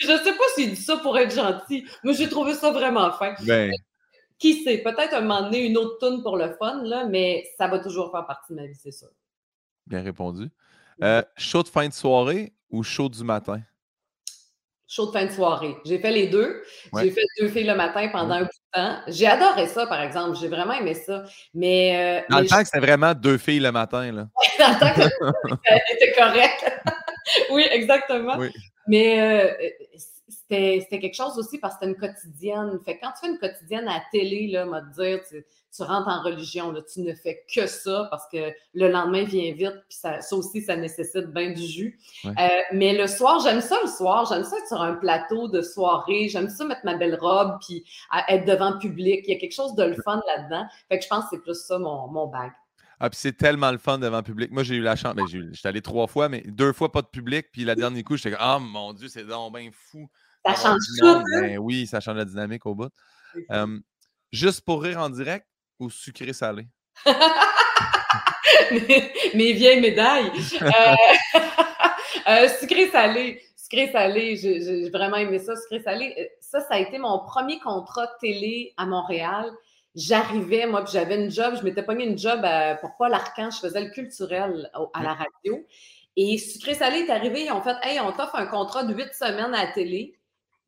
je 0.00 0.06
sais 0.06 0.32
pas 0.32 0.44
s'il 0.54 0.70
dit 0.70 0.82
ça 0.82 0.96
pour 0.96 1.18
être 1.18 1.34
gentil, 1.34 1.86
mais 2.02 2.14
j'ai 2.14 2.28
trouvé 2.28 2.54
ça 2.54 2.72
vraiment 2.72 3.12
fin. 3.12 3.34
Ben. 3.46 3.70
Qui 4.38 4.64
sait, 4.64 4.78
peut-être 4.78 5.14
un 5.14 5.20
moment 5.20 5.42
donné, 5.42 5.66
une 5.66 5.76
autre 5.76 5.98
tune 6.00 6.22
pour 6.22 6.36
le 6.36 6.56
fun, 6.58 6.82
là, 6.84 7.04
mais 7.04 7.44
ça 7.58 7.68
va 7.68 7.78
toujours 7.78 8.10
faire 8.10 8.26
partie 8.26 8.54
de 8.54 8.60
ma 8.60 8.66
vie, 8.66 8.74
c'est 8.74 8.90
sûr. 8.90 9.10
Bien 9.86 10.02
répondu. 10.02 10.50
Euh, 11.02 11.22
chaud 11.36 11.62
de 11.62 11.68
fin 11.68 11.86
de 11.86 11.92
soirée 11.92 12.52
ou 12.70 12.82
chaud 12.82 13.08
du 13.08 13.22
matin? 13.24 13.60
Chaud 14.88 15.06
de 15.06 15.12
fin 15.12 15.26
de 15.26 15.30
soirée. 15.30 15.76
J'ai 15.84 15.98
fait 15.98 16.10
les 16.10 16.26
deux. 16.28 16.62
J'ai 16.98 17.10
fait 17.10 17.24
deux 17.40 17.48
filles 17.48 17.66
le 17.66 17.74
matin 17.74 18.08
pendant 18.10 18.34
un 18.34 18.42
bout 18.42 18.46
de 18.46 18.80
temps. 18.80 18.96
J'ai 19.08 19.26
adoré 19.26 19.66
ça, 19.66 19.86
par 19.86 20.02
exemple. 20.02 20.36
J'ai 20.38 20.48
vraiment 20.48 20.74
aimé 20.74 20.94
ça. 20.94 21.24
Mais, 21.54 22.22
euh, 22.22 22.26
Dans 22.28 22.40
le 22.40 22.46
temps 22.46 22.58
que 22.58 22.66
c'était 22.66 22.80
vraiment 22.80 23.14
deux 23.14 23.38
filles 23.38 23.60
le 23.60 23.72
matin. 23.72 24.12
Là. 24.12 24.28
Dans 24.58 24.68
le 24.68 24.80
temps 24.80 24.94
que 24.94 25.56
c'était 25.92 26.12
correct. 26.12 26.82
oui, 27.50 27.64
exactement. 27.70 28.38
Mais 28.86 29.20
euh, 29.20 29.68
c'était 30.52 30.98
quelque 31.00 31.14
chose 31.14 31.38
aussi 31.38 31.58
parce 31.58 31.74
que 31.74 31.86
c'était 31.86 31.92
une 31.92 31.98
quotidienne. 31.98 32.78
Fait 32.84 32.98
quand 32.98 33.10
tu 33.12 33.26
fais 33.26 33.32
une 33.32 33.38
quotidienne 33.38 33.88
à 33.88 33.94
la 33.94 34.02
télé, 34.10 34.48
là, 34.48 34.66
m'a 34.66 34.80
dire, 34.80 35.20
tu, 35.28 35.44
tu, 35.74 35.82
rentres 35.82 36.08
en 36.08 36.22
religion, 36.22 36.72
là, 36.72 36.80
tu 36.82 37.00
ne 37.00 37.14
fais 37.14 37.44
que 37.54 37.66
ça 37.66 38.08
parce 38.10 38.28
que 38.30 38.52
le 38.74 38.88
lendemain 38.88 39.24
vient 39.24 39.52
vite, 39.52 39.82
puis 39.88 39.98
ça, 39.98 40.20
ça 40.20 40.36
aussi, 40.36 40.60
ça 40.60 40.76
nécessite 40.76 41.26
bien 41.26 41.52
du 41.52 41.62
jus. 41.62 41.98
Euh, 42.26 42.30
mais 42.72 42.92
le 42.96 43.06
soir, 43.06 43.40
j'aime 43.40 43.60
ça 43.60 43.76
le 43.82 43.88
soir, 43.88 44.26
j'aime 44.30 44.44
ça 44.44 44.56
être 44.58 44.68
sur 44.68 44.80
un 44.80 44.94
plateau 44.94 45.48
de 45.48 45.62
soirée, 45.62 46.28
j'aime 46.28 46.48
ça 46.48 46.64
mettre 46.64 46.84
ma 46.84 46.96
belle 46.96 47.18
robe, 47.18 47.58
puis 47.66 47.84
être 48.28 48.44
devant 48.44 48.72
le 48.72 48.78
public. 48.78 49.24
Il 49.26 49.34
y 49.34 49.36
a 49.36 49.40
quelque 49.40 49.54
chose 49.54 49.74
de 49.74 49.84
le 49.84 49.96
fun 50.02 50.20
là-dedans. 50.36 50.66
Fait 50.88 50.98
que 50.98 51.04
je 51.04 51.08
pense 51.08 51.24
que 51.24 51.30
c'est 51.32 51.42
plus 51.42 51.54
ça 51.54 51.78
mon, 51.78 52.08
mon 52.08 52.26
bag. 52.26 52.52
Ah, 53.00 53.10
puis 53.10 53.18
c'est 53.20 53.36
tellement 53.36 53.70
le 53.70 53.78
fun 53.78 53.98
devant 53.98 54.18
le 54.18 54.22
public. 54.22 54.50
Moi, 54.52 54.62
j'ai 54.62 54.76
eu 54.76 54.82
la 54.82 54.96
chance. 54.96 55.14
Ben, 55.14 55.26
j'étais 55.26 55.68
allé 55.68 55.82
trois 55.82 56.06
fois, 56.06 56.28
mais 56.28 56.42
deux 56.46 56.72
fois 56.72 56.92
pas 56.92 57.02
de 57.02 57.08
public. 57.08 57.46
Puis 57.52 57.64
la 57.64 57.74
dernière 57.74 58.04
coup, 58.04 58.16
j'étais 58.16 58.30
comme, 58.30 58.40
ah 58.40 58.58
mon 58.58 58.92
Dieu, 58.92 59.08
c'est 59.08 59.24
donc 59.24 59.56
bien 59.56 59.70
fou. 59.72 60.08
Ça 60.44 60.54
change 60.54 60.82
tout. 60.98 61.06
Hein? 61.06 61.24
Ben, 61.40 61.58
oui, 61.58 61.86
ça 61.86 62.00
change 62.00 62.16
la 62.16 62.24
dynamique 62.24 62.66
au 62.66 62.74
bout. 62.74 62.90
juste 64.32 64.62
pour 64.62 64.82
rire 64.82 64.98
en 64.98 65.10
direct 65.10 65.46
ou 65.78 65.90
sucré-salé? 65.90 66.68
mes, 69.34 69.52
vieilles 69.52 69.80
médailles. 69.80 70.30
Euh, 70.62 71.38
euh, 72.28 72.48
sucré-salé. 72.60 73.42
Sucré-salé, 73.56 74.36
j'ai 74.36 74.90
vraiment 74.90 75.16
aimé 75.16 75.38
ça, 75.38 75.56
sucré-salé. 75.56 76.14
Euh, 76.18 76.24
ça, 76.40 76.60
ça 76.60 76.74
a 76.74 76.78
été 76.78 76.98
mon 76.98 77.20
premier 77.20 77.58
contrat 77.60 78.06
télé 78.20 78.74
à 78.76 78.86
Montréal 78.86 79.50
j'arrivais, 79.94 80.66
moi, 80.66 80.84
puis 80.84 80.92
j'avais 80.92 81.22
une 81.22 81.30
job, 81.30 81.54
je 81.58 81.62
m'étais 81.62 81.82
mis 81.94 82.04
une 82.04 82.18
job 82.18 82.44
pour 82.80 82.96
Paul 82.96 83.12
Arcan, 83.12 83.50
je 83.50 83.58
faisais 83.58 83.82
le 83.82 83.90
culturel 83.90 84.70
à 84.94 85.02
la 85.02 85.14
radio. 85.14 85.64
Et 86.16 86.38
Sucré 86.38 86.74
Salé 86.74 87.00
est 87.00 87.10
arrivé, 87.10 87.44
ils 87.44 87.52
ont 87.52 87.62
fait 87.62 87.76
Hey, 87.82 87.98
on 88.00 88.12
t'offre 88.12 88.36
un 88.36 88.46
contrat 88.46 88.84
de 88.84 88.94
huit 88.94 89.12
semaines 89.14 89.54
à 89.54 89.64
la 89.64 89.72
télé. 89.72 90.18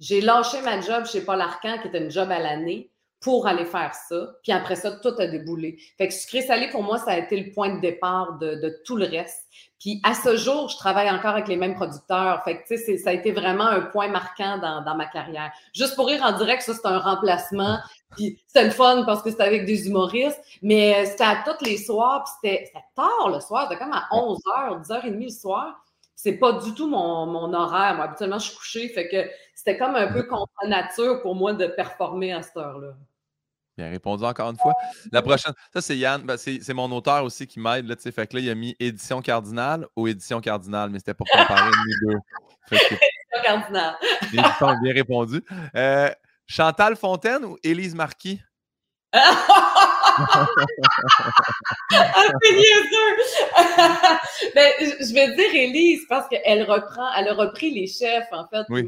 J'ai 0.01 0.21
lâché 0.21 0.61
ma 0.63 0.81
job 0.81 1.05
chez 1.07 1.21
Paul 1.21 1.41
Arcan, 1.41 1.79
qui 1.81 1.89
était 1.89 2.03
une 2.03 2.11
job 2.11 2.31
à 2.31 2.39
l'année, 2.39 2.91
pour 3.25 3.47
aller 3.47 3.65
faire 3.65 3.95
ça. 3.95 4.35
Puis 4.43 4.53
après 4.53 4.77
ça, 4.77 4.93
tout 4.93 5.15
a 5.19 5.27
déboulé. 5.27 5.79
Fait 5.97 6.09
que 6.09 6.13
Sucré 6.13 6.43
Salé, 6.43 6.69
pour 6.69 6.83
moi, 6.83 6.99
ça 6.99 7.13
a 7.13 7.19
été 7.19 7.41
le 7.41 7.53
point 7.53 7.75
de 7.75 7.81
départ 7.81 8.39
de, 8.39 8.83
tout 8.85 8.97
le 8.97 9.07
reste. 9.07 9.47
Puis 9.81 9.99
à 10.05 10.13
ce 10.13 10.37
jour, 10.37 10.69
je 10.69 10.77
travaille 10.77 11.11
encore 11.11 11.31
avec 11.31 11.49
les 11.49 11.57
mêmes 11.57 11.75
producteurs. 11.75 12.45
Fait 12.45 12.59
que, 12.59 12.67
tu 12.69 12.77
sais, 12.77 12.99
ça 12.99 13.11
a 13.11 13.13
été 13.15 13.33
vraiment 13.33 13.65
un 13.65 13.81
point 13.81 14.09
marquant 14.09 14.59
dans, 14.59 14.95
ma 14.95 15.07
carrière. 15.07 15.51
Juste 15.73 15.97
pour 15.97 16.07
rire 16.07 16.23
en 16.23 16.33
direct, 16.33 16.61
ça, 16.61 16.75
c'est 16.75 16.87
un 16.87 16.99
remplacement. 16.99 17.79
Puis 18.15 18.39
c'était 18.47 18.67
le 18.67 18.71
fun 18.71 19.05
parce 19.07 19.23
que 19.23 19.31
c'était 19.31 19.45
avec 19.45 19.65
des 19.65 19.89
humoristes. 19.89 20.41
Mais 20.61 21.07
c'était 21.07 21.25
à 21.25 21.43
tous 21.47 21.65
les 21.65 21.79
soirs. 21.79 22.25
Puis 22.25 22.51
c'était 22.53 22.73
tard 22.95 23.31
le 23.31 23.41
soir. 23.41 23.69
C'était 23.71 23.83
comme 23.83 23.95
à 23.95 24.07
11h, 24.13 24.87
10h30 24.87 25.25
le 25.25 25.29
soir. 25.31 25.83
C'est 26.15 26.35
pas 26.35 26.53
du 26.53 26.75
tout 26.75 26.89
mon, 26.89 27.25
mon 27.25 27.55
horaire. 27.55 27.95
Moi, 27.95 28.05
habituellement, 28.05 28.39
je 28.39 28.49
suis 28.49 28.57
couchée. 28.57 28.89
Fait 28.91 29.09
que 29.09 29.31
c'était 29.55 29.79
comme 29.79 29.95
un 29.97 30.13
peu 30.13 30.25
contre 30.25 30.53
nature 30.69 31.23
pour 31.23 31.35
moi 31.35 31.55
de 31.55 31.67
performer 31.67 32.35
à 32.35 32.43
cette 32.43 32.59
heure-là. 32.59 32.95
Bien 33.77 33.91
répondu 33.91 34.25
encore 34.25 34.51
une 34.51 34.59
fois. 34.59 34.75
La 35.11 35.21
prochaine, 35.21 35.53
ça 35.73 35.81
c'est 35.81 35.97
Yann, 35.97 36.23
ben, 36.23 36.37
c'est 36.37 36.75
mon 36.75 36.91
auteur 36.93 37.25
aussi 37.25 37.47
qui 37.47 37.59
m'aide. 37.59 37.89
Là, 37.89 37.97
fait 37.97 38.27
que 38.27 38.37
là, 38.37 38.43
il 38.43 38.51
a 38.51 38.55
mis 38.55 38.77
édition 38.79 39.21
cardinale 39.21 39.87
ou 39.97 40.07
édition 40.07 40.41
cardinale, 40.41 40.91
mais 40.91 40.99
c'était 40.99 41.15
pour 41.15 41.27
comparer 41.27 41.71
les 41.87 41.95
deux. 42.07 42.19
édition 42.71 42.99
cardinale. 43.45 43.97
bien 44.31 44.95
répondu. 44.95 45.43
Euh, 45.75 46.09
Chantal 46.47 46.95
Fontaine 46.95 47.45
ou 47.45 47.59
Élise 47.65 47.95
Marquis? 47.95 48.41
ah, 49.13 50.07
c'est 52.43 52.53
ben, 54.55 54.73
je 54.79 55.15
vais 55.15 55.35
dire 55.37 55.55
Élise 55.55 56.07
parce 56.09 56.29
qu'elle 56.29 56.63
reprend, 56.63 57.13
elle 57.17 57.29
a 57.29 57.35
repris 57.35 57.71
les 57.71 57.87
chefs, 57.87 58.29
en 58.33 58.47
fait. 58.49 58.65
Oui. 58.69 58.87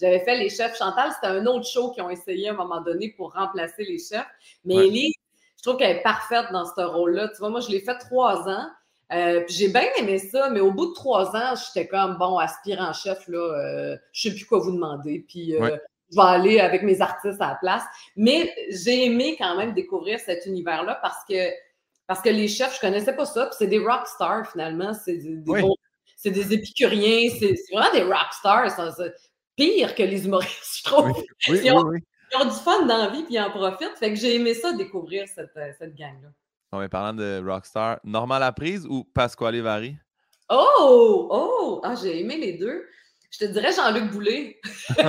J'avais 0.00 0.20
fait 0.20 0.38
les 0.38 0.48
chefs. 0.48 0.76
Chantal, 0.76 1.12
c'était 1.14 1.32
un 1.32 1.46
autre 1.46 1.66
show 1.66 1.90
qui 1.90 2.00
ont 2.00 2.10
essayé 2.10 2.48
à 2.48 2.52
un 2.52 2.56
moment 2.56 2.80
donné 2.80 3.14
pour 3.16 3.34
remplacer 3.34 3.84
les 3.84 3.98
chefs. 3.98 4.26
Mais 4.64 4.76
Ellie, 4.76 5.12
je 5.56 5.62
trouve 5.62 5.76
qu'elle 5.76 5.98
est 5.98 6.02
parfaite 6.02 6.46
dans 6.52 6.64
ce 6.64 6.80
rôle-là. 6.80 7.28
Tu 7.28 7.36
vois, 7.38 7.50
moi, 7.50 7.60
je 7.60 7.68
l'ai 7.68 7.80
fait 7.80 7.98
trois 7.98 8.48
ans. 8.48 8.66
Euh, 9.12 9.44
j'ai 9.48 9.68
bien 9.68 9.86
aimé 9.98 10.18
ça, 10.18 10.50
mais 10.50 10.60
au 10.60 10.72
bout 10.72 10.86
de 10.86 10.94
trois 10.94 11.36
ans, 11.36 11.54
j'étais 11.54 11.88
comme 11.88 12.16
bon, 12.16 12.38
aspirant 12.38 12.92
chef, 12.92 13.26
là, 13.28 13.38
euh, 13.38 13.96
je 14.12 14.28
sais 14.28 14.34
plus 14.34 14.46
quoi 14.46 14.60
vous 14.60 14.72
demander. 14.72 15.24
Puis 15.28 15.54
euh, 15.56 15.76
je 16.10 16.16
vais 16.16 16.22
aller 16.22 16.60
avec 16.60 16.82
mes 16.82 17.00
artistes 17.00 17.40
à 17.40 17.48
la 17.48 17.54
place. 17.56 17.82
Mais 18.16 18.54
j'ai 18.70 19.06
aimé 19.06 19.36
quand 19.38 19.56
même 19.56 19.74
découvrir 19.74 20.20
cet 20.20 20.46
univers-là 20.46 20.98
parce 21.02 21.24
que, 21.28 21.50
parce 22.06 22.20
que 22.20 22.28
les 22.28 22.48
chefs, 22.48 22.76
je 22.76 22.80
connaissais 22.80 23.14
pas 23.14 23.26
ça. 23.26 23.46
Puis 23.46 23.56
c'est 23.58 23.66
des 23.66 23.80
rock 23.80 24.06
stars 24.06 24.50
finalement. 24.50 24.94
C'est 24.94 25.16
des, 25.16 25.42
c'est 26.16 26.30
des 26.30 26.52
épicuriens. 26.52 27.30
C'est 27.38 27.54
vraiment 27.72 27.92
des 27.92 28.02
rock 28.02 28.32
stars. 28.32 28.70
Pire 29.60 29.94
que 29.94 30.02
les 30.02 30.24
humoristes, 30.24 30.78
je 30.78 30.84
trouve. 30.84 31.22
ils, 31.48 31.72
ont, 31.72 31.90
du 32.44 32.56
fun 32.64 32.86
dans 32.86 32.96
la 32.96 33.08
vie 33.08 33.24
puis 33.24 33.34
ils 33.34 33.40
en 33.40 33.50
profitent. 33.50 33.96
Fait 33.98 34.10
que 34.10 34.16
j'ai 34.16 34.36
aimé 34.36 34.54
ça 34.54 34.72
découvrir 34.72 35.28
cette, 35.28 35.56
euh, 35.56 35.70
cette 35.78 35.94
gang-là. 35.94 36.28
On 36.72 36.80
est 36.80 36.88
parlant 36.88 37.12
de 37.12 37.42
rockstar, 37.44 37.98
Normal 38.04 38.50
prise 38.54 38.86
ou 38.86 39.04
Pasquale 39.04 39.60
Vary? 39.60 39.96
Oh! 40.48 41.28
Oh! 41.30 41.80
Ah, 41.84 41.94
j'ai 42.00 42.20
aimé 42.20 42.38
les 42.38 42.54
deux. 42.54 42.86
Je 43.30 43.38
te 43.38 43.44
dirais 43.44 43.72
Jean-Luc 43.72 44.10
Boulet. 44.10 44.58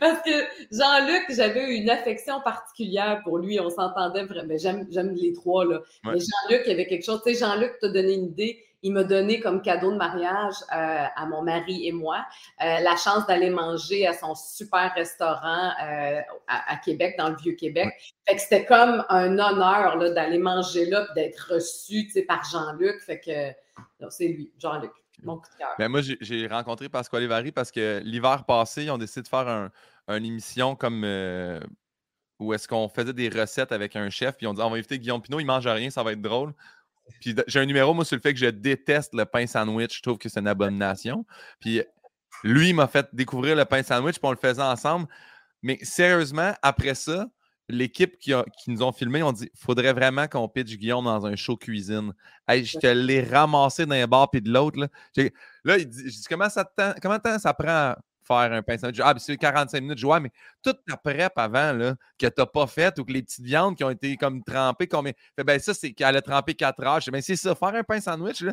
Parce 0.00 0.22
que 0.22 0.30
Jean-Luc, 0.72 1.24
j'avais 1.30 1.76
une 1.76 1.88
affection 1.88 2.40
particulière 2.40 3.20
pour 3.22 3.38
lui. 3.38 3.60
On 3.60 3.70
s'entendait 3.70 4.24
vraiment. 4.24 4.54
J'aime, 4.56 5.14
les 5.14 5.32
trois, 5.34 5.64
là. 5.64 5.80
Mais 6.04 6.18
Jean-Luc, 6.18 6.62
il 6.66 6.70
y 6.70 6.72
avait 6.72 6.86
quelque 6.86 7.04
chose. 7.04 7.22
Tu 7.24 7.32
sais, 7.32 7.38
Jean-Luc 7.40 7.78
t'a 7.80 7.88
donné 7.88 8.14
une 8.14 8.26
idée. 8.26 8.64
Il 8.82 8.92
m'a 8.92 9.04
donné 9.04 9.40
comme 9.40 9.60
cadeau 9.60 9.92
de 9.92 9.96
mariage 9.96 10.54
euh, 10.72 11.04
à 11.14 11.26
mon 11.26 11.42
mari 11.42 11.86
et 11.86 11.92
moi 11.92 12.24
euh, 12.62 12.80
la 12.80 12.96
chance 12.96 13.26
d'aller 13.26 13.50
manger 13.50 14.06
à 14.06 14.14
son 14.14 14.34
super 14.34 14.92
restaurant 14.94 15.72
euh, 15.82 16.20
à, 16.48 16.76
Québec, 16.76 17.14
dans 17.18 17.28
le 17.28 17.36
Vieux-Québec. 17.36 17.88
Fait 18.26 18.36
que 18.36 18.40
c'était 18.40 18.64
comme 18.64 19.04
un 19.08 19.38
honneur 19.38 19.98
d'aller 20.14 20.38
manger 20.38 20.86
là 20.86 21.06
d'être 21.14 21.54
reçu 21.54 22.08
par 22.26 22.42
Jean-Luc. 22.44 23.00
Fait 23.02 23.20
que 23.20 24.08
c'est 24.08 24.28
lui, 24.28 24.50
Jean-Luc. 24.58 24.92
Ben, 25.78 25.88
moi, 25.88 26.00
j'ai 26.02 26.46
rencontré 26.46 26.88
Pasquale 26.88 27.26
Vary 27.26 27.52
parce 27.52 27.70
que 27.70 28.00
l'hiver 28.02 28.44
passé, 28.46 28.84
ils 28.84 28.90
ont 28.90 28.96
décidé 28.96 29.22
de 29.22 29.28
faire 29.28 29.70
une 30.08 30.24
émission 30.24 30.76
comme 30.76 31.04
où 32.40 32.54
est-ce 32.54 32.66
qu'on 32.66 32.88
faisait 32.88 33.12
des 33.12 33.28
recettes 33.28 33.70
avec 33.70 33.94
un 33.96 34.08
chef, 34.10 34.36
puis 34.38 34.46
on 34.46 34.54
dit 34.54 34.62
on 34.62 34.70
va 34.70 34.76
inviter 34.76 34.98
Guillaume 34.98 35.20
Pinot, 35.20 35.40
il 35.40 35.44
mange 35.44 35.66
rien, 35.66 35.90
ça 35.90 36.02
va 36.02 36.12
être 36.12 36.22
drôle. 36.22 36.54
Puis 37.20 37.34
j'ai 37.46 37.60
un 37.60 37.66
numéro, 37.66 37.94
moi, 37.94 38.04
sur 38.04 38.16
le 38.16 38.22
fait 38.22 38.32
que 38.32 38.38
je 38.38 38.46
déteste 38.46 39.14
le 39.14 39.24
pain 39.24 39.46
sandwich. 39.46 39.96
Je 39.96 40.02
trouve 40.02 40.18
que 40.18 40.28
c'est 40.28 40.40
une 40.40 40.48
abomination. 40.48 41.24
Puis 41.60 41.82
lui, 42.44 42.70
il 42.70 42.74
m'a 42.74 42.86
fait 42.86 43.08
découvrir 43.12 43.56
le 43.56 43.64
pain 43.64 43.82
sandwich, 43.82 44.18
puis 44.18 44.28
on 44.28 44.32
le 44.32 44.36
faisait 44.36 44.62
ensemble. 44.62 45.06
Mais 45.62 45.78
sérieusement, 45.82 46.54
après 46.62 46.94
ça, 46.94 47.28
l'équipe 47.68 48.18
qui, 48.18 48.32
nous 48.66 48.82
ont 48.82 48.92
filmé 48.92 49.22
ont 49.22 49.32
dit 49.32 49.50
faudrait 49.54 49.92
vraiment 49.92 50.26
qu'on 50.26 50.48
pitch 50.48 50.76
Guillaume 50.76 51.04
dans 51.04 51.26
un 51.26 51.36
show 51.36 51.56
cuisine. 51.56 52.12
je 52.48 52.78
te 52.78 52.86
l'ai 52.86 53.22
ramassé 53.22 53.86
d'un 53.86 54.06
bar 54.06 54.30
puis 54.30 54.40
de 54.42 54.50
l'autre. 54.50 54.78
Là, 54.78 54.88
là 55.64 55.78
il 55.78 55.88
dit, 55.88 56.10
je 56.10 56.16
dis 56.16 56.26
comment 56.28 56.48
ça, 56.48 56.70
comment 57.00 57.18
ça 57.38 57.54
prend 57.54 57.94
faire 58.30 58.52
un 58.52 58.62
pain 58.62 58.78
sandwich. 58.78 59.00
Ah, 59.02 59.14
c'est 59.18 59.36
45 59.36 59.80
minutes. 59.80 59.98
Je 59.98 60.06
vois, 60.06 60.20
mais 60.20 60.30
toute 60.62 60.78
ta 60.86 60.96
prep 60.96 61.32
avant 61.36 61.72
là, 61.72 61.94
que 62.18 62.26
tu 62.26 62.32
n'as 62.38 62.46
pas 62.46 62.66
faite 62.66 62.98
ou 62.98 63.04
que 63.04 63.12
les 63.12 63.22
petites 63.22 63.44
viandes 63.44 63.76
qui 63.76 63.84
ont 63.84 63.90
été 63.90 64.16
comme 64.16 64.42
trempées, 64.44 64.86
combien. 64.86 65.12
Fait, 65.36 65.44
ben, 65.44 65.58
ça, 65.58 65.74
c'est 65.74 65.92
qu'elle 65.92 66.16
a 66.16 66.22
trempé 66.22 66.54
4 66.54 66.82
heures. 66.84 67.00
Je 67.00 67.10
ben, 67.10 67.20
c'est 67.20 67.36
ça, 67.36 67.54
faire 67.54 67.74
un 67.74 67.82
pain 67.82 68.00
sandwich, 68.00 68.42
là, 68.42 68.52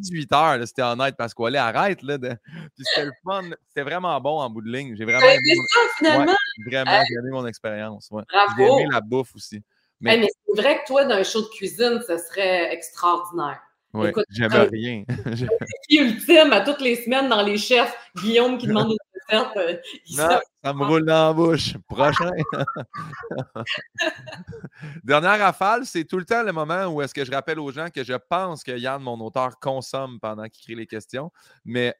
18 0.00 0.32
heures, 0.32 0.66
c'était 0.66 0.82
honnête 0.82 1.16
parce 1.16 1.34
qu'on 1.34 1.52
arrête. 1.54 2.02
Là, 2.02 2.18
de... 2.18 2.28
Puis 2.74 2.84
c'était 2.84 3.06
le 3.06 3.12
fun. 3.24 3.42
C'était 3.68 3.82
vraiment 3.82 4.20
bon 4.20 4.40
en 4.40 4.50
bout 4.50 4.62
de 4.62 4.70
ligne. 4.70 4.94
J'ai 4.96 5.04
vraiment 5.04 5.26
aimé. 5.26 5.54
Ça, 5.72 5.80
finalement. 5.98 6.34
vraiment, 6.66 7.02
j'ai 7.08 7.14
aimé 7.14 7.30
mon 7.30 7.46
expérience. 7.46 8.08
Ouais. 8.10 8.24
J'ai 8.56 8.64
aimé 8.64 8.86
la 8.90 9.00
bouffe 9.00 9.34
aussi. 9.34 9.62
Mais, 10.00 10.18
mais 10.18 10.28
c'est 10.46 10.60
vrai 10.60 10.78
que 10.78 10.86
toi, 10.86 11.04
dans 11.04 11.14
un 11.14 11.22
show 11.22 11.40
de 11.40 11.48
cuisine, 11.48 12.00
ce 12.06 12.18
serait 12.18 12.72
extraordinaire. 12.72 13.60
Oui, 13.96 14.10
j'aime 14.30 14.52
rien. 14.52 15.04
ultime 15.90 16.52
à 16.52 16.60
toutes 16.60 16.80
les 16.80 16.96
semaines 16.96 17.28
dans 17.28 17.42
les 17.42 17.56
chefs. 17.56 17.96
Guillaume 18.16 18.58
qui 18.58 18.66
demande 18.66 18.90
une 18.90 19.38
recette. 19.38 19.56
Euh, 19.56 19.76
non, 20.16 20.40
ça 20.62 20.74
me 20.74 20.84
roule 20.84 21.04
dans 21.04 21.28
la 21.28 21.32
bouche. 21.32 21.74
Prochain. 21.88 22.30
Dernière 25.04 25.38
rafale, 25.38 25.86
c'est 25.86 26.04
tout 26.04 26.18
le 26.18 26.24
temps 26.24 26.42
le 26.42 26.52
moment 26.52 26.86
où 26.86 27.00
est-ce 27.00 27.14
que 27.14 27.24
je 27.24 27.30
rappelle 27.30 27.58
aux 27.58 27.70
gens 27.70 27.88
que 27.88 28.04
je 28.04 28.14
pense 28.28 28.62
que 28.62 28.76
Yann, 28.76 29.02
mon 29.02 29.18
auteur, 29.20 29.58
consomme 29.58 30.20
pendant 30.20 30.44
qu'il 30.44 30.62
écrit 30.62 30.74
les 30.74 30.86
questions. 30.86 31.30
Mais 31.64 31.94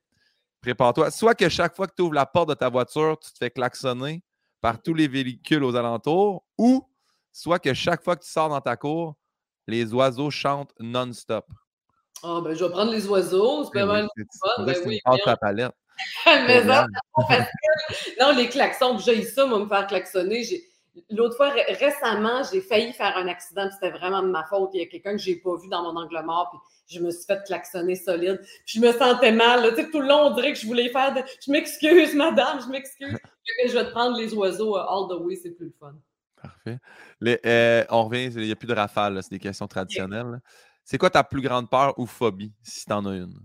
prépare-toi. 0.60 1.10
Soit 1.10 1.34
que 1.34 1.48
chaque 1.48 1.74
fois 1.74 1.86
que 1.86 1.94
tu 1.96 2.02
ouvres 2.02 2.14
la 2.14 2.26
porte 2.26 2.50
de 2.50 2.54
ta 2.54 2.68
voiture, 2.68 3.18
tu 3.18 3.32
te 3.32 3.38
fais 3.38 3.50
klaxonner 3.50 4.22
par 4.60 4.82
tous 4.82 4.94
les 4.94 5.08
véhicules 5.08 5.64
aux 5.64 5.76
alentours, 5.76 6.44
ou 6.58 6.86
soit 7.32 7.58
que 7.58 7.72
chaque 7.72 8.02
fois 8.02 8.16
que 8.16 8.24
tu 8.24 8.30
sors 8.30 8.48
dans 8.48 8.60
ta 8.60 8.76
cour, 8.76 9.16
les 9.66 9.92
oiseaux 9.92 10.30
chantent 10.30 10.72
non-stop. 10.80 11.46
Ah, 12.22 12.40
ben, 12.42 12.54
je 12.54 12.64
vais 12.64 12.70
prendre 12.70 12.92
les 12.92 13.06
oiseaux, 13.06 13.64
c'est 13.64 13.78
pas 13.78 13.86
mal 13.86 14.08
fun. 14.40 14.64
Ben 14.64 14.76
oui, 14.86 15.00
ta 15.24 15.36
palette. 15.36 15.72
Mais 16.26 16.62
ça, 16.64 16.86
non, 18.20 18.36
les 18.36 18.48
klaxons, 18.48 18.98
j'ai 18.98 19.22
ça, 19.22 19.46
moi, 19.46 19.60
me 19.60 19.68
faire 19.68 19.86
klaxonner. 19.86 20.44
L'autre 21.10 21.36
fois, 21.36 21.50
récemment, 21.50 22.42
j'ai 22.50 22.60
failli 22.60 22.92
faire 22.92 23.16
un 23.16 23.28
accident, 23.28 23.68
c'était 23.70 23.96
vraiment 23.96 24.22
de 24.22 24.28
ma 24.28 24.44
faute. 24.44 24.70
Il 24.74 24.80
y 24.80 24.82
a 24.82 24.86
quelqu'un 24.86 25.12
que 25.12 25.22
je 25.22 25.30
n'ai 25.30 25.36
pas 25.36 25.56
vu 25.56 25.68
dans 25.68 25.82
mon 25.82 26.00
angle 26.00 26.22
mort, 26.24 26.48
puis 26.50 26.96
je 26.96 27.02
me 27.02 27.10
suis 27.10 27.24
fait 27.26 27.42
klaxonner 27.44 27.96
solide. 27.96 28.40
Puis 28.64 28.80
je 28.80 28.80
me 28.80 28.92
sentais 28.92 29.32
mal. 29.32 29.68
Tu 29.74 29.82
sais, 29.82 29.90
tout 29.90 30.00
le 30.00 30.08
long, 30.08 30.28
on 30.28 30.34
dirait 30.34 30.52
que 30.52 30.58
je 30.58 30.66
voulais 30.66 30.88
faire 30.88 31.12
de... 31.14 31.20
Je 31.44 31.50
m'excuse, 31.50 32.14
madame, 32.14 32.60
je 32.62 32.68
m'excuse. 32.68 33.18
je 33.66 33.72
vais 33.72 33.84
te 33.84 33.90
prendre 33.90 34.16
les 34.16 34.32
oiseaux 34.34 34.76
euh, 34.76 34.84
all 34.88 35.08
the 35.08 35.20
way, 35.20 35.36
c'est 35.36 35.50
plus 35.50 35.66
le 35.66 35.74
fun. 35.78 35.94
Parfait. 36.40 36.78
Euh, 37.44 37.84
on 37.90 38.04
revient, 38.04 38.32
il 38.34 38.42
n'y 38.42 38.52
a 38.52 38.56
plus 38.56 38.68
de 38.68 38.74
rafale, 38.74 39.22
c'est 39.22 39.30
des 39.30 39.38
questions 39.38 39.66
traditionnelles. 39.66 40.40
C'est 40.86 40.98
quoi 40.98 41.10
ta 41.10 41.24
plus 41.24 41.42
grande 41.42 41.68
peur 41.68 41.98
ou 41.98 42.06
phobie, 42.06 42.52
si 42.62 42.84
tu 42.84 42.92
en 42.92 43.04
as 43.06 43.16
une? 43.16 43.40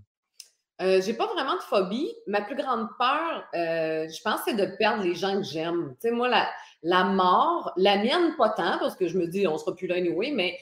Euh, 0.80 1.02
j'ai 1.02 1.16
pas 1.16 1.26
vraiment 1.26 1.56
de 1.56 1.62
phobie. 1.62 2.14
Ma 2.28 2.42
plus 2.42 2.56
grande 2.56 2.88
peur, 3.00 3.44
euh, 3.56 4.08
je 4.08 4.22
pense, 4.22 4.42
c'est 4.46 4.54
de 4.54 4.78
perdre 4.78 5.04
les 5.04 5.16
gens 5.16 5.38
que 5.38 5.44
j'aime. 5.44 5.96
Tu 6.00 6.08
sais, 6.08 6.12
moi, 6.12 6.30
la, 6.30 6.48
la, 6.84 7.04
mort, 7.04 7.74
la 7.78 7.98
mienne, 7.98 8.36
pas 8.38 8.50
tant, 8.50 8.78
parce 8.78 8.96
que 8.96 9.08
je 9.08 9.18
me 9.18 9.26
dis, 9.26 9.48
on 9.48 9.58
sera 9.58 9.76
plus 9.76 9.88
là 9.88 9.96
anyway, 9.96 10.30
mais 10.30 10.60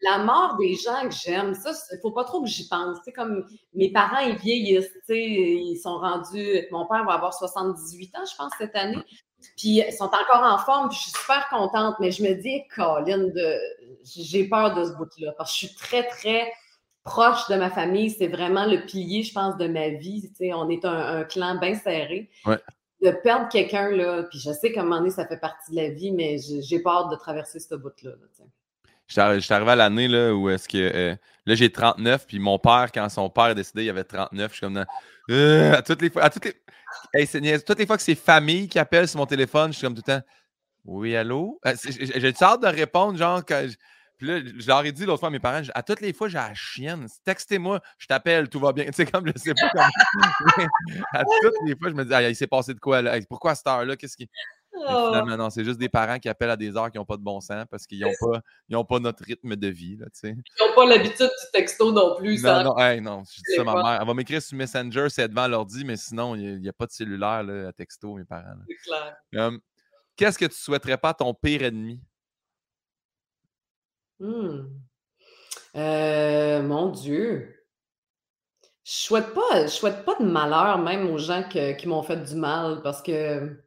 la 0.00 0.24
mort 0.24 0.56
des 0.58 0.74
gens 0.74 1.02
que 1.02 1.14
j'aime, 1.14 1.54
ça, 1.54 1.72
il 1.92 1.98
faut 2.00 2.12
pas 2.12 2.24
trop 2.24 2.42
que 2.42 2.48
j'y 2.48 2.66
pense. 2.66 2.96
Tu 3.00 3.04
sais, 3.04 3.12
comme 3.12 3.46
mes 3.74 3.92
parents, 3.92 4.20
ils 4.20 4.36
vieillissent, 4.36 4.90
tu 4.90 5.00
sais, 5.08 5.22
ils 5.22 5.76
sont 5.76 5.98
rendus, 5.98 6.66
mon 6.70 6.86
père 6.86 7.04
va 7.04 7.12
avoir 7.12 7.34
78 7.34 8.16
ans, 8.16 8.24
je 8.24 8.36
pense, 8.36 8.52
cette 8.56 8.74
année. 8.74 9.04
Puis 9.56 9.82
ils 9.86 9.92
sont 9.92 10.04
encore 10.04 10.42
en 10.42 10.58
forme, 10.58 10.88
puis 10.88 10.98
je 10.98 11.02
suis 11.02 11.12
super 11.12 11.48
contente, 11.48 11.96
mais 12.00 12.10
je 12.10 12.22
me 12.22 12.34
dis, 12.34 12.62
Colin, 12.74 13.28
de... 13.28 13.58
j'ai 14.04 14.48
peur 14.48 14.74
de 14.74 14.84
ce 14.84 14.92
bout-là, 14.92 15.32
parce 15.36 15.52
que 15.52 15.60
je 15.60 15.66
suis 15.66 15.76
très, 15.76 16.06
très 16.08 16.52
proche 17.04 17.48
de 17.48 17.56
ma 17.56 17.70
famille. 17.70 18.10
C'est 18.10 18.28
vraiment 18.28 18.66
le 18.66 18.84
pilier, 18.84 19.22
je 19.22 19.32
pense, 19.32 19.56
de 19.56 19.66
ma 19.66 19.90
vie. 19.90 20.22
Tu 20.30 20.34
sais, 20.36 20.52
on 20.52 20.68
est 20.68 20.84
un, 20.84 21.24
clan 21.24 21.58
bien 21.58 21.74
serré. 21.74 22.30
De 23.02 23.10
perdre 23.10 23.48
quelqu'un, 23.48 23.90
là, 23.90 24.22
puis 24.24 24.38
je 24.38 24.52
sais 24.52 24.70
qu'à 24.70 24.80
un 24.80 24.84
moment 24.84 24.98
donné, 24.98 25.10
ça 25.10 25.26
fait 25.26 25.38
partie 25.38 25.72
de 25.72 25.76
la 25.76 25.88
vie, 25.88 26.12
mais 26.12 26.36
j'ai 26.38 26.78
peur 26.78 27.08
de 27.08 27.16
traverser 27.16 27.58
ce 27.58 27.74
bout-là. 27.74 28.12
je 29.08 29.40
suis 29.40 29.54
arrivé 29.54 29.70
à 29.72 29.76
l'année 29.76 30.06
là, 30.06 30.32
où 30.32 30.48
est-ce 30.48 30.68
que. 30.68 30.78
Euh, 30.78 31.16
là, 31.44 31.54
j'ai 31.56 31.72
39, 31.72 32.26
puis 32.28 32.38
mon 32.38 32.60
père, 32.60 32.90
quand 32.94 33.08
son 33.08 33.28
père 33.28 33.46
est 33.46 33.54
décédé, 33.56 33.84
il 33.84 33.90
avait 33.90 34.04
39. 34.04 34.52
Je 34.52 34.56
suis 34.56 34.66
comme. 34.66 34.84
Euh, 35.30 35.74
à 35.74 35.82
toutes 35.82 36.02
les 36.02 36.10
fois. 36.10 36.22
À 36.22 36.30
toutes 36.30 36.44
les... 36.44 36.54
Toutes 37.60 37.78
les 37.78 37.86
fois 37.86 37.96
que 37.96 38.02
c'est 38.02 38.14
famille 38.14 38.68
qui 38.68 38.78
appelle 38.78 39.08
sur 39.08 39.18
mon 39.18 39.26
téléphone, 39.26 39.72
je 39.72 39.78
suis 39.78 39.86
comme 39.86 39.94
tout 39.94 40.02
le 40.06 40.12
temps 40.12 40.26
Oui, 40.84 41.16
allô? 41.16 41.58
Euh, 41.66 41.74
j'ai 41.84 42.34
hâte 42.42 42.62
de 42.62 42.66
répondre, 42.66 43.16
genre, 43.16 43.42
quand. 43.44 43.66
Puis 44.18 44.26
là, 44.28 44.38
je 44.56 44.66
leur 44.68 44.84
ai 44.84 44.92
dit 44.92 45.04
l'autre 45.04 45.18
fois 45.18 45.30
à 45.30 45.32
mes 45.32 45.40
parents, 45.40 45.62
à 45.74 45.82
toutes 45.82 46.00
les 46.00 46.12
fois, 46.12 46.28
j'ai 46.28 46.38
la 46.38 46.54
chienne. 46.54 47.08
Textez-moi, 47.24 47.80
je 47.98 48.06
t'appelle, 48.06 48.48
tout 48.48 48.60
va 48.60 48.72
bien. 48.72 48.84
Tu 48.86 48.92
sais, 48.92 49.06
comme 49.06 49.26
je 49.26 49.32
sais 49.36 49.52
pas 49.52 49.68
comment. 49.72 50.68
à 51.12 51.24
toutes 51.24 51.54
les 51.66 51.76
fois, 51.76 51.88
je 51.88 51.94
me 51.94 52.04
dis, 52.04 52.28
il 52.30 52.36
s'est 52.36 52.46
passé 52.46 52.74
de 52.74 52.78
quoi 52.78 53.02
là? 53.02 53.18
Pourquoi 53.28 53.50
à 53.50 53.54
cette 53.54 53.66
heure-là? 53.66 53.96
Qu'est-ce 53.96 54.16
qui. 54.16 54.28
Oh. 54.74 55.08
Finalement, 55.08 55.36
non, 55.36 55.50
c'est 55.50 55.64
juste 55.64 55.78
des 55.78 55.88
parents 55.88 56.18
qui 56.18 56.28
appellent 56.28 56.50
à 56.50 56.56
des 56.56 56.76
heures 56.76 56.90
qui 56.90 56.96
n'ont 56.96 57.04
pas 57.04 57.16
de 57.16 57.22
bon 57.22 57.40
sens 57.40 57.64
parce 57.70 57.86
qu'ils 57.86 58.00
n'ont 58.00 58.84
pas, 58.84 58.84
pas 58.84 59.00
notre 59.00 59.22
rythme 59.22 59.54
de 59.54 59.68
vie. 59.68 59.96
Là, 59.96 60.06
Ils 60.22 60.34
n'ont 60.60 60.74
pas 60.74 60.86
l'habitude 60.86 61.28
du 61.28 61.50
texto 61.52 61.92
non 61.92 62.16
plus. 62.16 62.42
Non, 62.42 62.64
non, 62.64 63.00
non, 63.02 63.22
je 63.24 63.36
dis 63.36 63.56
ça 63.56 63.64
ma 63.64 63.74
mère. 63.74 63.98
Elle 64.00 64.06
va 64.06 64.14
m'écrire 64.14 64.40
sur 64.40 64.56
Messenger, 64.56 65.08
c'est 65.10 65.28
devant 65.28 65.46
l'ordi, 65.46 65.84
mais 65.84 65.96
sinon, 65.96 66.34
il 66.34 66.60
n'y 66.60 66.68
a, 66.68 66.72
pas 66.72 66.86
de 66.86 66.92
cellulaire 66.92 67.42
là, 67.42 67.68
à 67.68 67.72
texto, 67.72 68.14
mes 68.14 68.24
parents. 68.24 68.54
C'est 68.66 68.76
clair. 68.76 69.58
Qu'est-ce 70.16 70.38
que 70.38 70.46
tu 70.46 70.56
souhaiterais 70.56 70.98
pas 70.98 71.10
à 71.10 71.14
ton 71.14 71.34
pire 71.34 71.62
ennemi? 71.62 72.00
Hmm. 74.20 74.68
Euh, 75.76 76.62
mon 76.62 76.90
Dieu. 76.90 77.58
Je 78.84 78.92
souhaite 78.92 79.32
pas, 79.32 79.62
je 79.62 79.68
souhaite 79.68 80.04
pas 80.04 80.16
de 80.16 80.24
malheur 80.24 80.78
même 80.78 81.08
aux 81.10 81.18
gens 81.18 81.44
qui 81.48 81.86
m'ont 81.86 82.02
fait 82.02 82.16
du 82.16 82.34
mal 82.34 82.82
parce 82.82 83.00
que 83.00 83.62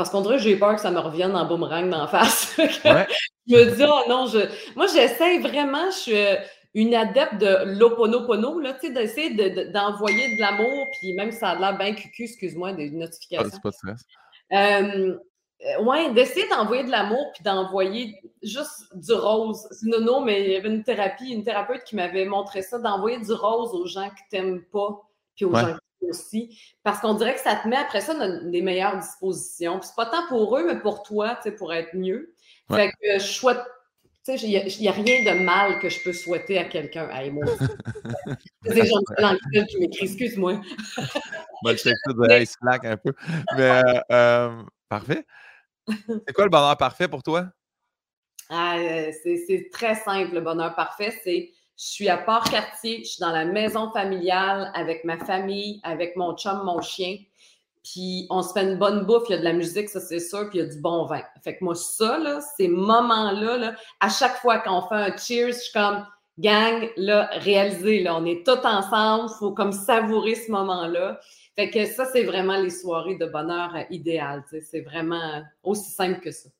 parce 0.00 0.08
qu'on 0.08 0.22
dirait 0.22 0.36
que 0.36 0.42
j'ai 0.42 0.56
peur 0.56 0.76
que 0.76 0.80
ça 0.80 0.90
me 0.90 0.98
revienne 0.98 1.36
en 1.36 1.44
boomerang 1.44 1.90
d'en 1.90 2.06
face. 2.06 2.54
je 2.58 3.54
me 3.54 3.76
dis, 3.76 3.84
oh 3.86 4.08
non, 4.08 4.24
je... 4.24 4.38
moi, 4.74 4.86
j'essaie 4.86 5.40
vraiment, 5.40 5.90
je 5.90 5.96
suis 5.96 6.16
euh, 6.16 6.36
une 6.72 6.94
adepte 6.94 7.36
de 7.36 7.78
l'oponopono, 7.78 8.60
là, 8.60 8.72
tu 8.72 8.86
sais, 8.86 8.92
d'essayer 8.94 9.34
d'envoyer 9.66 10.36
de, 10.36 10.40
l'amour, 10.40 10.86
puis 10.98 11.12
même 11.12 11.30
si 11.30 11.36
ça 11.36 11.50
a 11.50 11.58
l'air 11.58 11.76
bien 11.76 11.92
cucu, 11.92 12.22
excuse-moi, 12.22 12.72
des 12.72 12.90
ah, 12.94 12.96
notifications. 12.96 13.50
c'est 13.52 13.62
pas 13.62 13.72
stress. 13.72 14.00
Euh, 14.54 15.18
ouais, 15.82 16.14
d'essayer 16.14 16.48
d'envoyer 16.48 16.84
de 16.84 16.90
l'amour, 16.90 17.30
puis 17.34 17.44
d'envoyer 17.44 18.14
juste 18.42 18.96
du 18.96 19.12
rose. 19.12 19.68
C'est 19.70 19.86
non, 19.86 20.22
mais 20.22 20.44
il 20.44 20.50
y 20.52 20.56
avait 20.56 20.70
une 20.70 20.82
thérapie, 20.82 21.30
une 21.30 21.44
thérapeute 21.44 21.84
qui 21.84 21.94
m'avait 21.94 22.24
montré 22.24 22.62
ça, 22.62 22.78
d'envoyer 22.78 23.18
du 23.18 23.34
rose 23.34 23.74
aux 23.74 23.86
gens 23.86 24.08
qui 24.08 24.22
t'aiment 24.30 24.64
pas, 24.72 24.98
puis 25.36 25.44
aux 25.44 25.54
gens 25.54 25.74
qui 25.74 25.89
aussi. 26.08 26.58
Parce 26.82 27.00
qu'on 27.00 27.14
dirait 27.14 27.34
que 27.34 27.40
ça 27.40 27.56
te 27.56 27.68
met 27.68 27.76
après 27.76 28.00
ça 28.00 28.14
dans 28.14 28.50
des 28.50 28.62
meilleures 28.62 28.98
dispositions. 28.98 29.78
Puis 29.78 29.88
c'est 29.88 29.96
pas 29.96 30.06
tant 30.06 30.26
pour 30.28 30.56
eux, 30.56 30.64
mais 30.66 30.78
pour 30.78 31.02
toi, 31.02 31.36
tu 31.36 31.42
sais, 31.44 31.52
pour 31.52 31.72
être 31.72 31.94
mieux. 31.94 32.34
Fait 32.70 32.90
que 32.90 33.18
je 33.18 33.26
souhaite 33.26 33.60
tu 34.22 34.36
sais, 34.36 34.46
il 34.46 34.80
n'y 34.80 34.88
a, 34.88 34.92
rien 34.92 35.24
de 35.24 35.42
mal 35.42 35.78
que 35.78 35.88
je 35.88 36.02
peux 36.04 36.12
souhaiter 36.12 36.58
à 36.58 36.64
quelqu'un. 36.64 37.08
Hey, 37.08 37.30
moi, 37.30 37.46
c'est 38.66 38.86
gens 38.86 39.00
de 39.00 39.66
qui 39.66 39.78
m'écrit, 39.78 40.04
excuse-moi. 40.04 40.60
Moi, 41.62 41.74
je 41.74 42.40
de 42.40 42.44
Slack 42.44 42.84
un 42.84 42.96
peu. 42.96 43.12
Mais 43.56 43.70
euh, 43.70 44.00
euh, 44.12 44.62
parfait. 44.88 45.26
C'est 45.88 46.32
quoi 46.34 46.44
le 46.44 46.50
bonheur 46.50 46.76
parfait 46.76 47.08
pour 47.08 47.22
toi? 47.22 47.50
Ah, 48.48 48.76
euh, 48.78 49.10
c'est 49.22 49.68
très 49.72 49.94
simple, 49.94 50.34
le 50.34 50.40
bonheur 50.40 50.74
parfait. 50.74 51.18
C'est 51.22 51.50
je 51.80 51.86
suis 51.86 52.08
à 52.10 52.18
Port-Cartier, 52.18 53.04
je 53.04 53.12
suis 53.12 53.20
dans 53.20 53.32
la 53.32 53.46
maison 53.46 53.90
familiale 53.90 54.70
avec 54.74 55.02
ma 55.04 55.16
famille, 55.16 55.80
avec 55.82 56.14
mon 56.14 56.36
chum, 56.36 56.62
mon 56.62 56.82
chien. 56.82 57.16
Puis 57.82 58.26
on 58.28 58.42
se 58.42 58.52
fait 58.52 58.64
une 58.64 58.76
bonne 58.76 59.06
bouffe, 59.06 59.22
il 59.30 59.32
y 59.32 59.34
a 59.36 59.38
de 59.38 59.44
la 59.44 59.54
musique, 59.54 59.88
ça 59.88 59.98
c'est 59.98 60.20
sûr, 60.20 60.50
puis 60.50 60.58
il 60.58 60.62
y 60.62 60.68
a 60.68 60.68
du 60.68 60.78
bon 60.78 61.06
vin. 61.06 61.22
Fait 61.42 61.56
que 61.56 61.64
moi, 61.64 61.74
ça, 61.74 62.18
là, 62.18 62.42
ces 62.58 62.68
moments-là, 62.68 63.56
là, 63.56 63.74
à 64.00 64.10
chaque 64.10 64.36
fois 64.36 64.58
qu'on 64.58 64.82
fait 64.82 64.94
un 64.94 65.16
cheers, 65.16 65.52
je 65.52 65.58
suis 65.58 65.72
comme 65.72 66.06
gang, 66.38 66.90
là, 66.98 67.30
réalisé, 67.32 68.02
là, 68.02 68.14
on 68.16 68.26
est 68.26 68.44
tous 68.44 68.62
ensemble, 68.62 69.30
il 69.34 69.38
faut 69.38 69.52
comme 69.52 69.72
savourer 69.72 70.34
ce 70.34 70.50
moment-là. 70.52 71.18
Fait 71.56 71.70
que 71.70 71.86
ça, 71.86 72.04
c'est 72.04 72.24
vraiment 72.24 72.58
les 72.58 72.68
soirées 72.68 73.16
de 73.16 73.26
bonheur 73.26 73.74
idéales. 73.88 74.44
C'est 74.50 74.82
vraiment 74.82 75.42
aussi 75.62 75.90
simple 75.90 76.20
que 76.20 76.30
ça. 76.30 76.50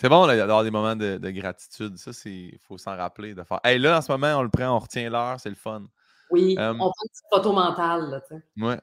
C'est 0.00 0.08
bon 0.08 0.28
d'avoir 0.28 0.62
des 0.62 0.70
moments 0.70 0.94
de, 0.94 1.30
gratitude. 1.30 1.98
Ça, 1.98 2.12
il 2.26 2.56
faut 2.68 2.78
s'en 2.78 2.96
rappeler. 2.96 3.34
De 3.34 3.42
faire. 3.42 3.58
Hey, 3.64 3.80
là, 3.80 3.98
en 3.98 4.00
ce 4.00 4.12
moment, 4.12 4.36
on 4.36 4.42
le 4.42 4.48
prend, 4.48 4.68
on 4.68 4.78
retient 4.78 5.10
l'heure, 5.10 5.40
c'est 5.40 5.48
le 5.48 5.56
fun. 5.56 5.86
Oui, 6.30 6.54
on 6.56 6.76
prend 6.76 6.92
une 7.02 7.10
petite 7.10 7.24
photo 7.32 7.52
mentale. 7.52 8.22
Oui. 8.58 8.74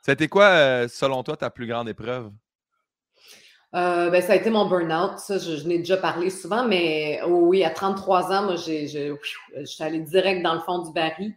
Ça 0.00 0.12
a 0.12 0.14
été 0.14 0.28
quoi, 0.28 0.44
euh, 0.44 0.86
selon 0.86 1.24
toi, 1.24 1.36
ta 1.36 1.50
plus 1.50 1.66
grande 1.66 1.88
épreuve? 1.88 2.30
Euh, 3.74 4.10
ben, 4.10 4.22
ça 4.22 4.34
a 4.34 4.36
été 4.36 4.48
mon 4.48 4.68
burn-out. 4.68 5.18
Ça, 5.18 5.38
je, 5.38 5.66
n'ai 5.66 5.78
déjà 5.78 5.96
parlé 5.96 6.30
souvent, 6.30 6.64
mais 6.64 7.20
oh 7.26 7.48
oui, 7.48 7.64
à 7.64 7.70
33 7.70 8.32
ans, 8.32 8.42
moi, 8.44 8.54
j'ai, 8.54 8.86
je, 8.86 9.16
suis 9.64 9.82
allée 9.82 9.98
direct 9.98 10.40
dans 10.44 10.54
le 10.54 10.60
fond 10.60 10.84
du 10.84 10.92
baril. 10.92 11.34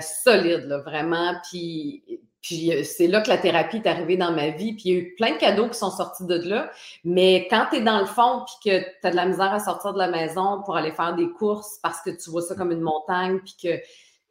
Solide, 0.00 0.64
là, 0.68 0.78
vraiment. 0.78 1.34
Puis 1.50 2.02
puis 2.44 2.74
euh, 2.74 2.82
c'est 2.84 3.06
là 3.06 3.22
que 3.22 3.30
la 3.30 3.38
thérapie 3.38 3.78
est 3.78 3.88
arrivée 3.88 4.18
dans 4.18 4.30
ma 4.30 4.50
vie. 4.50 4.74
Puis 4.74 4.82
il 4.84 4.92
y 4.92 4.96
a 4.96 5.00
eu 5.00 5.14
plein 5.14 5.32
de 5.32 5.38
cadeaux 5.38 5.66
qui 5.66 5.78
sont 5.78 5.90
sortis 5.90 6.26
de 6.26 6.36
là. 6.46 6.70
Mais 7.02 7.48
quand 7.48 7.68
tu 7.70 7.78
es 7.78 7.80
dans 7.80 8.00
le 8.00 8.04
fond, 8.04 8.44
puis 8.44 8.70
que 8.70 8.84
tu 8.84 9.06
as 9.06 9.10
de 9.10 9.16
la 9.16 9.24
misère 9.24 9.54
à 9.54 9.60
sortir 9.60 9.94
de 9.94 9.98
la 9.98 10.08
maison 10.08 10.60
pour 10.62 10.76
aller 10.76 10.92
faire 10.92 11.16
des 11.16 11.30
courses 11.30 11.78
parce 11.82 12.02
que 12.02 12.10
tu 12.10 12.28
vois 12.28 12.42
ça 12.42 12.54
comme 12.54 12.70
une 12.70 12.82
montagne, 12.82 13.38
puis 13.38 13.56
que 13.62 13.78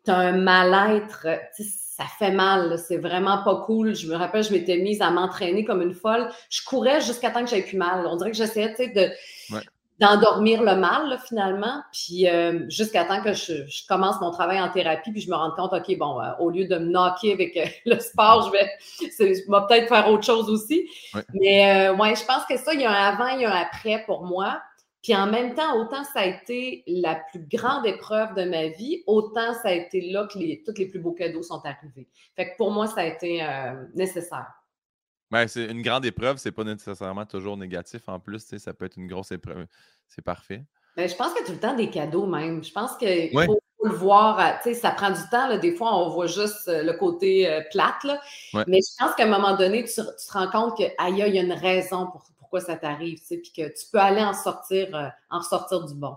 tu 0.05 0.11
as 0.11 0.16
un 0.16 0.34
mal-être, 0.34 1.26
ça 1.57 2.03
fait 2.20 2.30
mal. 2.30 2.78
C'est 2.78 2.97
vraiment 2.97 3.43
pas 3.43 3.64
cool. 3.66 3.95
Je 3.95 4.07
me 4.07 4.16
rappelle, 4.16 4.43
je 4.43 4.51
m'étais 4.51 4.78
mise 4.78 5.01
à 5.01 5.09
m'entraîner 5.09 5.66
comme 5.66 5.82
une 5.82 5.95
folle. 5.95 6.30
Je 6.51 6.64
courais 6.64 7.01
jusqu'à 7.01 7.32
temps 7.32 7.43
que 7.43 7.49
j'avais 7.49 7.64
plus 7.64 7.78
mal. 7.78 8.05
On 8.05 8.16
dirait 8.16 8.30
que 8.30 8.38
j'essayais 8.38 8.76
de, 8.78 9.09
d'endormir 10.00 10.64
le 10.64 10.76
mal, 10.76 11.18
finalement. 11.28 11.82
Puis 11.91 12.28
euh, 12.28 12.68
jusqu'à 12.70 13.06
temps 13.06 13.22
que 13.22 13.34
je, 13.34 13.88
commence 13.88 14.20
mon 14.22 14.32
travail 14.32 14.60
en 14.60 14.70
thérapie, 14.70 15.12
puis 15.12 15.22
je 15.22 15.30
me 15.30 15.36
rends 15.36 15.52
compte, 15.52 15.74
OK, 15.74 15.98
bon, 15.98 16.20
euh, 16.20 16.32
au 16.39 16.50
lieu 16.50 16.66
de 16.68 16.78
me 16.78 16.91
knocker 16.91 17.34
avec 17.34 17.56
euh, 17.58 17.66
le 17.86 18.00
sport, 18.00 18.48
je 18.48 18.52
vais, 18.52 18.70
je 19.02 19.24
vais 19.24 19.68
peut-être 19.68 19.88
faire 19.88 20.10
autre 20.10 20.26
chose 20.26 20.50
aussi. 20.50 20.89
Mais 21.34 21.89
ouais, 21.89 22.16
je 22.16 22.26
pense 22.26 22.46
que 22.50 22.58
ça, 22.58 22.74
il 22.74 22.82
y 22.82 22.86
a 22.86 22.91
un 22.91 23.14
avant, 23.14 23.28
il 23.28 23.41
y 23.41 23.46
a 23.46 23.54
un 23.54 23.62
après 23.62 24.04
pour 24.06 24.24
moi. 24.24 24.62
Puis 25.04 25.14
en 25.14 25.28
même 25.28 25.54
temps, 25.54 25.78
autant 25.82 26.06
ça 26.06 26.22
a 26.22 26.26
été 26.26 26.84
la 26.88 27.16
plus 27.16 27.46
grande 27.52 27.86
épreuve 27.86 28.36
de 28.36 28.46
ma 28.46 28.68
vie, 28.68 29.04
autant 29.06 29.54
ça 29.54 29.68
a 29.68 29.74
été 29.74 30.00
là 30.00 30.28
que 30.32 30.39
les, 30.39 30.64
tous 30.66 30.74
les 30.78 30.86
plus 30.86 31.00
beaux 31.00 31.12
cadeaux 31.12 31.44
sont 31.44 31.62
arrivés. 31.66 32.08
Fait 32.38 32.52
que 32.52 32.58
pour 32.58 32.72
moi, 32.72 32.88
ça 32.88 33.02
a 33.02 33.06
été 33.06 33.46
nécessaire. 33.94 34.62
Ben, 35.34 35.47
c'est 35.47 35.65
une 35.65 35.81
grande 35.81 36.05
épreuve, 36.05 36.38
c'est 36.38 36.51
pas 36.51 36.63
nécessairement 36.63 37.25
toujours 37.25 37.57
négatif. 37.57 38.01
En 38.05 38.19
plus, 38.19 38.55
ça 38.55 38.71
peut 38.71 38.86
être 38.86 38.97
une 38.97 39.07
grosse 39.07 39.31
épreuve. 39.31 39.65
C'est 40.07 40.21
parfait. 40.21 40.63
Ben, 40.95 41.09
je 41.09 41.15
pense 41.15 41.34
qu'il 41.34 41.41
y 41.41 41.43
a 41.43 41.47
tout 41.47 41.53
le 41.53 41.59
temps 41.59 41.75
des 41.75 41.89
cadeaux 41.89 42.27
même. 42.27 42.63
Je 42.63 42.71
pense 42.71 42.95
qu'il 42.97 43.31
faut, 43.31 43.59
le 43.84 43.95
voir. 43.95 44.39
Euh, 44.39 44.73
ça 44.75 44.91
prend 44.91 45.09
du 45.09 45.27
temps. 45.31 45.57
Des 45.57 45.75
fois, 45.75 45.97
on 45.97 46.09
voit 46.09 46.27
juste 46.27 46.67
euh, 46.67 46.84
le 46.84 46.93
côté 46.93 47.49
euh, 47.49 47.61
plate. 47.71 48.05
Mais 48.67 48.77
je 48.77 49.03
pense 49.03 49.15
qu'à 49.15 49.23
un 49.23 49.27
moment 49.27 49.57
donné, 49.57 49.84
tu, 49.86 49.95
te 49.95 50.31
rends 50.31 50.51
compte 50.51 50.77
qu'il 50.77 50.93
y 51.17 51.21
a 51.23 51.41
une 51.41 51.53
raison 51.53 52.05
pour, 52.11 52.25
pourquoi 52.38 52.61
ça 52.61 52.75
t'arrive. 52.75 53.19
Puis 53.27 53.51
que 53.57 53.67
tu 53.69 53.86
peux 53.91 53.97
aller 53.97 54.21
en 54.21 54.36
sortir, 54.36 55.11
en 55.31 55.41
sortir 55.41 55.84
du 55.84 55.95
bon. 55.95 56.15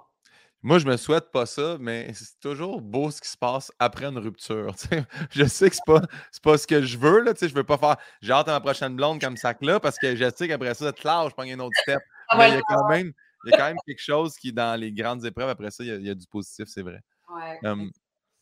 Moi, 0.66 0.80
je 0.80 0.86
me 0.88 0.96
souhaite 0.96 1.30
pas 1.30 1.46
ça, 1.46 1.76
mais 1.78 2.12
c'est 2.12 2.40
toujours 2.40 2.80
beau 2.80 3.12
ce 3.12 3.20
qui 3.20 3.28
se 3.28 3.36
passe 3.36 3.70
après 3.78 4.06
une 4.06 4.18
rupture. 4.18 4.74
Je 5.30 5.44
sais 5.44 5.70
que 5.70 5.76
c'est 5.76 5.86
pas, 5.86 6.02
pas 6.42 6.58
ce 6.58 6.66
que 6.66 6.82
je 6.82 6.98
veux. 6.98 7.20
Là, 7.20 7.34
je 7.40 7.54
veux 7.54 7.62
pas 7.62 7.78
faire 7.78 7.96
j'ai 8.20 8.32
hâte 8.32 8.48
à 8.48 8.50
ma 8.50 8.60
prochaine 8.60 8.96
blonde 8.96 9.20
comme 9.20 9.36
ça 9.36 9.54
là 9.60 9.78
parce 9.78 9.96
que 9.96 10.16
je 10.16 10.28
sais 10.34 10.48
qu'après 10.48 10.74
ça, 10.74 10.86
là, 10.86 11.26
je 11.28 11.34
prends 11.34 11.44
une 11.44 11.60
autre 11.60 11.76
step. 11.82 12.00
Ah 12.28 12.36
mais 12.36 12.48
il 12.48 12.54
y, 12.54 12.56
a 12.56 12.62
quand 12.62 12.88
même, 12.88 13.12
il 13.44 13.52
y 13.52 13.54
a 13.54 13.58
quand 13.58 13.66
même 13.66 13.76
quelque 13.86 14.02
chose 14.02 14.34
qui, 14.34 14.52
dans 14.52 14.78
les 14.78 14.90
grandes 14.90 15.24
épreuves, 15.24 15.50
après 15.50 15.70
ça, 15.70 15.84
il 15.84 16.04
y 16.04 16.10
a, 16.10 16.14
du 16.16 16.26
positif, 16.26 16.66
c'est 16.66 16.82
vrai. 16.82 16.98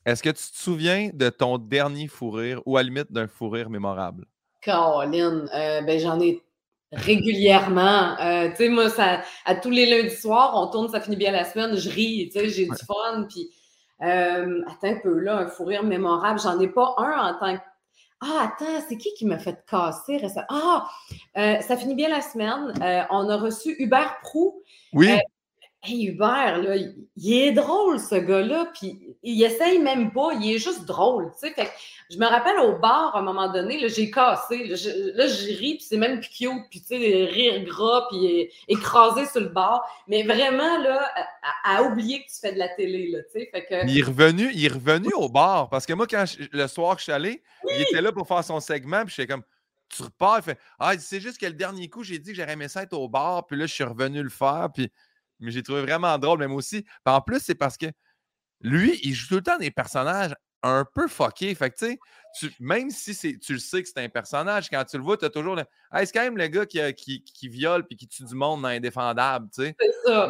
Est-ce 0.06 0.22
que 0.22 0.30
tu 0.30 0.50
te 0.50 0.56
souviens 0.56 1.10
de 1.12 1.28
ton 1.28 1.58
dernier 1.58 2.08
fou 2.08 2.30
rire 2.30 2.62
ou 2.64 2.78
à 2.78 2.82
la 2.82 2.88
limite 2.88 3.12
d'un 3.12 3.28
fou 3.28 3.50
rire 3.50 3.68
mémorable? 3.68 4.24
Caroline, 4.62 5.46
euh, 5.54 5.82
ben, 5.82 6.00
j'en 6.00 6.18
ai 6.20 6.42
régulièrement. 6.94 8.18
Euh, 8.20 8.50
tu 8.50 8.56
sais, 8.56 8.68
moi, 8.68 8.88
ça, 8.90 9.22
à 9.44 9.54
tous 9.54 9.70
les 9.70 9.86
lundis 9.86 10.16
soirs, 10.16 10.52
on 10.54 10.68
tourne, 10.68 10.88
ça 10.88 11.00
finit 11.00 11.16
bien 11.16 11.32
la 11.32 11.44
semaine, 11.44 11.76
je 11.76 11.90
ris, 11.90 12.30
tu 12.32 12.38
sais, 12.38 12.48
j'ai 12.48 12.64
du 12.64 12.76
fun. 12.86 13.26
Puis, 13.28 13.50
euh, 14.02 14.62
attends 14.66 14.94
un 14.94 15.00
peu, 15.02 15.18
là, 15.18 15.38
un 15.38 15.46
fou 15.46 15.64
rire 15.64 15.84
mémorable. 15.84 16.40
J'en 16.40 16.58
ai 16.60 16.68
pas 16.68 16.94
un 16.98 17.30
en 17.30 17.38
tant 17.38 17.56
que. 17.56 17.62
Ah, 18.20 18.48
attends, 18.48 18.80
c'est 18.88 18.96
qui 18.96 19.12
qui 19.14 19.26
m'a 19.26 19.38
fait 19.38 19.64
casser 19.68 20.16
récemment? 20.16 20.46
Ah, 20.48 20.88
euh, 21.36 21.60
ça 21.60 21.76
finit 21.76 21.94
bien 21.94 22.08
la 22.08 22.22
semaine. 22.22 22.72
on 23.10 23.28
a 23.28 23.36
reçu 23.36 23.76
Hubert 23.78 24.18
Prou. 24.22 24.62
Oui. 24.92 25.10
Hey 25.84 26.06
Hubert, 26.06 26.62
là, 26.62 26.76
il 27.16 27.32
est 27.32 27.52
drôle, 27.52 28.00
ce 28.00 28.14
gars-là, 28.14 28.70
puis 28.74 29.16
il 29.22 29.42
essaye 29.42 29.78
même 29.78 30.12
pas, 30.12 30.32
il 30.34 30.54
est 30.54 30.58
juste 30.58 30.84
drôle, 30.84 31.30
tu 31.32 31.48
sais. 31.48 31.54
Fait 31.54 31.70
je 32.10 32.18
me 32.18 32.26
rappelle 32.26 32.58
au 32.58 32.78
bar, 32.78 33.16
à 33.16 33.20
un 33.20 33.22
moment 33.22 33.50
donné, 33.50 33.80
là, 33.80 33.88
j'ai 33.88 34.10
cassé, 34.10 34.66
là, 34.66 34.76
je, 34.76 35.58
ris, 35.58 35.76
puis 35.76 35.86
c'est 35.88 35.96
même 35.96 36.20
plus 36.20 36.28
cute, 36.28 36.62
puis 36.70 36.80
tu 36.80 36.88
sais, 36.88 37.24
rire 37.24 37.64
gras, 37.64 38.06
puis 38.10 38.50
écrasé 38.68 39.26
sur 39.26 39.40
le 39.40 39.48
bar. 39.48 39.82
Mais 40.06 40.22
vraiment, 40.22 40.78
là, 40.78 41.10
à, 41.64 41.82
oublier 41.82 42.24
que 42.24 42.30
tu 42.30 42.40
fais 42.40 42.52
de 42.52 42.58
la 42.58 42.68
télé, 42.68 43.08
là, 43.08 43.20
tu 43.22 43.40
sais. 43.40 43.48
Fait 43.50 43.64
que... 43.64 43.86
Il 43.86 43.98
est 43.98 44.02
revenu, 44.02 44.50
il 44.52 44.64
est 44.64 44.72
revenu 44.72 45.08
au 45.14 45.28
bar, 45.28 45.70
parce 45.70 45.86
que 45.86 45.94
moi, 45.94 46.06
quand 46.06 46.24
le 46.52 46.66
soir 46.66 46.94
que 46.94 47.00
je 47.00 47.04
suis 47.04 47.12
allé, 47.12 47.42
il 47.70 47.82
était 47.82 48.02
là 48.02 48.12
pour 48.12 48.28
faire 48.28 48.44
son 48.44 48.60
segment, 48.60 49.04
puis 49.04 49.14
j'étais 49.16 49.32
comme 49.32 49.44
tu 49.88 50.02
repars, 50.02 50.38
il 50.38 50.42
fait 50.42 50.58
Ah, 50.78 50.98
c'est 50.98 51.20
juste 51.20 51.38
que 51.38 51.46
le 51.46 51.52
dernier 51.52 51.88
coup, 51.88 52.02
j'ai 52.02 52.18
dit 52.18 52.32
que 52.32 52.36
j'aurais 52.36 52.52
aimé 52.52 52.68
ça 52.68 52.82
être 52.82 52.94
au 52.94 53.08
bar, 53.08 53.46
puis 53.46 53.56
là, 53.56 53.66
je 53.66 53.72
suis 53.72 53.84
revenu 53.84 54.22
le 54.22 54.30
faire, 54.30 54.68
puis 54.72 54.90
mais 55.40 55.50
j'ai 55.50 55.62
trouvé 55.62 55.82
vraiment 55.82 56.18
drôle, 56.18 56.38
même 56.38 56.52
aussi. 56.52 56.84
en 57.04 57.20
plus, 57.20 57.40
c'est 57.40 57.54
parce 57.54 57.76
que 57.76 57.86
lui, 58.60 58.98
il 59.04 59.14
joue 59.14 59.28
tout 59.28 59.34
le 59.36 59.42
temps 59.42 59.58
des 59.58 59.70
personnages 59.70 60.34
un 60.62 60.84
peu 60.94 61.08
fuckés. 61.08 61.54
Fait 61.54 61.70
que, 61.70 61.76
tu 61.76 61.86
sais, 61.86 61.98
même 62.60 62.90
si 62.90 63.38
tu 63.38 63.52
le 63.52 63.58
sais 63.58 63.82
que 63.82 63.88
c'est 63.88 64.02
un 64.02 64.08
personnage, 64.08 64.68
quand 64.68 64.84
tu 64.84 64.96
le 64.96 65.02
vois, 65.02 65.16
tu 65.16 65.24
as 65.24 65.30
toujours 65.30 65.56
le. 65.56 65.62
c'est 65.92 66.12
quand 66.12 66.22
même 66.22 66.36
le 66.36 66.46
gars 66.48 66.66
qui, 66.66 66.80
qui, 66.94 67.22
qui 67.22 67.48
viole 67.48 67.84
puis 67.86 67.96
qui 67.96 68.08
tue 68.08 68.24
du 68.24 68.34
monde 68.34 68.62
dans 68.62 68.68
Indéfendable, 68.68 69.48
tu 69.54 69.62
sais. 69.62 69.76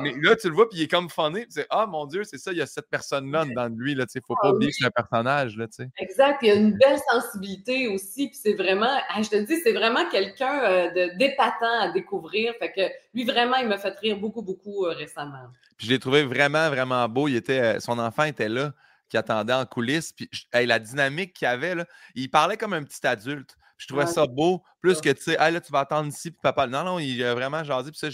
Mais 0.00 0.14
là, 0.20 0.36
tu 0.36 0.48
le 0.48 0.54
vois 0.54 0.68
puis 0.68 0.78
il 0.78 0.82
est 0.84 0.88
comme 0.88 1.08
funny. 1.08 1.46
c'est 1.48 1.66
Ah, 1.70 1.86
mon 1.86 2.06
Dieu, 2.06 2.24
c'est 2.24 2.38
ça, 2.38 2.52
il 2.52 2.58
y 2.58 2.62
a 2.62 2.66
cette 2.66 2.88
personne-là 2.88 3.44
dans 3.54 3.68
lui, 3.68 3.94
là, 3.94 4.06
tu 4.06 4.12
sais. 4.12 4.20
Faut 4.26 4.34
pas 4.34 4.48
ah 4.48 4.52
oublier 4.52 4.70
que 4.70 4.76
c'est 4.78 4.86
un 4.86 4.90
personnage, 4.90 5.56
là, 5.56 5.66
tu 5.66 5.74
sais. 5.76 5.90
Exact. 5.98 6.38
il 6.42 6.48
y 6.48 6.50
a 6.50 6.54
une 6.54 6.76
belle 6.76 6.98
sensibilité 7.10 7.88
aussi. 7.88 8.28
Puis 8.28 8.38
c'est 8.42 8.54
vraiment, 8.54 8.98
je 9.16 9.28
te 9.28 9.36
dis, 9.36 9.56
c'est 9.62 9.72
vraiment 9.72 10.08
quelqu'un 10.10 10.62
euh, 10.64 10.90
de 10.90 11.18
d'épatant 11.18 11.80
à 11.80 11.92
découvrir. 11.92 12.54
Fait 12.58 12.72
que 12.72 12.82
lui, 13.14 13.24
vraiment, 13.24 13.56
il 13.56 13.68
m'a 13.68 13.78
fait 13.78 13.96
rire 13.98 14.18
beaucoup, 14.18 14.42
beaucoup 14.42 14.86
euh, 14.86 14.92
récemment. 14.92 15.48
Puis 15.76 15.86
je 15.86 15.92
l'ai 15.92 15.98
trouvé 15.98 16.24
vraiment, 16.24 16.68
vraiment 16.68 17.08
beau. 17.08 17.28
Il 17.28 17.36
était, 17.36 17.60
euh, 17.60 17.80
son 17.80 17.98
enfant 17.98 18.24
était 18.24 18.48
là 18.48 18.72
qui 19.14 19.18
attendait 19.18 19.52
en 19.52 19.64
coulisses. 19.64 20.12
Puis 20.12 20.28
la 20.52 20.80
dynamique 20.80 21.34
qu'il 21.34 21.46
avait, 21.46 21.76
là, 21.76 21.86
il 22.16 22.28
parlait 22.28 22.56
comme 22.56 22.72
un 22.72 22.82
petit 22.82 23.06
adulte. 23.06 23.56
je 23.76 23.86
trouvais 23.86 24.06
ça 24.06 24.26
beau. 24.26 24.64
Plus 24.80 25.00
que, 25.00 25.10
tu 25.10 25.22
sais, 25.22 25.36
là, 25.36 25.60
tu 25.60 25.70
vas 25.70 25.80
attendre 25.80 26.08
ici, 26.08 26.32
puis 26.32 26.40
papa. 26.42 26.66
Non, 26.66 26.82
non, 26.82 26.98
il 26.98 27.22
a 27.22 27.32
vraiment 27.32 27.62
jasé. 27.62 27.92
Puis 27.92 27.98
ça, 27.98 28.08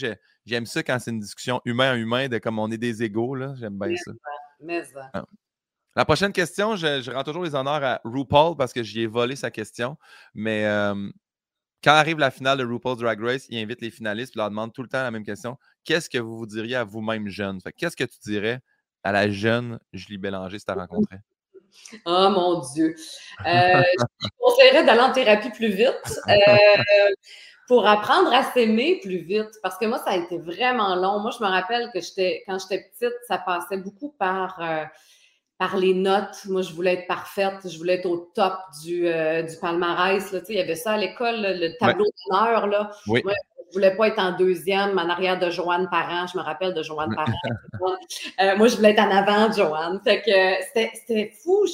j'aime 0.45 0.67
ça 0.67 0.83
quand 0.83 0.99
c'est 0.99 1.11
une 1.11 1.21
discussion 1.21 1.63
humain 1.65 1.93
à 1.93 1.97
humain, 1.97 2.29
de 2.29 2.37
comme 2.37 2.59
on 2.59 2.71
est 2.71 2.77
des 2.77 3.03
égaux. 3.03 3.35
J'aime 3.57 3.79
bien 3.79 3.97
ça. 3.97 5.11
Ah. 5.15 5.25
La 5.97 6.05
prochaine 6.05 6.33
question, 6.33 6.77
je, 6.77 7.11
rends 7.11 7.25
toujours 7.25 7.45
les 7.45 7.55
honneurs 7.55 7.83
à 7.83 8.01
RuPaul 8.05 8.57
parce 8.59 8.75
que 8.75 8.83
j'y 8.83 9.01
ai 9.01 9.07
volé 9.07 9.37
sa 9.37 9.51
question. 9.51 9.97
Mais 10.35 10.67
quand 11.83 11.93
arrive 11.93 12.19
la 12.19 12.31
finale 12.31 12.59
de 12.59 12.65
RuPaul's 12.65 12.99
Drag 12.99 13.19
Race, 13.23 13.47
il 13.49 13.57
invite 13.57 13.81
les 13.81 13.91
finalistes, 13.91 14.35
il 14.35 14.39
leur 14.39 14.51
demande 14.51 14.75
tout 14.75 14.83
le 14.83 14.89
temps 14.89 15.03
la 15.03 15.11
même 15.11 15.25
question. 15.25 15.57
Qu'est-ce 15.85 16.11
que 16.11 16.19
vous 16.19 16.37
vous 16.37 16.47
diriez 16.47 16.77
à 16.77 16.85
vous-même 16.85 17.29
jeune? 17.29 17.59
Qu'est-ce 17.79 17.97
que 17.97 18.05
tu 18.05 18.19
dirais 18.23 18.61
à 19.03 19.13
la 19.13 19.31
jeune 19.31 19.79
Julie 19.93 20.19
Bélanger 20.19 20.59
si 20.59 20.65
tu 20.65 20.73
rencontré? 20.73 21.17
Oh 22.05 22.29
mon 22.31 22.61
Dieu. 22.75 22.95
Euh, 23.47 23.83
je 24.21 24.29
conseillerais 24.39 24.85
d'aller 24.85 25.01
en 25.01 25.13
thérapie 25.13 25.51
plus 25.51 25.71
vite 25.71 26.19
euh, 26.29 27.13
pour 27.69 27.87
apprendre 27.87 28.33
à 28.33 28.43
s'aimer 28.43 28.99
plus 29.01 29.19
vite. 29.19 29.51
Parce 29.63 29.79
que 29.79 29.87
moi, 29.87 29.99
ça 29.99 30.11
a 30.11 30.17
été 30.17 30.39
vraiment 30.39 30.97
long. 30.97 31.21
Moi, 31.21 31.31
je 31.37 31.45
me 31.45 31.49
rappelle 31.49 31.91
que 31.95 31.99
quand 32.47 32.59
j'étais 32.59 32.91
petite, 32.91 33.17
ça 33.29 33.39
passait 33.39 33.79
beaucoup 33.79 34.15
par. 34.19 34.59
Euh, 34.61 34.85
par 35.61 35.77
les 35.77 35.93
notes. 35.93 36.47
Moi, 36.47 36.63
je 36.63 36.73
voulais 36.73 36.95
être 36.95 37.07
parfaite, 37.07 37.69
je 37.71 37.77
voulais 37.77 37.97
être 37.97 38.07
au 38.07 38.31
top 38.35 38.55
du, 38.83 39.07
euh, 39.07 39.43
du 39.43 39.55
palmarès. 39.59 40.33
Là. 40.33 40.41
Il 40.49 40.55
y 40.55 40.59
avait 40.59 40.75
ça 40.75 40.93
à 40.93 40.97
l'école, 40.97 41.37
le 41.39 41.77
tableau 41.79 42.07
d'honneur. 42.07 42.67
Là. 42.67 42.91
Oui. 43.07 43.21
Moi, 43.23 43.35
je 43.71 43.75
voulais 43.75 43.97
pas 43.97 44.09
être 44.09 44.19
en 44.19 44.37
deuxième, 44.37 44.99
en 44.99 45.09
arrière 45.09 45.39
de 45.39 45.49
Joanne 45.51 45.89
Parent. 45.91 46.27
Je 46.27 46.37
me 46.37 46.43
rappelle 46.43 46.75
de 46.75 46.83
Joanne 46.83 47.15
Parent. 47.15 47.33
Euh, 48.41 48.57
moi, 48.57 48.69
je 48.69 48.77
voulais 48.77 48.91
être 48.91 49.01
en 49.01 49.11
avant 49.11 49.49
de 49.49 49.55
Joanne. 49.55 50.01
Fait 50.05 50.21
que 50.21 50.91
c'était 50.93 51.33
fou. 51.43 51.65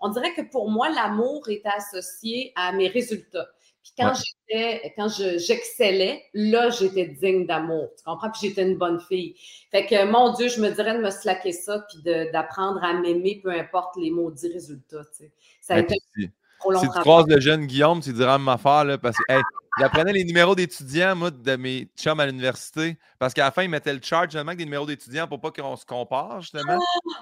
on 0.00 0.08
dirait 0.10 0.32
que 0.34 0.42
pour 0.42 0.70
moi, 0.70 0.88
l'amour 0.90 1.48
était 1.48 1.70
associé 1.76 2.52
à 2.54 2.72
mes 2.72 2.88
résultats. 2.88 3.48
Puis 3.82 3.92
quand 3.98 4.12
j'étais, 4.14 4.92
quand 4.96 5.08
j'excellais, 5.08 6.24
là, 6.34 6.70
j'étais 6.70 7.06
digne 7.06 7.46
d'amour. 7.46 7.88
Tu 7.96 8.04
comprends? 8.04 8.30
Puis 8.30 8.48
j'étais 8.48 8.62
une 8.62 8.76
bonne 8.76 9.00
fille. 9.00 9.34
Fait 9.70 9.86
que, 9.86 10.04
mon 10.04 10.32
Dieu, 10.32 10.48
je 10.48 10.60
me 10.60 10.70
dirais 10.70 10.94
de 10.96 11.02
me 11.02 11.10
slacker 11.10 11.52
ça, 11.52 11.86
puis 11.88 12.02
d'apprendre 12.32 12.82
à 12.82 12.94
m'aimer, 12.94 13.40
peu 13.42 13.50
importe 13.50 13.96
les 13.96 14.10
maudits 14.10 14.52
résultats. 14.52 15.04
Tu 15.16 15.24
sais. 15.24 15.32
Ça 15.60 15.74
a 15.74 15.78
été 15.80 15.94
trop 16.58 16.72
long 16.72 16.80
Si 16.80 16.88
tu 16.88 16.98
croises 17.00 17.26
le 17.28 17.40
jeune 17.40 17.66
Guillaume, 17.66 18.00
tu 18.00 18.12
diras 18.12 18.38
ma 18.38 18.54
affaire, 18.54 18.84
là, 18.84 18.98
parce 18.98 19.16
que, 19.16 19.34
J'apprenais 19.78 20.12
les 20.12 20.24
numéros 20.24 20.54
d'étudiants, 20.54 21.14
moi, 21.14 21.30
de 21.30 21.56
mes 21.56 21.88
chums 21.96 22.18
à 22.18 22.26
l'université. 22.26 22.96
Parce 23.18 23.34
qu'à 23.34 23.44
la 23.44 23.50
fin, 23.50 23.62
ils 23.62 23.68
mettaient 23.68 23.92
le 23.92 24.00
chart, 24.02 24.24
justement, 24.24 24.48
avec 24.48 24.58
des 24.58 24.64
numéros 24.64 24.86
d'étudiants 24.86 25.28
pour 25.28 25.38
pas 25.38 25.50
qu'on 25.50 25.76
se 25.76 25.84
compare, 25.84 26.40
justement. 26.40 26.78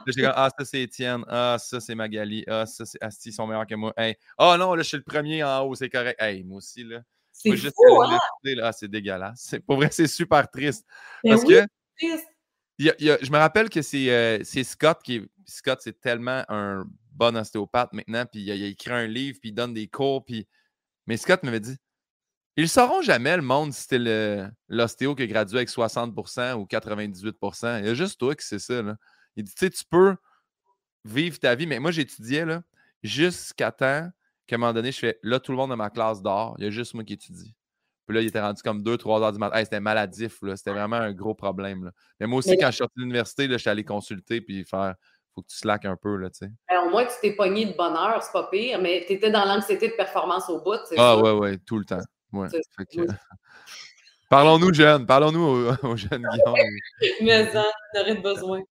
Là, 0.07 0.13
comme, 0.17 0.33
ah, 0.37 0.49
ça, 0.57 0.65
c'est 0.65 0.83
Étienne. 0.83 1.25
Ah, 1.29 1.57
ça, 1.59 1.81
c'est 1.81 1.97
Magali. 1.97 2.45
Ah, 2.47 2.65
ça, 2.65 2.87
c'est 2.87 3.03
Asti, 3.03 3.31
ils 3.31 3.33
sont 3.33 3.47
meilleurs 3.47 3.67
que 3.67 3.75
moi. 3.75 3.93
Hey. 3.97 4.15
Ah, 4.39 4.57
non, 4.57 4.75
là, 4.75 4.83
je 4.83 4.89
suis 4.89 4.97
le 4.97 5.03
premier 5.03 5.43
en 5.43 5.63
haut, 5.63 5.75
c'est 5.75 5.89
correct. 5.89 6.21
Hey, 6.21 6.45
moi 6.45 6.59
aussi, 6.59 6.85
là. 6.85 7.01
C'est 7.33 7.51
hein? 7.51 8.19
là, 8.45 8.73
c'est 8.73 8.89
dégueulasse. 8.89 9.57
Pour 9.67 9.77
vrai, 9.77 9.89
c'est 9.91 10.07
super 10.07 10.49
triste. 10.49 10.87
parce 11.25 11.43
que. 11.43 11.67
je 12.79 13.33
me 13.33 13.37
rappelle 13.37 13.69
que 13.69 13.81
euh, 14.09 14.39
c'est 14.45 14.65
Scott 14.65 15.01
qui 15.03 15.29
Scott, 15.45 15.81
c'est 15.83 16.01
tellement 16.01 16.45
un 16.49 16.87
bon 17.13 17.37
ostéopathe 17.37 17.93
maintenant, 17.93 18.25
puis 18.25 18.43
il 18.43 18.51
a, 18.51 18.67
écrit 18.67 18.93
un 18.93 19.07
livre, 19.07 19.39
puis 19.41 19.51
il 19.51 19.55
donne 19.55 19.75
des 19.75 19.89
cours, 19.89 20.25
puis. 20.25 20.47
Mais 21.07 21.17
Scott 21.17 21.43
m'avait 21.43 21.61
dit 21.61 21.77
ils 22.57 22.65
ne 22.65 22.69
sauront 22.69 23.03
jamais, 23.03 23.37
le 23.37 23.43
monde, 23.43 23.73
si 23.73 23.83
c'était 23.83 24.47
l'ostéo 24.69 25.15
qui 25.15 25.23
a 25.23 25.27
gradué 25.27 25.59
avec 25.59 25.69
60% 25.69 26.55
ou 26.55 26.65
98% 26.65 27.81
Il 27.81 27.87
y 27.87 27.89
a 27.89 27.95
juste 27.95 28.19
toi 28.19 28.35
qui 28.35 28.47
sais 28.47 28.59
ça. 28.59 28.83
Là. 28.83 28.97
Il 29.37 29.45
dit, 29.45 29.55
tu 29.55 29.67
sais, 29.67 29.71
tu 29.71 29.85
peux 29.89 30.17
vivre 31.05 31.39
ta 31.39 31.55
vie, 31.55 31.67
mais 31.67 31.81
moi, 31.81 31.91
j'étudiais 31.91 32.45
jusqu'à 33.03 33.73
temps 33.73 34.09
qu'à 34.47 34.57
un 34.57 34.59
moment 34.59 34.73
donné, 34.73 34.93
je 34.93 34.99
fais, 34.99 35.19
là, 35.23 35.41
tout 35.41 35.53
le 35.53 35.59
monde 35.59 35.71
de 35.71 35.75
ma 35.75 35.91
classe 35.91 36.23
dort, 36.23 36.55
il 36.59 36.65
y 36.65 36.67
a 36.67 36.71
juste 36.71 36.95
moi 36.95 37.03
qui 37.05 37.15
étudie. 37.15 37.55
Puis 38.07 38.15
là, 38.15 38.21
il 38.23 38.27
était 38.27 38.41
rendu 38.41 38.63
comme 38.63 38.83
2-3 38.83 39.23
heures 39.23 39.33
du 39.33 39.39
matin. 39.39 39.59
c'était 39.61 39.81
maladif, 39.81 40.39
c'était 40.57 40.73
vraiment 40.73 40.97
un 40.97 41.13
gros 41.13 41.35
problème. 41.35 41.85
Là. 41.85 41.91
Mais 42.21 42.27
moi 42.27 42.39
aussi, 42.39 42.57
quand 42.59 42.67
je 42.67 42.73
suis 42.73 42.79
sorti 42.79 42.95
de 42.97 43.03
l'université, 43.03 43.49
je 43.49 43.57
suis 43.57 43.71
allé 43.71 43.83
consulter 43.83 44.41
puis 44.41 44.65
faire 44.65 44.95
faut 45.35 45.43
que 45.43 45.49
tu 45.49 45.57
slack 45.57 45.85
un 45.85 45.97
peu, 45.97 46.17
là, 46.17 46.31
tu 46.31 46.39
sais. 46.39 46.53
Ben, 46.69 46.83
au 46.87 46.91
moins, 46.91 47.05
tu 47.05 47.13
t'es 47.21 47.33
pogné 47.33 47.67
de 47.67 47.73
bonheur, 47.77 48.23
c'est 48.23 48.33
pas 48.33 48.45
pire, 48.45 48.81
mais 48.81 49.05
tu 49.07 49.15
étais 49.15 49.31
dans 49.31 49.45
l'anxiété 49.45 49.89
de 49.89 49.95
performance 49.95 50.49
au 50.49 50.61
bout, 50.61 50.79
Ah, 50.97 51.19
ouais, 51.19 51.33
ouais, 51.33 51.59
tout 51.59 51.79
le 51.79 51.85
temps. 51.85 52.03
Ouais. 52.35 52.49
Parlons-nous 54.29 54.75
jeunes, 54.75 55.07
parlons-nous 55.07 55.71
aux, 55.83 55.97
jeunes 55.97 56.27
Guillaume. 56.33 56.57
Mais 57.21 57.47
ça, 57.53 57.65
aurait 58.01 58.17
besoin. 58.17 58.63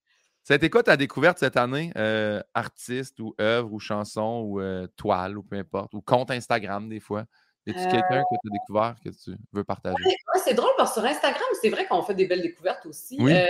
Été 0.50 0.70
quoi 0.70 0.84
ta 0.84 0.98
découverte 0.98 1.40
cette 1.40 1.56
année? 1.56 1.92
Euh, 1.96 2.42
artiste 2.54 3.20
ou 3.22 3.34
œuvre 3.40 3.72
ou 3.72 3.80
chanson 3.80 4.42
ou 4.46 4.60
euh, 4.60 4.88
toile 4.98 5.38
ou 5.38 5.44
peu 5.44 5.56
importe, 5.56 5.94
ou 5.94 6.02
compte 6.02 6.32
Instagram 6.32 6.90
des 6.90 7.00
fois? 7.00 7.24
Y 7.66 7.72
a-tu 7.72 7.84
quelqu'un 7.84 8.24
que 8.24 8.36
tu 8.42 8.50
as 8.50 8.52
découvert 8.52 8.96
que 9.02 9.10
tu 9.10 9.38
veux 9.54 9.64
partager? 9.64 10.04
c'est 10.44 10.54
drôle 10.54 10.72
parce 10.76 10.94
que 10.94 11.00
sur 11.00 11.10
Instagram, 11.10 11.48
c'est 11.62 11.70
vrai 11.70 11.86
qu'on 11.86 12.02
fait 12.02 12.14
des 12.14 12.28
belles 12.28 12.42
découvertes 12.42 12.86
aussi. 12.86 13.18
Euh, 13.22 13.46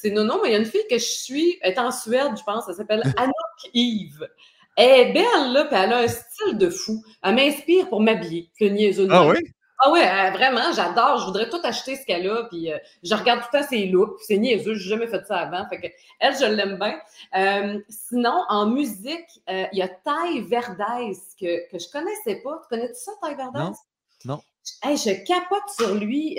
c'est 0.00 0.10
non, 0.10 0.24
non, 0.24 0.40
mais 0.42 0.48
il 0.48 0.52
y 0.52 0.56
a 0.56 0.58
une 0.58 0.64
fille 0.64 0.86
que 0.90 0.98
je 0.98 1.04
suis, 1.04 1.58
elle 1.60 1.74
est 1.74 1.78
en 1.78 1.92
Suède, 1.92 2.32
je 2.36 2.42
pense, 2.42 2.68
elle 2.68 2.74
s'appelle 2.74 3.02
Anouk 3.16 3.70
Yves. 3.72 4.28
Elle 4.76 5.00
est 5.00 5.12
belle, 5.12 5.52
là, 5.52 5.64
puis 5.64 5.76
elle 5.76 5.92
a 5.92 5.98
un 5.98 6.08
style 6.08 6.58
de 6.58 6.68
fou. 6.70 7.02
Elle 7.22 7.36
m'inspire 7.36 7.88
pour 7.88 8.00
m'habiller. 8.00 8.50
C'est 8.58 8.70
niaiseux. 8.70 9.08
Ah 9.10 9.26
oui? 9.26 9.38
Ah 9.80 9.90
ouais, 9.90 10.06
euh, 10.08 10.30
vraiment, 10.30 10.72
j'adore. 10.74 11.18
Je 11.20 11.26
voudrais 11.26 11.48
tout 11.48 11.60
acheter 11.62 11.96
ce 11.96 12.06
qu'elle 12.06 12.28
a. 12.28 12.44
Puis 12.44 12.72
euh, 12.72 12.78
je 13.02 13.14
regarde 13.14 13.40
tout 13.40 13.48
le 13.52 13.60
temps 13.60 13.68
ses 13.68 13.86
looks. 13.86 14.18
C'est 14.22 14.38
niaiseux, 14.38 14.74
j'ai 14.74 14.88
jamais 14.90 15.06
fait 15.06 15.24
ça 15.26 15.36
avant. 15.38 15.68
Fait 15.68 15.80
que 15.80 15.86
elle, 16.20 16.34
je 16.36 16.44
l'aime 16.44 16.78
bien. 16.78 16.98
Euh, 17.36 17.80
sinon, 17.88 18.44
en 18.48 18.66
musique, 18.66 19.42
il 19.48 19.68
y 19.72 19.82
a 19.82 19.88
Ty 19.88 20.40
Verdes 20.42 20.78
que, 21.40 21.70
que 21.70 21.78
je 21.78 21.90
connaissais 21.90 22.40
pas. 22.42 22.60
Tu 22.62 22.68
connais 22.68 22.88
-tu 22.88 22.94
ça, 22.94 23.12
Ty 23.22 23.34
Verdes? 23.34 23.54
Non. 23.54 23.72
non. 24.24 24.40
Hey, 24.82 24.96
je 24.96 25.10
capote 25.26 25.68
sur 25.76 25.94
lui. 25.94 26.36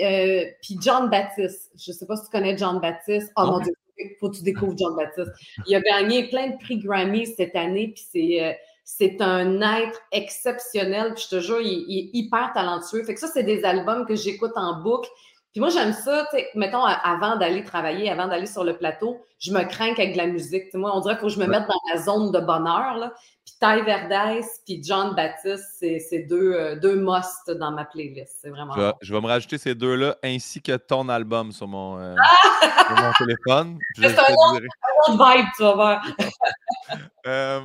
puis 0.62 0.78
John 0.80 1.08
Baptiste. 1.08 1.70
Je 1.76 1.92
sais 1.92 2.06
pas 2.06 2.16
si 2.16 2.24
tu 2.24 2.30
connais 2.30 2.56
John 2.56 2.80
Baptiste. 2.80 3.32
Oh 3.36 3.46
mon 3.46 3.60
Dieu, 3.60 3.74
faut 4.20 4.30
que 4.30 4.36
tu 4.36 4.42
découvres 4.42 4.76
John 4.76 4.94
Baptiste. 4.96 5.32
Il 5.66 5.74
a 5.74 5.80
gagné 5.80 6.28
plein 6.28 6.48
de 6.48 6.56
prix 6.58 6.78
Grammy 6.78 7.26
cette 7.26 7.56
année. 7.56 7.92
Puis 7.94 8.04
c'est 8.12 8.58
c'est 8.88 9.20
un 9.20 9.60
être 9.60 10.00
exceptionnel. 10.12 11.12
Puis 11.14 11.24
je 11.24 11.36
te 11.36 11.40
jure, 11.40 11.60
il, 11.60 11.98
est 11.98 12.10
hyper 12.12 12.52
talentueux. 12.54 13.02
Fait 13.02 13.14
que 13.14 13.20
ça, 13.20 13.26
c'est 13.26 13.42
des 13.42 13.64
albums 13.64 14.06
que 14.06 14.14
j'écoute 14.14 14.52
en 14.54 14.80
boucle. 14.80 15.10
Puis 15.56 15.62
moi, 15.62 15.70
j'aime 15.70 15.94
ça, 15.94 16.28
mettons, 16.54 16.84
avant 16.84 17.36
d'aller 17.36 17.64
travailler, 17.64 18.10
avant 18.10 18.28
d'aller 18.28 18.44
sur 18.44 18.62
le 18.62 18.76
plateau, 18.76 19.24
je 19.38 19.52
me 19.52 19.62
crains 19.62 19.92
avec 19.92 20.12
de 20.12 20.18
la 20.18 20.26
musique. 20.26 20.64
moi, 20.74 20.94
on 20.94 21.00
dirait 21.00 21.14
qu'il 21.14 21.20
faut 21.20 21.26
que 21.28 21.32
je 21.32 21.38
me 21.38 21.46
mette 21.46 21.66
dans 21.66 21.94
la 21.94 21.98
zone 21.98 22.30
de 22.30 22.40
bonheur. 22.40 22.98
Là. 22.98 23.14
Puis 23.42 23.54
Ty 23.58 23.80
Verdes 23.80 24.44
puis 24.66 24.82
John 24.84 25.14
Baptiste, 25.14 25.64
c'est 25.78 26.26
deux, 26.28 26.52
euh, 26.52 26.76
deux 26.78 26.96
musts 26.96 27.50
dans 27.52 27.70
ma 27.72 27.86
playlist. 27.86 28.36
C'est 28.42 28.50
vraiment 28.50 28.74
je 29.00 29.14
vais, 29.14 29.18
me 29.22 29.26
rajouter 29.26 29.56
ces 29.56 29.74
deux-là 29.74 30.18
ainsi 30.22 30.60
que 30.60 30.76
ton 30.76 31.08
album 31.08 31.50
sur 31.52 31.68
mon, 31.68 31.98
euh, 32.00 32.14
mon 32.90 33.12
téléphone. 33.16 33.78
C'est 33.96 34.08
un, 34.08 34.34
autre 34.34 34.60
vibe, 35.08 35.46
tu 35.56 35.62
vas 35.62 35.74
voir. 35.74 36.06
euh, 37.26 37.62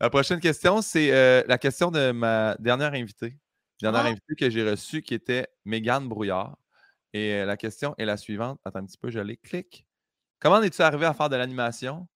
la 0.00 0.08
prochaine 0.08 0.40
question, 0.40 0.80
c'est 0.80 1.44
la 1.46 1.58
question 1.58 1.90
de 1.90 2.10
ma 2.10 2.54
dernière 2.58 2.94
invitée. 2.94 3.36
Dernière 3.82 4.04
ah! 4.06 4.08
invitée 4.08 4.34
que 4.34 4.48
j'ai 4.48 4.66
reçue 4.66 5.02
qui 5.02 5.12
était 5.12 5.46
Mégane 5.66 6.08
Brouillard. 6.08 6.56
Et 7.18 7.32
euh, 7.40 7.46
la 7.46 7.56
question 7.56 7.94
est 7.98 8.04
la 8.04 8.16
suivante. 8.16 8.60
Attends 8.64 8.78
un 8.80 8.86
petit 8.86 8.98
peu, 8.98 9.10
je 9.10 9.18
les 9.18 9.36
clique. 9.36 9.84
Comment 10.38 10.62
es-tu 10.62 10.82
arrivé 10.82 11.04
à 11.04 11.14
faire 11.14 11.28
de 11.28 11.36
l'animation? 11.36 12.06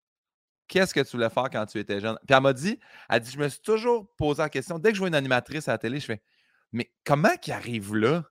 Qu'est-ce 0.69 0.95
que 0.95 1.01
tu 1.01 1.17
voulais 1.17 1.29
faire 1.29 1.51
quand 1.51 1.67
tu 1.67 1.79
étais 1.79 2.01
jeune? 2.01 2.17
Puis 2.27 2.37
elle 2.37 2.43
m'a 2.43 2.53
dit, 2.53 2.79
elle 3.09 3.21
dit, 3.21 3.31
je 3.31 3.39
me 3.39 3.49
suis 3.49 3.61
toujours 3.61 4.07
posé 4.17 4.43
la 4.43 4.49
question, 4.49 4.79
dès 4.79 4.91
que 4.91 4.95
je 4.95 5.01
vois 5.01 5.09
une 5.09 5.15
animatrice 5.15 5.69
à 5.69 5.73
la 5.73 5.79
télé, 5.79 5.99
je 5.99 6.07
fais, 6.07 6.23
mais 6.71 6.93
comment 7.05 7.37
qui 7.37 7.51
arrive 7.51 7.97
là? 7.97 8.25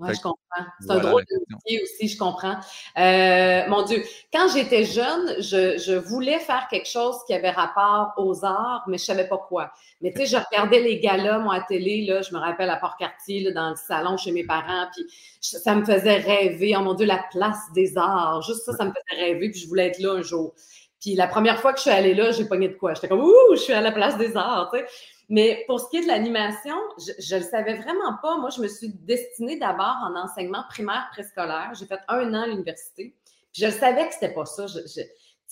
Oui, 0.00 0.14
je 0.14 0.20
comprends. 0.22 0.64
C'est 0.80 0.90
un 0.90 0.98
drôle 0.98 1.24
de 1.30 1.36
métier 1.48 1.82
aussi, 1.82 2.08
je 2.08 2.18
comprends. 2.18 2.56
Euh, 2.98 3.68
mon 3.68 3.82
Dieu, 3.82 4.02
quand 4.32 4.48
j'étais 4.48 4.84
jeune, 4.84 5.42
je, 5.42 5.76
je, 5.76 5.92
voulais 5.92 6.38
faire 6.38 6.68
quelque 6.70 6.88
chose 6.88 7.16
qui 7.26 7.34
avait 7.34 7.50
rapport 7.50 8.14
aux 8.16 8.42
arts, 8.44 8.82
mais 8.88 8.96
je 8.96 9.04
savais 9.04 9.28
pas 9.28 9.36
quoi. 9.36 9.70
Mais 10.00 10.10
tu 10.12 10.20
sais, 10.20 10.26
je 10.26 10.36
regardais 10.36 10.80
les 10.80 11.00
galas, 11.00 11.38
moi, 11.38 11.56
à 11.56 11.60
télé, 11.60 12.06
là, 12.06 12.22
je 12.22 12.32
me 12.32 12.38
rappelle 12.38 12.70
à 12.70 12.76
Port-Cartier, 12.76 13.52
dans 13.52 13.70
le 13.70 13.76
salon 13.76 14.16
chez 14.16 14.32
mes 14.32 14.44
parents, 14.44 14.86
puis 14.94 15.04
ça 15.40 15.74
me 15.74 15.84
faisait 15.84 16.16
rêver. 16.16 16.74
Oh 16.78 16.80
mon 16.80 16.94
Dieu, 16.94 17.06
la 17.06 17.22
place 17.30 17.70
des 17.74 17.98
arts. 17.98 18.40
Juste 18.42 18.64
ça, 18.64 18.72
ça 18.72 18.84
me 18.86 18.92
faisait 18.92 19.22
rêver, 19.22 19.50
puis 19.50 19.60
je 19.60 19.68
voulais 19.68 19.88
être 19.88 19.98
là 19.98 20.14
un 20.14 20.22
jour. 20.22 20.54
Puis 21.00 21.14
la 21.14 21.26
première 21.26 21.60
fois 21.60 21.72
que 21.72 21.78
je 21.78 21.82
suis 21.82 21.90
allée 21.90 22.14
là, 22.14 22.30
j'ai 22.30 22.44
pogné 22.44 22.68
de 22.68 22.74
quoi? 22.74 22.94
J'étais 22.94 23.08
comme, 23.08 23.22
ouh, 23.22 23.52
je 23.52 23.60
suis 23.60 23.72
à 23.72 23.80
la 23.80 23.90
place 23.90 24.18
des 24.18 24.36
arts, 24.36 24.70
tu 24.72 24.78
sais. 24.78 24.86
Mais 25.30 25.62
pour 25.68 25.78
ce 25.78 25.88
qui 25.88 25.98
est 25.98 26.02
de 26.02 26.08
l'animation, 26.08 26.74
je 26.98 27.34
ne 27.34 27.40
le 27.40 27.46
savais 27.46 27.74
vraiment 27.74 28.16
pas. 28.20 28.36
Moi, 28.38 28.50
je 28.50 28.60
me 28.60 28.66
suis 28.66 28.88
destinée 28.88 29.56
d'abord 29.58 29.96
en 30.04 30.16
enseignement 30.16 30.64
primaire 30.68 31.08
préscolaire. 31.12 31.70
J'ai 31.78 31.86
fait 31.86 32.00
un 32.08 32.34
an 32.34 32.42
à 32.42 32.46
l'université. 32.48 33.14
Puis 33.52 33.62
je 33.62 33.70
savais 33.70 34.08
que 34.08 34.14
c'était 34.14 34.34
pas 34.34 34.44
ça. 34.44 34.66
Je, 34.66 34.80
je, 34.80 35.02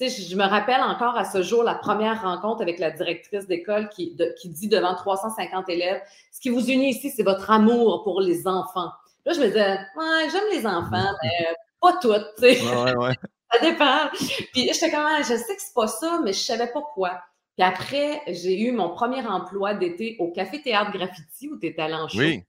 je, 0.06 0.36
me 0.36 0.44
rappelle 0.44 0.80
encore 0.80 1.16
à 1.16 1.24
ce 1.24 1.42
jour 1.42 1.62
la 1.62 1.76
première 1.76 2.22
rencontre 2.22 2.60
avec 2.60 2.80
la 2.80 2.90
directrice 2.90 3.46
d'école 3.46 3.88
qui, 3.88 4.16
qui 4.40 4.48
dit 4.48 4.68
devant 4.68 4.96
350 4.96 5.68
élèves 5.68 6.02
Ce 6.32 6.40
qui 6.40 6.50
vous 6.50 6.68
unit 6.68 6.90
ici, 6.90 7.10
c'est 7.10 7.22
votre 7.22 7.48
amour 7.48 8.02
pour 8.02 8.20
les 8.20 8.48
enfants. 8.48 8.90
Là, 9.24 9.32
je 9.32 9.40
me 9.40 9.46
disais 9.46 9.78
Ouais, 9.96 10.28
j'aime 10.32 10.50
les 10.52 10.66
enfants, 10.66 11.14
mais 11.22 11.54
pas 11.80 11.92
toutes. 12.00 12.40
Ouais, 12.40 12.96
ouais. 12.96 13.14
Ça 13.52 13.58
dépend. 13.60 14.08
Puis 14.52 14.70
j'étais 14.72 14.90
comme 14.90 15.06
ah, 15.06 15.20
Je 15.22 15.34
sais 15.34 15.56
que 15.56 15.62
c'est 15.62 15.74
pas 15.74 15.88
ça, 15.88 16.20
mais 16.24 16.32
je 16.32 16.40
savais 16.40 16.70
pas 16.70 16.82
quoi. 16.94 17.20
Puis 17.56 17.66
après, 17.66 18.22
j'ai 18.28 18.60
eu 18.60 18.72
mon 18.72 18.90
premier 18.90 19.26
emploi 19.26 19.74
d'été 19.74 20.16
au 20.20 20.30
Café 20.30 20.62
Théâtre 20.62 20.92
Graffiti 20.92 21.48
où 21.48 21.58
tu 21.58 21.66
étais 21.66 21.82
allé 21.82 21.94
en 21.94 22.08
show. 22.08 22.18
Oui. 22.18 22.44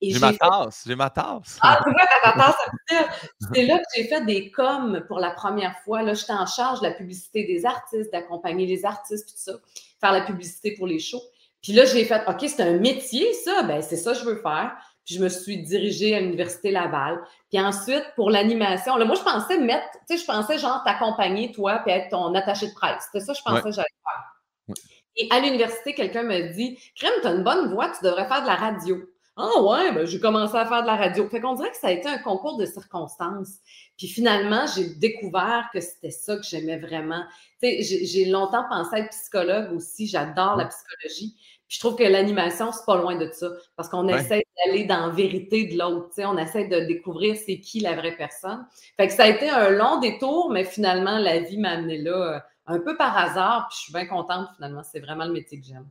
J'ai 0.00 0.18
ma 0.18 0.32
tasse, 0.34 0.84
j'ai 0.86 0.94
ma 0.94 1.08
tasse. 1.08 1.58
Ah, 1.62 1.80
c'est 1.82 1.90
vrai, 1.90 2.04
ta 2.22 2.32
tasse. 2.32 2.56
C'est 3.52 3.64
là 3.64 3.78
que 3.78 3.84
j'ai 3.94 4.04
fait 4.04 4.24
des 4.26 4.50
coms 4.50 5.02
pour 5.08 5.18
la 5.20 5.30
première 5.30 5.78
fois. 5.80 6.02
Là, 6.02 6.12
j'étais 6.12 6.32
en 6.32 6.46
charge 6.46 6.80
de 6.80 6.86
la 6.86 6.92
publicité 6.92 7.44
des 7.44 7.64
artistes, 7.64 8.12
d'accompagner 8.12 8.66
les 8.66 8.84
artistes, 8.84 9.26
tout 9.28 9.36
ça, 9.36 9.52
faire 10.00 10.12
la 10.12 10.20
publicité 10.20 10.74
pour 10.76 10.86
les 10.86 10.98
shows. 10.98 11.22
Puis 11.62 11.72
là, 11.72 11.86
j'ai 11.86 12.04
fait, 12.04 12.22
OK, 12.28 12.44
c'est 12.46 12.62
un 12.62 12.78
métier, 12.78 13.32
ça. 13.32 13.62
Ben, 13.62 13.80
c'est 13.80 13.96
ça 13.96 14.12
que 14.12 14.18
je 14.18 14.24
veux 14.24 14.40
faire. 14.42 14.76
Puis 15.06 15.14
je 15.14 15.22
me 15.22 15.28
suis 15.28 15.62
dirigée 15.62 16.16
à 16.16 16.20
l'Université 16.20 16.72
Laval. 16.72 17.22
Puis 17.48 17.60
ensuite, 17.60 18.04
pour 18.16 18.28
l'animation, 18.28 18.96
là, 18.96 19.04
moi, 19.04 19.14
je 19.14 19.22
pensais 19.22 19.58
mettre, 19.58 19.86
tu 20.08 20.16
sais, 20.16 20.22
je 20.22 20.26
pensais 20.26 20.58
genre 20.58 20.82
t'accompagner, 20.84 21.52
toi, 21.52 21.78
puis 21.84 21.92
être 21.92 22.10
ton 22.10 22.34
attaché 22.34 22.66
de 22.66 22.74
presse. 22.74 23.04
C'était 23.06 23.24
ça, 23.24 23.32
je 23.32 23.42
pensais 23.42 23.62
que 23.62 23.70
j'allais 23.70 23.86
faire. 24.02 24.76
Et 25.16 25.28
à 25.30 25.40
l'université, 25.40 25.94
quelqu'un 25.94 26.24
me 26.24 26.52
dit 26.52 26.78
Crème, 26.96 27.12
tu 27.22 27.28
as 27.28 27.32
une 27.32 27.44
bonne 27.44 27.72
voix, 27.72 27.88
tu 27.88 28.04
devrais 28.04 28.26
faire 28.26 28.42
de 28.42 28.46
la 28.46 28.56
radio. 28.56 28.98
Ah 29.38 29.60
ouais, 29.62 29.92
ben, 29.92 30.06
j'ai 30.06 30.18
commencé 30.18 30.56
à 30.56 30.64
faire 30.64 30.80
de 30.80 30.86
la 30.86 30.96
radio. 30.96 31.28
Fait 31.28 31.40
qu'on 31.40 31.54
dirait 31.54 31.70
que 31.70 31.76
ça 31.76 31.88
a 31.88 31.90
été 31.92 32.08
un 32.08 32.18
concours 32.18 32.56
de 32.56 32.64
circonstances. 32.64 33.58
Puis 33.98 34.08
finalement, 34.08 34.64
j'ai 34.74 34.94
découvert 34.94 35.68
que 35.72 35.80
c'était 35.80 36.10
ça 36.10 36.36
que 36.36 36.42
j'aimais 36.42 36.78
vraiment. 36.78 37.22
Tu 37.62 37.82
sais, 37.82 38.06
j'ai 38.06 38.24
longtemps 38.24 38.64
pensé 38.68 38.96
être 38.96 39.10
psychologue 39.10 39.72
aussi. 39.72 40.06
J'adore 40.06 40.56
la 40.56 40.66
psychologie. 40.66 41.36
Puis 41.68 41.76
je 41.76 41.80
trouve 41.80 41.96
que 41.96 42.04
l'animation, 42.04 42.70
c'est 42.72 42.84
pas 42.84 42.96
loin 42.96 43.16
de 43.16 43.30
ça. 43.32 43.48
Parce 43.76 43.88
qu'on 43.88 44.06
essaie 44.08 44.44
d'aller 44.64 44.84
dans 44.84 45.08
la 45.08 45.12
vérité 45.12 45.66
de 45.66 45.78
l'autre. 45.78 46.10
On 46.18 46.38
essaie 46.38 46.68
de 46.68 46.80
découvrir 46.86 47.36
c'est 47.36 47.58
qui 47.58 47.80
la 47.80 47.96
vraie 47.96 48.16
personne. 48.16 48.66
Fait 48.96 49.08
que 49.08 49.12
ça 49.12 49.24
a 49.24 49.28
été 49.28 49.48
un 49.48 49.70
long 49.70 49.98
détour, 49.98 50.50
mais 50.50 50.64
finalement, 50.64 51.18
la 51.18 51.40
vie 51.40 51.58
m'a 51.58 51.70
amené 51.70 51.98
là 51.98 52.34
euh, 52.36 52.40
un 52.66 52.78
peu 52.78 52.96
par 52.96 53.16
hasard. 53.16 53.66
Puis 53.68 53.78
je 53.78 53.82
suis 53.84 53.92
bien 53.92 54.06
contente 54.06 54.48
finalement. 54.54 54.82
C'est 54.84 55.00
vraiment 55.00 55.24
le 55.24 55.32
métier 55.32 55.60
que 55.60 55.66
j'aime. 55.66 55.88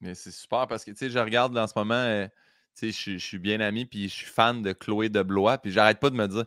Mais 0.00 0.14
c'est 0.14 0.30
super 0.30 0.66
parce 0.66 0.84
que, 0.84 0.90
tu 0.90 0.98
sais, 0.98 1.10
je 1.10 1.18
regarde 1.18 1.56
en 1.56 1.66
ce 1.66 1.72
moment, 1.74 1.94
euh, 1.94 2.26
je, 2.82 3.18
suis 3.18 3.38
bien 3.38 3.60
ami, 3.60 3.86
puis 3.86 4.08
je 4.08 4.14
suis 4.14 4.26
fan 4.26 4.62
de 4.62 4.72
Chloé 4.72 5.08
de 5.08 5.22
Blois, 5.22 5.58
puis 5.58 5.70
j'arrête 5.70 5.98
pas 5.98 6.10
de 6.10 6.16
me 6.16 6.26
dire, 6.26 6.44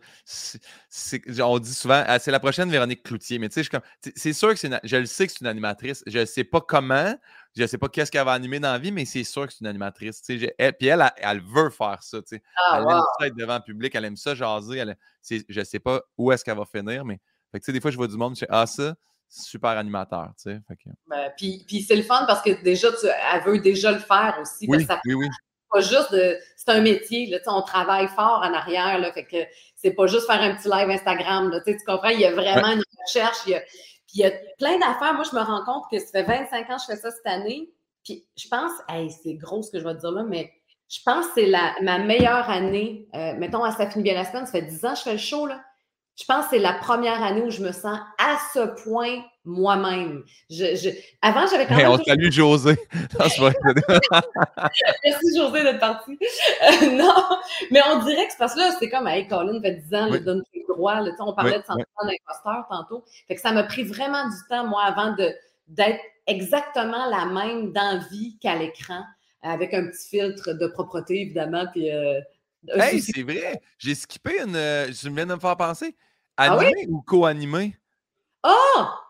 on 1.43 1.59
dit 1.59 1.74
souvent, 1.74 2.03
ah, 2.05 2.20
c'est 2.20 2.32
la 2.32 2.39
prochaine 2.39 2.70
Véronique 2.70 3.03
Cloutier, 3.03 3.39
mais 3.39 3.49
tu 3.49 3.63
sais, 3.63 3.80
c'est 4.15 4.34
sûr 4.34 4.49
que 4.49 4.55
c'est 4.55 4.70
je 4.84 4.97
le 4.97 5.05
sais 5.05 5.26
que 5.26 5.34
c'est 5.34 5.41
une 5.41 5.47
animatrice, 5.47 6.03
je 6.05 6.20
ne 6.20 6.26
sais 6.26 6.43
pas 6.43 6.61
comment, 6.61 7.15
je 7.55 7.61
ne 7.63 7.67
sais 7.67 7.77
pas 7.77 7.89
qu'est-ce 7.89 8.11
qu'elle 8.11 8.25
va 8.25 8.33
animer 8.33 8.59
dans 8.59 8.71
la 8.71 8.77
vie, 8.77 8.91
mais 8.91 9.05
c'est 9.05 9.23
sûr 9.23 9.47
que 9.47 9.53
c'est 9.53 9.61
une 9.61 9.67
animatrice, 9.67 10.21
puis 10.21 10.43
elle, 10.57 11.11
elle, 11.17 11.41
veut 11.41 11.69
faire 11.69 12.01
ça, 12.01 12.19
ah, 12.19 12.77
elle 12.77 12.83
aime 12.83 13.01
ça 13.19 13.27
être 13.27 13.35
devant 13.35 13.55
le 13.55 13.63
public, 13.63 13.93
elle 13.95 14.05
aime 14.05 14.15
ça 14.15 14.35
jaser, 14.35 14.77
elle, 14.77 14.97
je 15.29 15.59
ne 15.59 15.63
sais 15.63 15.79
pas 15.79 16.01
où 16.17 16.31
est-ce 16.31 16.43
qu'elle 16.43 16.57
va 16.57 16.65
finir, 16.65 17.05
mais, 17.05 17.19
des 17.53 17.81
fois, 17.81 17.91
je 17.91 17.97
vois 17.97 18.07
du 18.07 18.17
monde, 18.17 18.35
je 18.35 18.41
dis, 18.41 18.45
ah, 18.49 18.65
ça, 18.65 18.95
super 19.27 19.71
animateur, 19.71 20.29
tu 20.41 20.51
sais. 20.51 20.59
Ben, 21.07 21.31
puis, 21.37 21.63
puis 21.67 21.81
c'est 21.81 21.95
le 21.95 22.03
fun 22.03 22.25
parce 22.27 22.41
que 22.41 22.61
déjà, 22.63 22.91
tu, 22.91 23.05
elle 23.05 23.43
veut 23.43 23.59
déjà 23.59 23.91
le 23.91 23.99
faire 23.99 24.37
aussi. 24.41 24.65
Oui, 24.67 24.85
oui, 25.05 25.13
oui. 25.13 25.27
Pas 25.71 25.81
juste 25.81 26.11
de. 26.11 26.35
C'est 26.57 26.69
un 26.69 26.81
métier, 26.81 27.27
là, 27.27 27.37
on 27.45 27.61
travaille 27.61 28.07
fort 28.07 28.41
en 28.43 28.53
arrière, 28.53 28.97
là, 28.97 29.11
fait 29.11 29.25
que 29.25 29.37
c'est 29.75 29.91
pas 29.91 30.07
juste 30.07 30.25
faire 30.25 30.41
un 30.41 30.55
petit 30.55 30.67
live 30.67 30.89
Instagram, 30.89 31.51
là, 31.51 31.61
tu 31.61 31.77
comprends? 31.85 32.09
Il 32.09 32.19
y 32.19 32.25
a 32.25 32.31
vraiment 32.31 32.71
une 32.71 32.83
recherche, 33.05 33.37
il 33.45 33.51
y 33.51 33.55
a, 33.55 33.61
puis 34.10 34.20
il 34.20 34.22
y 34.22 34.26
a 34.26 34.32
plein 34.57 34.80
d'affaires. 34.80 35.14
Moi, 35.14 35.24
je 35.24 35.36
me 35.36 35.41
rends 35.41 35.64
compte 35.64 35.84
que 35.91 35.99
ça 35.99 36.07
fait 36.12 36.24
25 36.24 36.70
ans 36.70 36.76
que 36.76 36.82
je 36.82 36.86
fais 36.86 36.95
ça 36.95 37.12
cette 37.12 37.28
année. 37.28 37.70
Puis 38.03 38.26
je 38.36 38.47
pense, 38.47 38.72
hey, 38.89 39.12
c'est 39.12 39.36
gros 39.36 39.62
ce 39.62 39.72
que 39.72 39.80
je 39.80 39.84
vais 39.84 39.93
te 39.93 39.99
dire 39.99 40.12
là, 40.12 40.24
mais 40.24 40.51
je 40.89 40.99
pense 41.05 41.28
que 41.28 41.34
c'est 41.36 41.51
ma 41.82 41.99
meilleure 41.99 42.49
année. 42.49 43.07
Euh, 43.14 43.36
mettons, 43.38 43.64
à 43.64 43.72
Ça 43.72 43.89
finit 43.89 44.03
bien 44.03 44.16
la 44.16 44.26
semaine, 44.26 44.45
ça 44.45 44.53
fait 44.53 44.64
10 44.64 44.86
ans 44.86 44.93
que 44.93 44.97
je 44.97 45.03
fais 45.03 45.12
le 45.14 45.18
show, 45.20 45.45
là 45.45 45.62
je 46.20 46.26
pense 46.26 46.45
que 46.45 46.49
c'est 46.51 46.60
la 46.60 46.74
première 46.74 47.24
année 47.24 47.41
où 47.41 47.49
je 47.49 47.62
me 47.62 47.72
sens 47.72 47.97
à 48.18 48.38
ce 48.53 48.84
point 48.84 49.24
moi-même. 49.49 50.23
Je, 50.49 50.89
Avant, 51.21 51.47
j'avais 51.47 51.65
quand 51.65 51.75
même. 51.75 51.89
on 51.89 52.03
salue 52.03 52.31
José. 52.31 52.77
Merci 55.03 55.37
José 55.37 55.63
d'être 55.63 55.79
parti. 55.79 56.17
Euh, 56.21 56.91
non, 56.91 57.13
mais 57.71 57.81
on 57.91 58.03
dirait 58.03 58.25
que 58.27 58.31
c'est 58.31 58.37
parce 58.37 58.53
que 58.53 58.59
là, 58.59 58.75
c'est 58.79 58.89
comme, 58.89 59.07
hey, 59.07 59.27
Colin 59.27 59.59
fait 59.61 59.81
10 59.89 59.95
ans, 59.95 60.07
il 60.13 60.23
donne 60.23 60.43
tes 60.53 60.63
droits. 60.69 61.01
on 61.19 61.33
parlait 61.33 61.59
de 61.59 61.63
sentiment 61.63 61.85
d'imposteur 62.03 62.65
tantôt. 62.69 63.03
Fait 63.27 63.35
que 63.35 63.41
ça 63.41 63.51
m'a 63.51 63.63
pris 63.63 63.83
vraiment 63.83 64.27
du 64.29 64.35
temps, 64.49 64.65
moi, 64.67 64.83
avant 64.83 65.15
d'être 65.67 66.01
exactement 66.27 67.09
la 67.09 67.25
même 67.25 67.73
d'envie 67.73 68.37
qu'à 68.39 68.55
l'écran, 68.55 69.03
avec 69.41 69.73
un 69.73 69.87
petit 69.87 70.09
filtre 70.09 70.53
de 70.53 70.67
propreté, 70.67 71.21
évidemment. 71.21 71.65
Puis, 71.71 71.91
euh, 71.91 72.19
hey, 72.75 73.01
c'est 73.01 73.23
vrai. 73.23 73.61
J'ai 73.77 73.95
skippé 73.95 74.41
une. 74.41 74.55
Euh, 74.55 74.87
je 74.87 75.09
viens 75.09 75.25
de 75.25 75.33
me 75.33 75.39
faire 75.39 75.57
penser. 75.57 75.95
Ah 76.37 76.53
Animé 76.53 76.85
ou 76.87 77.01
co-animé? 77.01 77.75
Ah! 78.43 79.09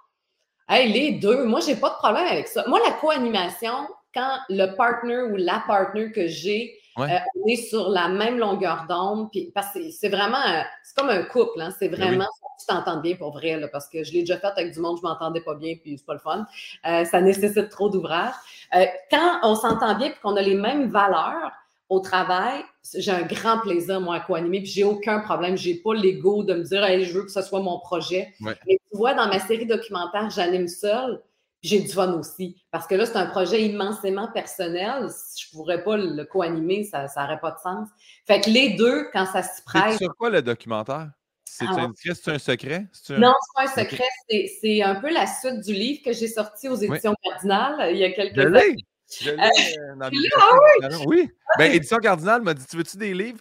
Hey, 0.71 0.91
les 0.91 1.13
deux. 1.13 1.45
Moi, 1.45 1.61
j'ai 1.61 1.75
pas 1.75 1.89
de 1.89 1.95
problème 1.95 2.27
avec 2.27 2.47
ça. 2.47 2.63
Moi, 2.67 2.79
la 2.85 2.91
co-animation, 2.91 3.87
quand 4.13 4.37
le 4.49 4.75
partner 4.75 5.23
ou 5.23 5.35
la 5.35 5.63
partner 5.65 6.11
que 6.11 6.27
j'ai, 6.27 6.79
euh, 6.99 7.07
on 7.35 7.47
est 7.47 7.55
sur 7.55 7.89
la 7.89 8.07
même 8.07 8.37
longueur 8.37 8.85
d'onde, 8.87 9.31
puis 9.31 9.51
parce 9.55 9.73
que 9.73 9.89
c'est 9.89 10.09
vraiment, 10.09 10.37
c'est 10.83 10.95
comme 10.95 11.09
un 11.09 11.23
couple, 11.23 11.61
hein, 11.61 11.73
c'est 11.79 11.89
ben 11.89 11.99
vraiment, 11.99 12.27
tu 12.59 12.67
t'entends 12.67 12.97
bien 12.97 13.15
pour 13.15 13.31
vrai, 13.31 13.57
là, 13.57 13.67
parce 13.67 13.87
que 13.87 14.03
je 14.03 14.11
l'ai 14.11 14.19
déjà 14.19 14.37
fait 14.37 14.47
avec 14.47 14.73
du 14.73 14.79
monde, 14.79 14.97
je 15.01 15.07
m'entendais 15.07 15.41
pas 15.41 15.55
bien, 15.55 15.75
puis 15.81 15.97
c'est 15.97 16.05
pas 16.05 16.13
le 16.13 16.19
fun. 16.19 16.45
Euh, 16.85 17.05
ça 17.05 17.21
nécessite 17.21 17.69
trop 17.69 17.89
d'ouvrage. 17.89 18.33
Euh, 18.75 18.85
quand 19.09 19.39
on 19.43 19.55
s'entend 19.55 19.97
bien, 19.97 20.09
puis 20.09 20.19
qu'on 20.21 20.35
a 20.35 20.41
les 20.41 20.55
mêmes 20.55 20.89
valeurs, 20.89 21.51
au 21.89 21.99
travail, 21.99 22.63
j'ai 22.95 23.11
un 23.11 23.23
grand 23.23 23.59
plaisir, 23.59 23.99
moi, 23.99 24.15
à 24.15 24.19
co-animer, 24.19 24.61
puis 24.61 24.69
j'ai 24.69 24.83
aucun 24.83 25.19
problème. 25.19 25.57
J'ai 25.57 25.75
pas 25.75 25.95
l'ego 25.95 26.43
de 26.43 26.53
me 26.53 26.63
dire, 26.63 26.83
hey, 26.83 27.03
je 27.03 27.13
veux 27.13 27.23
que 27.23 27.31
ce 27.31 27.41
soit 27.41 27.61
mon 27.61 27.79
projet. 27.79 28.33
Mais 28.39 28.55
tu 28.67 28.97
vois, 28.97 29.15
dans 29.15 29.27
ma 29.27 29.39
série 29.39 29.65
documentaire, 29.65 30.29
j'anime 30.29 30.67
seule, 30.67 31.21
puis 31.61 31.69
j'ai 31.69 31.79
du 31.81 31.89
fun 31.89 32.13
aussi. 32.13 32.63
Parce 32.71 32.85
que 32.85 32.93
là, 32.93 33.07
c'est 33.07 33.17
un 33.17 33.25
projet 33.25 33.63
immensément 33.63 34.31
personnel. 34.31 35.09
Si 35.09 35.45
je 35.45 35.51
pourrais 35.51 35.83
pas 35.83 35.97
le 35.97 36.23
co-animer, 36.23 36.83
ça 36.83 37.07
n'aurait 37.17 37.39
pas 37.39 37.51
de 37.51 37.59
sens. 37.59 37.89
Fait 38.27 38.39
que 38.39 38.49
les 38.51 38.75
deux, 38.75 39.09
quand 39.11 39.25
ça 39.25 39.41
se 39.41 39.61
prête. 39.63 39.93
C'est 39.93 40.05
sur 40.05 40.15
quoi 40.15 40.29
le 40.29 40.43
documentaire? 40.43 41.09
C'est 41.43 41.65
ah 41.67 41.89
un, 41.89 42.37
secret? 42.37 42.87
Non, 43.17 43.33
c'est 43.41 43.53
pas 43.55 43.63
un 43.63 43.83
secret. 43.83 44.07
C'est 44.61 44.81
un 44.81 44.95
peu 44.95 45.11
la 45.11 45.25
suite 45.25 45.59
du 45.61 45.73
livre 45.73 46.01
que 46.05 46.13
j'ai 46.13 46.27
sorti 46.27 46.69
aux 46.69 46.75
éditions 46.75 47.15
Cardinal 47.21 47.91
il 47.91 47.97
y 47.97 48.05
a 48.05 48.11
quelques 48.11 48.37
années. 48.37 48.77
Je 49.17 49.31
l'ai 49.31 49.37
euh, 49.37 49.95
dans 49.95 50.09
ah 50.37 50.57
oui. 50.91 51.05
oui. 51.07 51.31
Ben, 51.57 51.71
Édition 51.71 51.97
Cardinal 51.97 52.41
m'a 52.41 52.53
dit 52.53 52.65
Tu 52.69 52.77
veux-tu 52.77 52.97
des 52.97 53.13
livres? 53.13 53.39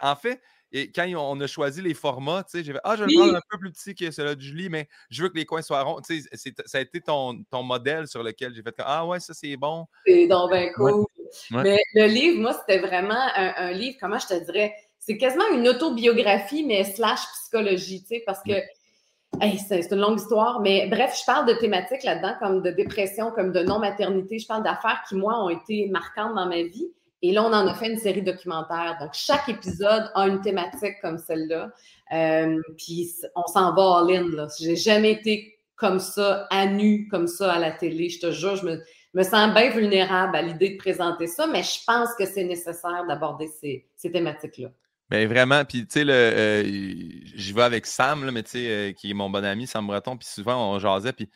En, 0.00 0.16
fait, 0.16 0.40
et 0.72 0.90
quand 0.92 1.06
on 1.16 1.40
a 1.40 1.46
choisi 1.46 1.82
les 1.82 1.94
formats, 1.94 2.44
tu 2.44 2.58
sais, 2.58 2.64
j'ai 2.64 2.72
fait 2.72 2.80
Ah, 2.84 2.94
je 2.96 3.04
vais 3.04 3.10
le 3.10 3.18
prendre 3.18 3.36
un 3.36 3.40
peu 3.50 3.58
plus 3.58 3.72
petit 3.72 3.94
que 3.94 4.10
celui 4.10 4.36
de 4.36 4.40
Julie, 4.40 4.68
mais 4.68 4.88
je 5.10 5.22
veux 5.22 5.28
que 5.28 5.36
les 5.36 5.46
coins 5.46 5.62
soient 5.62 5.82
ronds. 5.82 6.00
Tu 6.00 6.22
sais, 6.22 6.54
ça 6.64 6.78
a 6.78 6.80
été 6.80 7.00
ton, 7.00 7.42
ton 7.50 7.62
modèle 7.62 8.06
sur 8.06 8.22
lequel 8.22 8.54
j'ai 8.54 8.62
fait 8.62 8.74
Ah, 8.78 9.04
ouais, 9.06 9.18
ça, 9.18 9.34
c'est 9.34 9.56
bon. 9.56 9.86
C'est 10.06 10.28
donc 10.28 10.52
bien 10.52 10.72
cool. 10.74 11.06
Mais 11.50 11.78
le 11.94 12.06
livre, 12.06 12.40
moi, 12.40 12.52
c'était 12.54 12.80
vraiment 12.80 13.20
un, 13.34 13.72
livre, 13.72 13.96
comment 14.00 14.18
je 14.18 14.28
te 14.28 14.44
dirais 14.44 14.74
C'est 14.98 15.16
quasiment 15.16 15.48
une 15.52 15.66
autobiographie, 15.68 16.64
mais 16.64 16.84
slash 16.84 17.20
psychologie, 17.40 18.02
tu 18.02 18.08
sais, 18.08 18.22
parce 18.24 18.42
que 18.42 18.52
c'est 19.68 19.90
une 19.90 20.00
longue 20.00 20.18
histoire, 20.18 20.60
mais 20.60 20.88
bref, 20.88 21.16
je 21.18 21.24
parle 21.24 21.46
de 21.46 21.54
thématiques 21.54 22.02
là-dedans, 22.02 22.34
comme 22.40 22.62
de 22.62 22.70
dépression, 22.70 23.30
comme 23.30 23.52
de 23.52 23.62
non-maternité. 23.62 24.38
Je 24.38 24.46
parle 24.46 24.62
d'affaires 24.62 25.02
qui, 25.08 25.14
moi, 25.14 25.42
ont 25.42 25.48
été 25.48 25.88
marquantes 25.88 26.34
dans 26.34 26.46
ma 26.46 26.62
vie. 26.62 26.88
Et 27.22 27.32
là, 27.32 27.44
on 27.44 27.52
en 27.52 27.66
a 27.66 27.74
fait 27.74 27.90
une 27.90 27.98
série 27.98 28.22
documentaire. 28.22 28.96
Donc, 29.00 29.10
chaque 29.12 29.48
épisode 29.48 30.10
a 30.14 30.26
une 30.26 30.40
thématique 30.40 30.94
comme 31.02 31.18
celle-là. 31.18 31.70
Euh, 32.12 32.60
puis, 32.76 33.10
on 33.34 33.46
s'en 33.46 33.74
va 33.74 33.98
all 33.98 34.10
in. 34.10 34.48
J'ai 34.58 34.76
jamais 34.76 35.12
été 35.12 35.58
comme 35.76 35.98
ça, 35.98 36.46
à 36.50 36.66
nu, 36.66 37.08
comme 37.08 37.26
ça 37.26 37.52
à 37.52 37.58
la 37.58 37.72
télé. 37.72 38.08
Je 38.08 38.20
te 38.20 38.30
jure, 38.32 38.56
je 38.56 38.66
me, 38.66 39.22
sens 39.22 39.54
bien 39.54 39.70
vulnérable 39.70 40.36
à 40.36 40.42
l'idée 40.42 40.70
de 40.70 40.76
présenter 40.76 41.26
ça, 41.26 41.46
mais 41.46 41.62
je 41.62 41.80
pense 41.86 42.14
que 42.14 42.26
c'est 42.26 42.44
nécessaire 42.44 43.04
d'aborder 43.06 43.48
ces 43.48 44.10
thématiques-là. 44.10 44.68
Ben 45.10 45.26
vraiment, 45.26 45.64
puis 45.64 45.86
tu 45.88 46.04
sais, 46.04 46.04
euh, 46.08 46.62
j'y 46.62 47.52
vais 47.52 47.62
avec 47.62 47.84
Sam, 47.86 48.24
là, 48.24 48.30
mais 48.30 48.44
tu 48.44 48.50
sais, 48.50 48.70
euh, 48.70 48.92
qui 48.92 49.10
est 49.10 49.14
mon 49.14 49.28
bon 49.28 49.44
ami, 49.44 49.66
Sam 49.66 49.84
Breton, 49.84 50.16
puis 50.16 50.28
souvent 50.28 50.72
on 50.72 50.78
jasait, 50.78 51.12
puis 51.12 51.28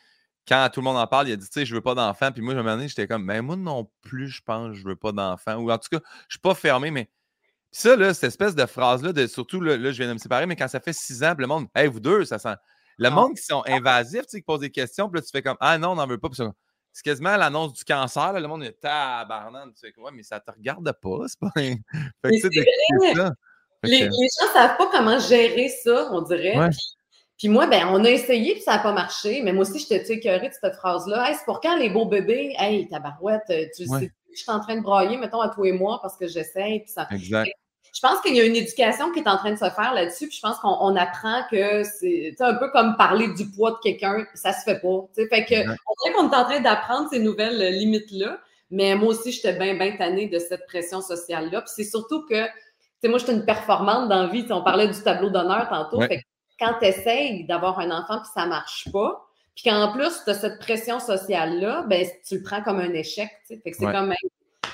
quand 0.47 0.69
tout 0.73 0.79
le 0.79 0.85
monde 0.85 0.95
en 0.97 1.07
parle, 1.07 1.27
il 1.27 1.33
a 1.33 1.35
dit, 1.35 1.45
tu 1.45 1.59
sais, 1.59 1.65
je 1.65 1.75
veux 1.75 1.81
pas 1.81 1.93
d'enfant, 1.93 2.31
puis 2.31 2.41
moi, 2.41 2.55
je 2.55 2.61
me 2.61 2.87
j'étais 2.87 3.05
comme, 3.05 3.27
ben 3.27 3.41
moi 3.41 3.57
non 3.57 3.91
plus, 4.01 4.29
je 4.29 4.41
pense, 4.41 4.75
je 4.77 4.85
veux 4.85 4.95
pas 4.95 5.11
d'enfant, 5.11 5.55
ou 5.55 5.69
en 5.71 5.77
tout 5.77 5.89
cas, 5.91 5.99
je 6.29 6.35
suis 6.35 6.39
pas 6.39 6.55
fermé, 6.55 6.89
mais 6.89 7.09
ça, 7.71 7.97
là, 7.97 8.13
cette 8.13 8.23
espèce 8.29 8.55
de 8.55 8.65
phrase-là, 8.65 9.11
de, 9.11 9.27
surtout, 9.27 9.59
là, 9.59 9.75
je 9.77 9.97
viens 9.97 10.07
de 10.07 10.13
me 10.13 10.19
séparer, 10.19 10.45
mais 10.45 10.55
quand 10.55 10.69
ça 10.69 10.79
fait 10.79 10.93
six 10.93 11.21
ans, 11.23 11.35
le 11.37 11.47
monde, 11.47 11.67
hey, 11.75 11.87
vous 11.89 11.99
deux, 11.99 12.23
ça 12.23 12.39
sent. 12.39 12.55
Le 12.97 13.07
ah. 13.07 13.11
monde 13.11 13.35
qui 13.35 13.43
sont 13.43 13.61
invasifs, 13.67 14.21
tu 14.21 14.29
sais, 14.29 14.37
qui 14.37 14.45
posent 14.45 14.61
des 14.61 14.71
questions, 14.71 15.09
puis 15.09 15.19
là, 15.19 15.21
tu 15.21 15.31
fais 15.31 15.41
comme, 15.41 15.57
ah 15.59 15.77
non, 15.77 15.91
on 15.91 15.95
n'en 15.95 16.07
veut 16.07 16.17
pas, 16.17 16.29
puis 16.29 16.41
c'est 16.93 17.03
quasiment 17.03 17.35
l'annonce 17.35 17.73
du 17.73 17.83
cancer. 17.83 18.31
Là, 18.31 18.39
le 18.39 18.47
monde 18.47 18.63
est 18.63 18.79
tabarnane. 18.79 19.73
Tu 19.73 19.79
sais, 19.81 19.93
ouais, 19.99 20.11
mais 20.13 20.23
ça 20.23 20.39
te 20.39 20.49
regarde 20.49 20.89
pas. 21.01 21.25
C'est 21.27 21.37
pas. 21.37 21.51
fait 21.53 21.77
que, 22.23 23.29
Les, 23.85 23.99
gens 23.99 24.47
ne 24.47 24.53
savent 24.53 24.77
pas 24.77 24.89
comment 24.91 25.19
gérer 25.19 25.69
ça, 25.69 26.09
on 26.11 26.21
dirait. 26.21 26.57
Puis, 27.37 27.49
moi, 27.49 27.67
ben, 27.67 27.87
on 27.89 28.03
a 28.05 28.09
essayé, 28.09 28.53
puis 28.53 28.61
ça 28.61 28.77
n'a 28.77 28.79
pas 28.79 28.93
marché. 28.93 29.41
Mais 29.43 29.51
moi 29.51 29.63
aussi, 29.63 29.79
je 29.79 29.87
j'étais 29.89 30.13
écœurée 30.13 30.49
de 30.49 30.53
cette 30.59 30.75
phrase-là. 30.75 31.29
Hey, 31.29 31.35
c'est 31.35 31.45
pour 31.45 31.59
quand 31.59 31.77
les 31.77 31.89
beaux 31.89 32.05
bébés? 32.05 32.55
Hey, 32.57 32.87
tabarouette, 32.87 33.43
euh, 33.49 33.65
tu 33.75 33.85
sais, 33.85 34.11
je 34.33 34.41
suis 34.41 34.51
en 34.51 34.59
train 34.59 34.77
de 34.77 34.81
brailler, 34.81 35.17
mettons, 35.17 35.41
à 35.41 35.49
toi 35.49 35.67
et 35.67 35.71
moi, 35.71 35.99
parce 36.01 36.17
que 36.17 36.27
j'essaie. 36.27 36.83
Ça... 36.87 37.07
Exact. 37.11 37.49
Je 37.93 38.01
pense 38.01 38.19
qu'il 38.19 38.35
y 38.35 38.41
a 38.41 38.45
une 38.45 38.57
éducation 38.57 39.11
qui 39.11 39.19
est 39.19 39.27
en 39.27 39.37
train 39.37 39.51
de 39.51 39.57
se 39.57 39.69
faire 39.69 39.93
là-dessus, 39.93 40.27
puis 40.27 40.35
je 40.35 40.41
pense 40.41 40.57
qu'on 40.57 40.95
apprend 40.97 41.43
que 41.49 41.83
c'est 41.83 42.35
un 42.41 42.55
peu 42.55 42.69
comme 42.71 42.97
parler 42.97 43.29
du 43.29 43.49
poids 43.49 43.71
de 43.71 43.77
quelqu'un, 43.81 44.25
ça 44.33 44.51
se 44.51 44.63
fait 44.65 44.81
pas. 44.81 45.07
Fait 45.15 45.45
que, 45.45 45.55
on 45.55 45.95
dirait 46.03 46.13
qu'on 46.13 46.29
est 46.29 46.35
en 46.35 46.43
train 46.43 46.59
d'apprendre 46.59 47.09
ces 47.09 47.19
nouvelles 47.19 47.73
limites-là. 47.73 48.37
Mais 48.69 48.95
moi 48.95 49.09
aussi, 49.09 49.31
j'étais 49.31 49.53
bien, 49.53 49.75
bien 49.75 49.95
tannée 49.95 50.27
de 50.27 50.39
cette 50.39 50.65
pression 50.65 50.99
sociale-là. 50.99 51.61
Puis 51.61 51.71
c'est 51.73 51.83
surtout 51.83 52.25
que 52.25 52.45
moi, 53.07 53.19
je 53.19 53.25
suis 53.25 53.33
une 53.33 53.45
performante 53.45 54.09
dans 54.09 54.23
la 54.23 54.27
vie. 54.27 54.45
on 54.49 54.63
parlait 54.63 54.87
du 54.87 55.01
tableau 55.01 55.29
d'honneur 55.29 55.67
tantôt. 55.69 55.99
quand 56.59 56.75
tu 56.79 56.85
essayes 56.85 57.45
d'avoir 57.45 57.79
un 57.79 57.91
enfant 57.91 58.19
puis 58.19 58.29
ça 58.33 58.45
marche 58.45 58.89
pas, 58.91 59.25
puis 59.55 59.69
qu'en 59.69 59.91
plus, 59.93 60.23
tu 60.23 60.29
as 60.29 60.33
cette 60.33 60.59
pression 60.59 60.99
sociale-là, 60.99 61.85
ben, 61.87 62.05
tu 62.27 62.37
le 62.37 62.43
prends 62.43 62.61
comme 62.61 62.79
un 62.79 62.93
échec. 62.93 63.29
Fait 63.47 63.57
que 63.57 63.77
c'est 63.77 63.91
comme, 63.91 64.13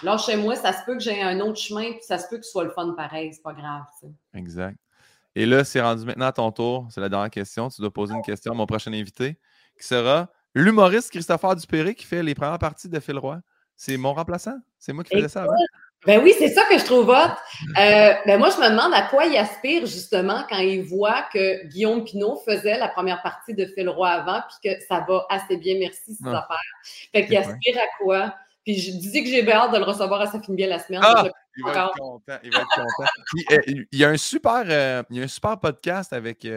là, 0.04 0.18
chez 0.18 0.36
moi, 0.38 0.56
ça 0.56 0.74
se 0.74 0.84
peut 0.86 0.96
que 0.96 1.04
j'ai 1.04 1.22
un 1.22 1.40
autre 1.40 1.58
chemin, 1.58 1.92
puis 1.92 2.02
ça 2.02 2.18
se 2.18 2.28
peut 2.28 2.38
que 2.38 2.46
ce 2.46 2.52
soit 2.52 2.64
le 2.64 2.72
fun 2.72 2.94
pareil. 2.98 3.34
C'est 3.34 3.44
pas 3.44 3.54
grave. 3.54 3.84
Exact. 4.34 4.78
Et 5.36 5.46
là, 5.46 5.64
c'est 5.64 5.82
rendu 5.82 6.06
maintenant 6.06 6.26
à 6.26 6.32
ton 6.32 6.52
tour. 6.52 6.88
C'est 6.90 7.00
la 7.00 7.10
dernière 7.10 7.30
question. 7.30 7.70
Tu 7.70 7.80
dois 7.82 7.92
poser 7.92 8.14
une 8.14 8.22
question 8.22 8.52
à 8.52 8.56
mon 8.56 8.66
prochain 8.66 8.92
invité, 8.92 9.38
qui 9.80 9.88
sera 9.88 10.30
l'humoriste 10.54 11.12
Christopher 11.12 11.56
Dupéré 11.56 11.96
qui 11.96 12.06
fait 12.06 12.24
les 12.24 12.36
premières 12.36 12.60
parties 12.60 12.90
de 12.90 13.00
Phil 13.00 13.18
Roy. 13.18 13.40
C'est 13.76 13.98
mon 13.98 14.14
remplaçant? 14.14 14.58
C'est 14.78 14.94
moi 14.94 15.04
qui 15.04 15.16
faisais 15.16 15.30
ça 15.30 15.44
avant? 15.44 15.54
Ben 16.08 16.20
oui, 16.24 16.34
c'est 16.38 16.50
ça 16.50 16.66
que 16.66 16.80
je 16.80 16.86
trouve 16.86 17.10
hot. 17.10 17.14
Euh, 17.78 18.14
ben 18.26 18.40
moi, 18.40 18.50
je 18.50 18.60
me 18.60 18.70
demande 18.70 18.94
à 18.94 19.04
quoi 19.04 19.26
il 19.26 19.38
aspire 19.38 19.86
justement 19.86 20.44
quand 20.50 20.58
il 20.58 20.82
voit 20.84 21.24
que 21.32 21.68
Guillaume 21.68 22.04
Pinot 22.04 22.42
faisait 22.44 22.80
la 22.80 22.88
première 22.88 23.22
partie 23.22 23.54
de 23.54 23.66
Phil 23.68 23.88
Roy 23.88 24.10
avant, 24.10 24.42
puis 24.50 24.72
que 24.72 24.84
ça 24.86 25.06
va 25.08 25.26
assez 25.30 25.58
bien, 25.58 25.78
merci, 25.78 26.16
ces 26.16 26.28
ah. 26.28 26.40
affaires. 26.40 27.12
Fait 27.14 27.28
qu'il 27.28 27.38
aspire 27.38 27.78
à 27.78 28.04
quoi? 28.04 28.36
Puis 28.64 28.80
je 28.80 28.92
disais 28.92 29.24
que 29.24 29.30
j'ai 29.30 29.50
hâte 29.52 29.74
de 29.74 29.78
le 29.78 29.84
recevoir 29.84 30.22
à 30.22 30.28
sa 30.28 30.40
bien 30.50 30.68
la 30.68 30.80
semaine. 30.80 31.02
Ah, 31.04 31.24
il, 31.56 31.64
va 31.64 31.72
être 31.72 31.92
content, 31.98 32.38
il 32.44 32.52
va 32.52 32.60
être 32.60 32.68
content. 32.68 33.10
Euh, 33.52 33.58
il, 33.92 34.00
y 34.00 34.04
a 34.04 34.10
un 34.10 34.18
super, 34.18 34.64
euh, 34.68 35.04
il 35.10 35.18
y 35.18 35.22
a 35.22 35.24
un 35.24 35.28
super 35.28 35.60
podcast 35.60 36.14
avec 36.14 36.48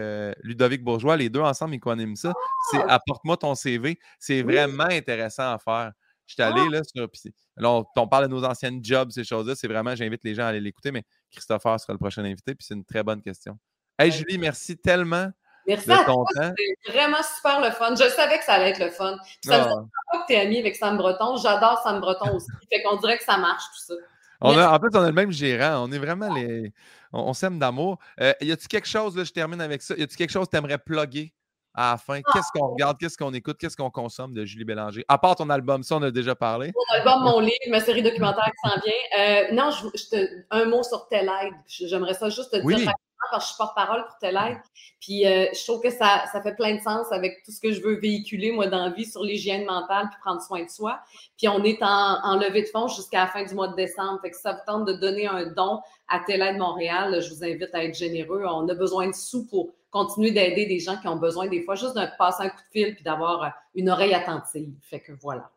Ludovic 0.43 0.83
Bourgeois. 0.83 1.17
Les 1.17 1.29
deux 1.29 1.41
ensemble, 1.41 1.75
ils 1.75 1.81
connaissent 1.81 2.21
ça. 2.21 2.33
C'est 2.71 2.79
ah! 2.81 2.95
Apporte-moi 2.95 3.37
ton 3.37 3.55
CV. 3.55 3.99
C'est 4.19 4.43
vraiment 4.43 4.85
intéressant 4.85 5.53
à 5.53 5.59
faire. 5.59 5.93
Je 6.27 6.35
suis 6.35 6.43
allé 6.43 6.63
ah! 6.67 6.71
là 6.73 6.81
sur. 6.85 7.09
Là, 7.57 7.83
on, 7.97 8.09
parle 8.09 8.25
de 8.25 8.29
nos 8.29 8.45
anciennes 8.45 8.85
jobs, 8.85 9.11
ces 9.11 9.25
choses-là. 9.25 9.55
C'est 9.55 9.69
vraiment, 9.69 9.95
j'invite 9.95 10.25
les 10.25 10.35
gens 10.35 10.45
à 10.45 10.49
aller 10.49 10.61
l'écouter, 10.61 10.91
mais 10.91 11.05
Christopher 11.31 11.79
sera 11.79 11.93
le 11.93 11.99
prochain 11.99 12.25
invité, 12.25 12.55
puis 12.55 12.67
c'est 12.67 12.75
une 12.75 12.85
très 12.85 13.03
bonne 13.03 13.23
question. 13.23 13.59
Hey 13.99 14.11
Julie, 14.11 14.39
merci 14.39 14.77
tellement. 14.77 15.31
Merci 15.67 15.91
à 15.91 16.05
toi, 16.05 16.25
c'était 16.35 16.93
vraiment 16.93 17.23
super 17.23 17.61
le 17.61 17.71
fun. 17.71 17.95
Je 17.95 18.09
savais 18.11 18.39
que 18.39 18.45
ça 18.45 18.55
allait 18.55 18.71
être 18.71 18.81
le 18.81 18.91
fun. 18.91 19.17
ça 19.43 19.59
me 19.59 19.65
semble 19.65 19.87
ah. 19.87 20.13
pas 20.13 20.23
que 20.23 20.27
tu 20.27 20.33
es 20.35 20.41
ami 20.41 20.59
avec 20.59 20.77
Sam 20.77 20.99
Breton. 20.99 21.37
J'adore 21.37 21.81
Sam 21.83 22.01
Breton 22.01 22.37
aussi. 22.37 22.49
fait 22.71 22.83
qu'on 22.83 22.97
dirait 22.97 23.17
que 23.17 23.25
ça 23.25 23.39
marche 23.39 23.65
tout 23.65 23.95
ça. 23.95 23.95
On 24.41 24.59
a, 24.59 24.77
en 24.77 24.79
fait, 24.79 24.95
on 24.95 25.01
a 25.01 25.07
le 25.07 25.13
même 25.13 25.31
gérant. 25.31 25.87
On 25.87 25.93
est 25.93 25.99
vraiment 25.99 26.35
les. 26.35 26.73
On, 27.13 27.33
s'aime 27.33 27.59
d'amour. 27.59 27.99
Euh, 28.21 28.35
y 28.41 28.51
a-tu 28.51 28.67
quelque 28.67 28.89
chose, 28.89 29.17
là, 29.17 29.25
je 29.25 29.33
termine 29.33 29.61
avec 29.61 29.81
ça. 29.81 29.95
Y 29.97 30.03
a-tu 30.03 30.17
quelque 30.17 30.33
chose 30.33 30.47
que 30.47 30.51
tu 30.51 30.57
aimerais 30.57 30.79
plugger? 30.79 31.33
À 31.75 31.93
la 31.93 31.97
fin? 31.97 32.21
Qu'est-ce 32.33 32.49
qu'on 32.55 32.69
regarde, 32.69 32.99
qu'est-ce 32.99 33.19
qu'on 33.19 33.33
écoute, 33.33 33.57
qu'est-ce 33.59 33.77
qu'on 33.77 33.91
consomme 33.91 34.33
de 34.33 34.45
Julie 34.45 34.65
Bélanger? 34.65 35.05
À 35.09 35.19
part 35.19 35.37
ton 35.37 35.51
album, 35.51 35.83
ça, 35.83 35.97
on 35.97 36.03
a 36.03 36.11
déjà 36.11 36.35
parlé. 36.35 36.73
Mon 36.75 36.99
album, 36.99 37.25
mon 37.25 37.41
livre, 37.41 37.55
ma 37.69 37.81
série 37.81 38.03
documentaire 38.03 38.45
qui 38.45 38.69
s'en 38.69 38.81
vient. 38.81 39.19
Euh, 39.19 39.53
non, 39.53 39.71
je, 39.71 40.09
te, 40.09 40.29
un 40.51 40.67
mot 40.67 40.83
sur 40.83 41.09
Telaide. 41.09 41.55
J'aimerais 41.67 42.15
ça 42.15 42.29
juste 42.29 42.53
te 42.53 42.57
dire 42.57 42.93
parce 43.31 43.43
que 43.43 43.43
je 43.43 43.47
suis 43.47 43.57
porte-parole 43.57 44.05
pour 44.07 44.19
Telaide. 44.19 44.59
Puis 45.01 45.27
euh, 45.27 45.47
je 45.53 45.65
trouve 45.65 45.81
que 45.81 45.91
ça, 45.91 46.25
ça 46.33 46.43
fait 46.43 46.55
plein 46.55 46.77
de 46.77 46.81
sens 46.81 47.11
avec 47.11 47.43
tout 47.45 47.53
ce 47.53 47.61
que 47.61 47.73
je 47.73 47.83
veux 47.83 47.99
véhiculer, 47.99 48.53
moi, 48.53 48.67
dans 48.67 48.85
la 48.87 48.91
vie 48.91 49.07
sur 49.07 49.23
l'hygiène 49.23 49.65
mentale 49.65 50.09
puis 50.11 50.19
prendre 50.21 50.43
soin 50.43 50.63
de 50.63 50.71
soi. 50.71 51.01
Puis 51.37 51.49
on 51.49 51.63
est 51.65 51.83
en, 51.83 52.23
en 52.23 52.37
levée 52.37 52.63
de 52.63 52.69
fonds 52.69 52.89
jusqu'à 52.89 53.25
la 53.25 53.27
fin 53.29 53.45
du 53.45 53.55
mois 53.55 53.69
de 53.69 53.77
décembre. 53.77 54.21
Fait 54.23 54.31
que 54.31 54.37
ça 54.37 54.53
vous 54.53 54.61
tente 54.67 54.87
de 54.87 54.93
donner 54.93 55.27
un 55.27 55.47
don 55.47 55.81
à 56.09 56.21
Telaide 56.21 56.59
Montréal, 56.59 57.21
je 57.23 57.35
vous 57.35 57.45
invite 57.45 57.75
à 57.75 57.85
être 57.85 57.95
généreux. 57.95 58.45
On 58.47 58.69
a 58.69 58.75
besoin 58.75 59.09
de 59.09 59.15
sous 59.15 59.47
pour 59.47 59.75
continuer 59.95 60.33
d'aider 60.33 60.67
des 60.67 60.81
gens 60.81 60.97
qui 60.97 61.07
ont 61.07 61.17
besoin 61.17 61.47
des 61.47 61.63
fois 61.63 61.77
juste 61.77 61.95
de 61.95 62.05
passer 62.19 62.43
un 62.43 62.49
coup 62.49 62.57
de 62.57 62.73
fil 62.73 62.95
puis 62.97 63.05
d'avoir 63.05 63.43
euh, 63.45 63.49
une 63.77 63.89
oreille 63.89 64.13
attentive. 64.13 64.73
Fait 64.83 64.99
que 64.99 65.13
voilà. 65.23 65.49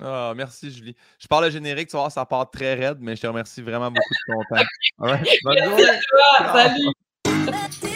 Ah, 0.00 0.34
merci 0.36 0.72
Julie. 0.72 0.96
Je 1.20 1.28
parle 1.28 1.50
générique, 1.50 1.88
tu 1.88 1.96
vois, 1.96 2.10
ça 2.10 2.26
part 2.26 2.50
très 2.50 2.74
raide, 2.74 2.98
mais 3.00 3.14
je 3.14 3.22
te 3.22 3.26
remercie 3.28 3.62
vraiment 3.62 3.90
beaucoup 3.90 4.14
de 4.14 4.34
ton 4.34 4.56
temps. 4.56 4.64
Bonne 5.44 5.58
journée. 5.64 5.84
Salut. 6.52 7.95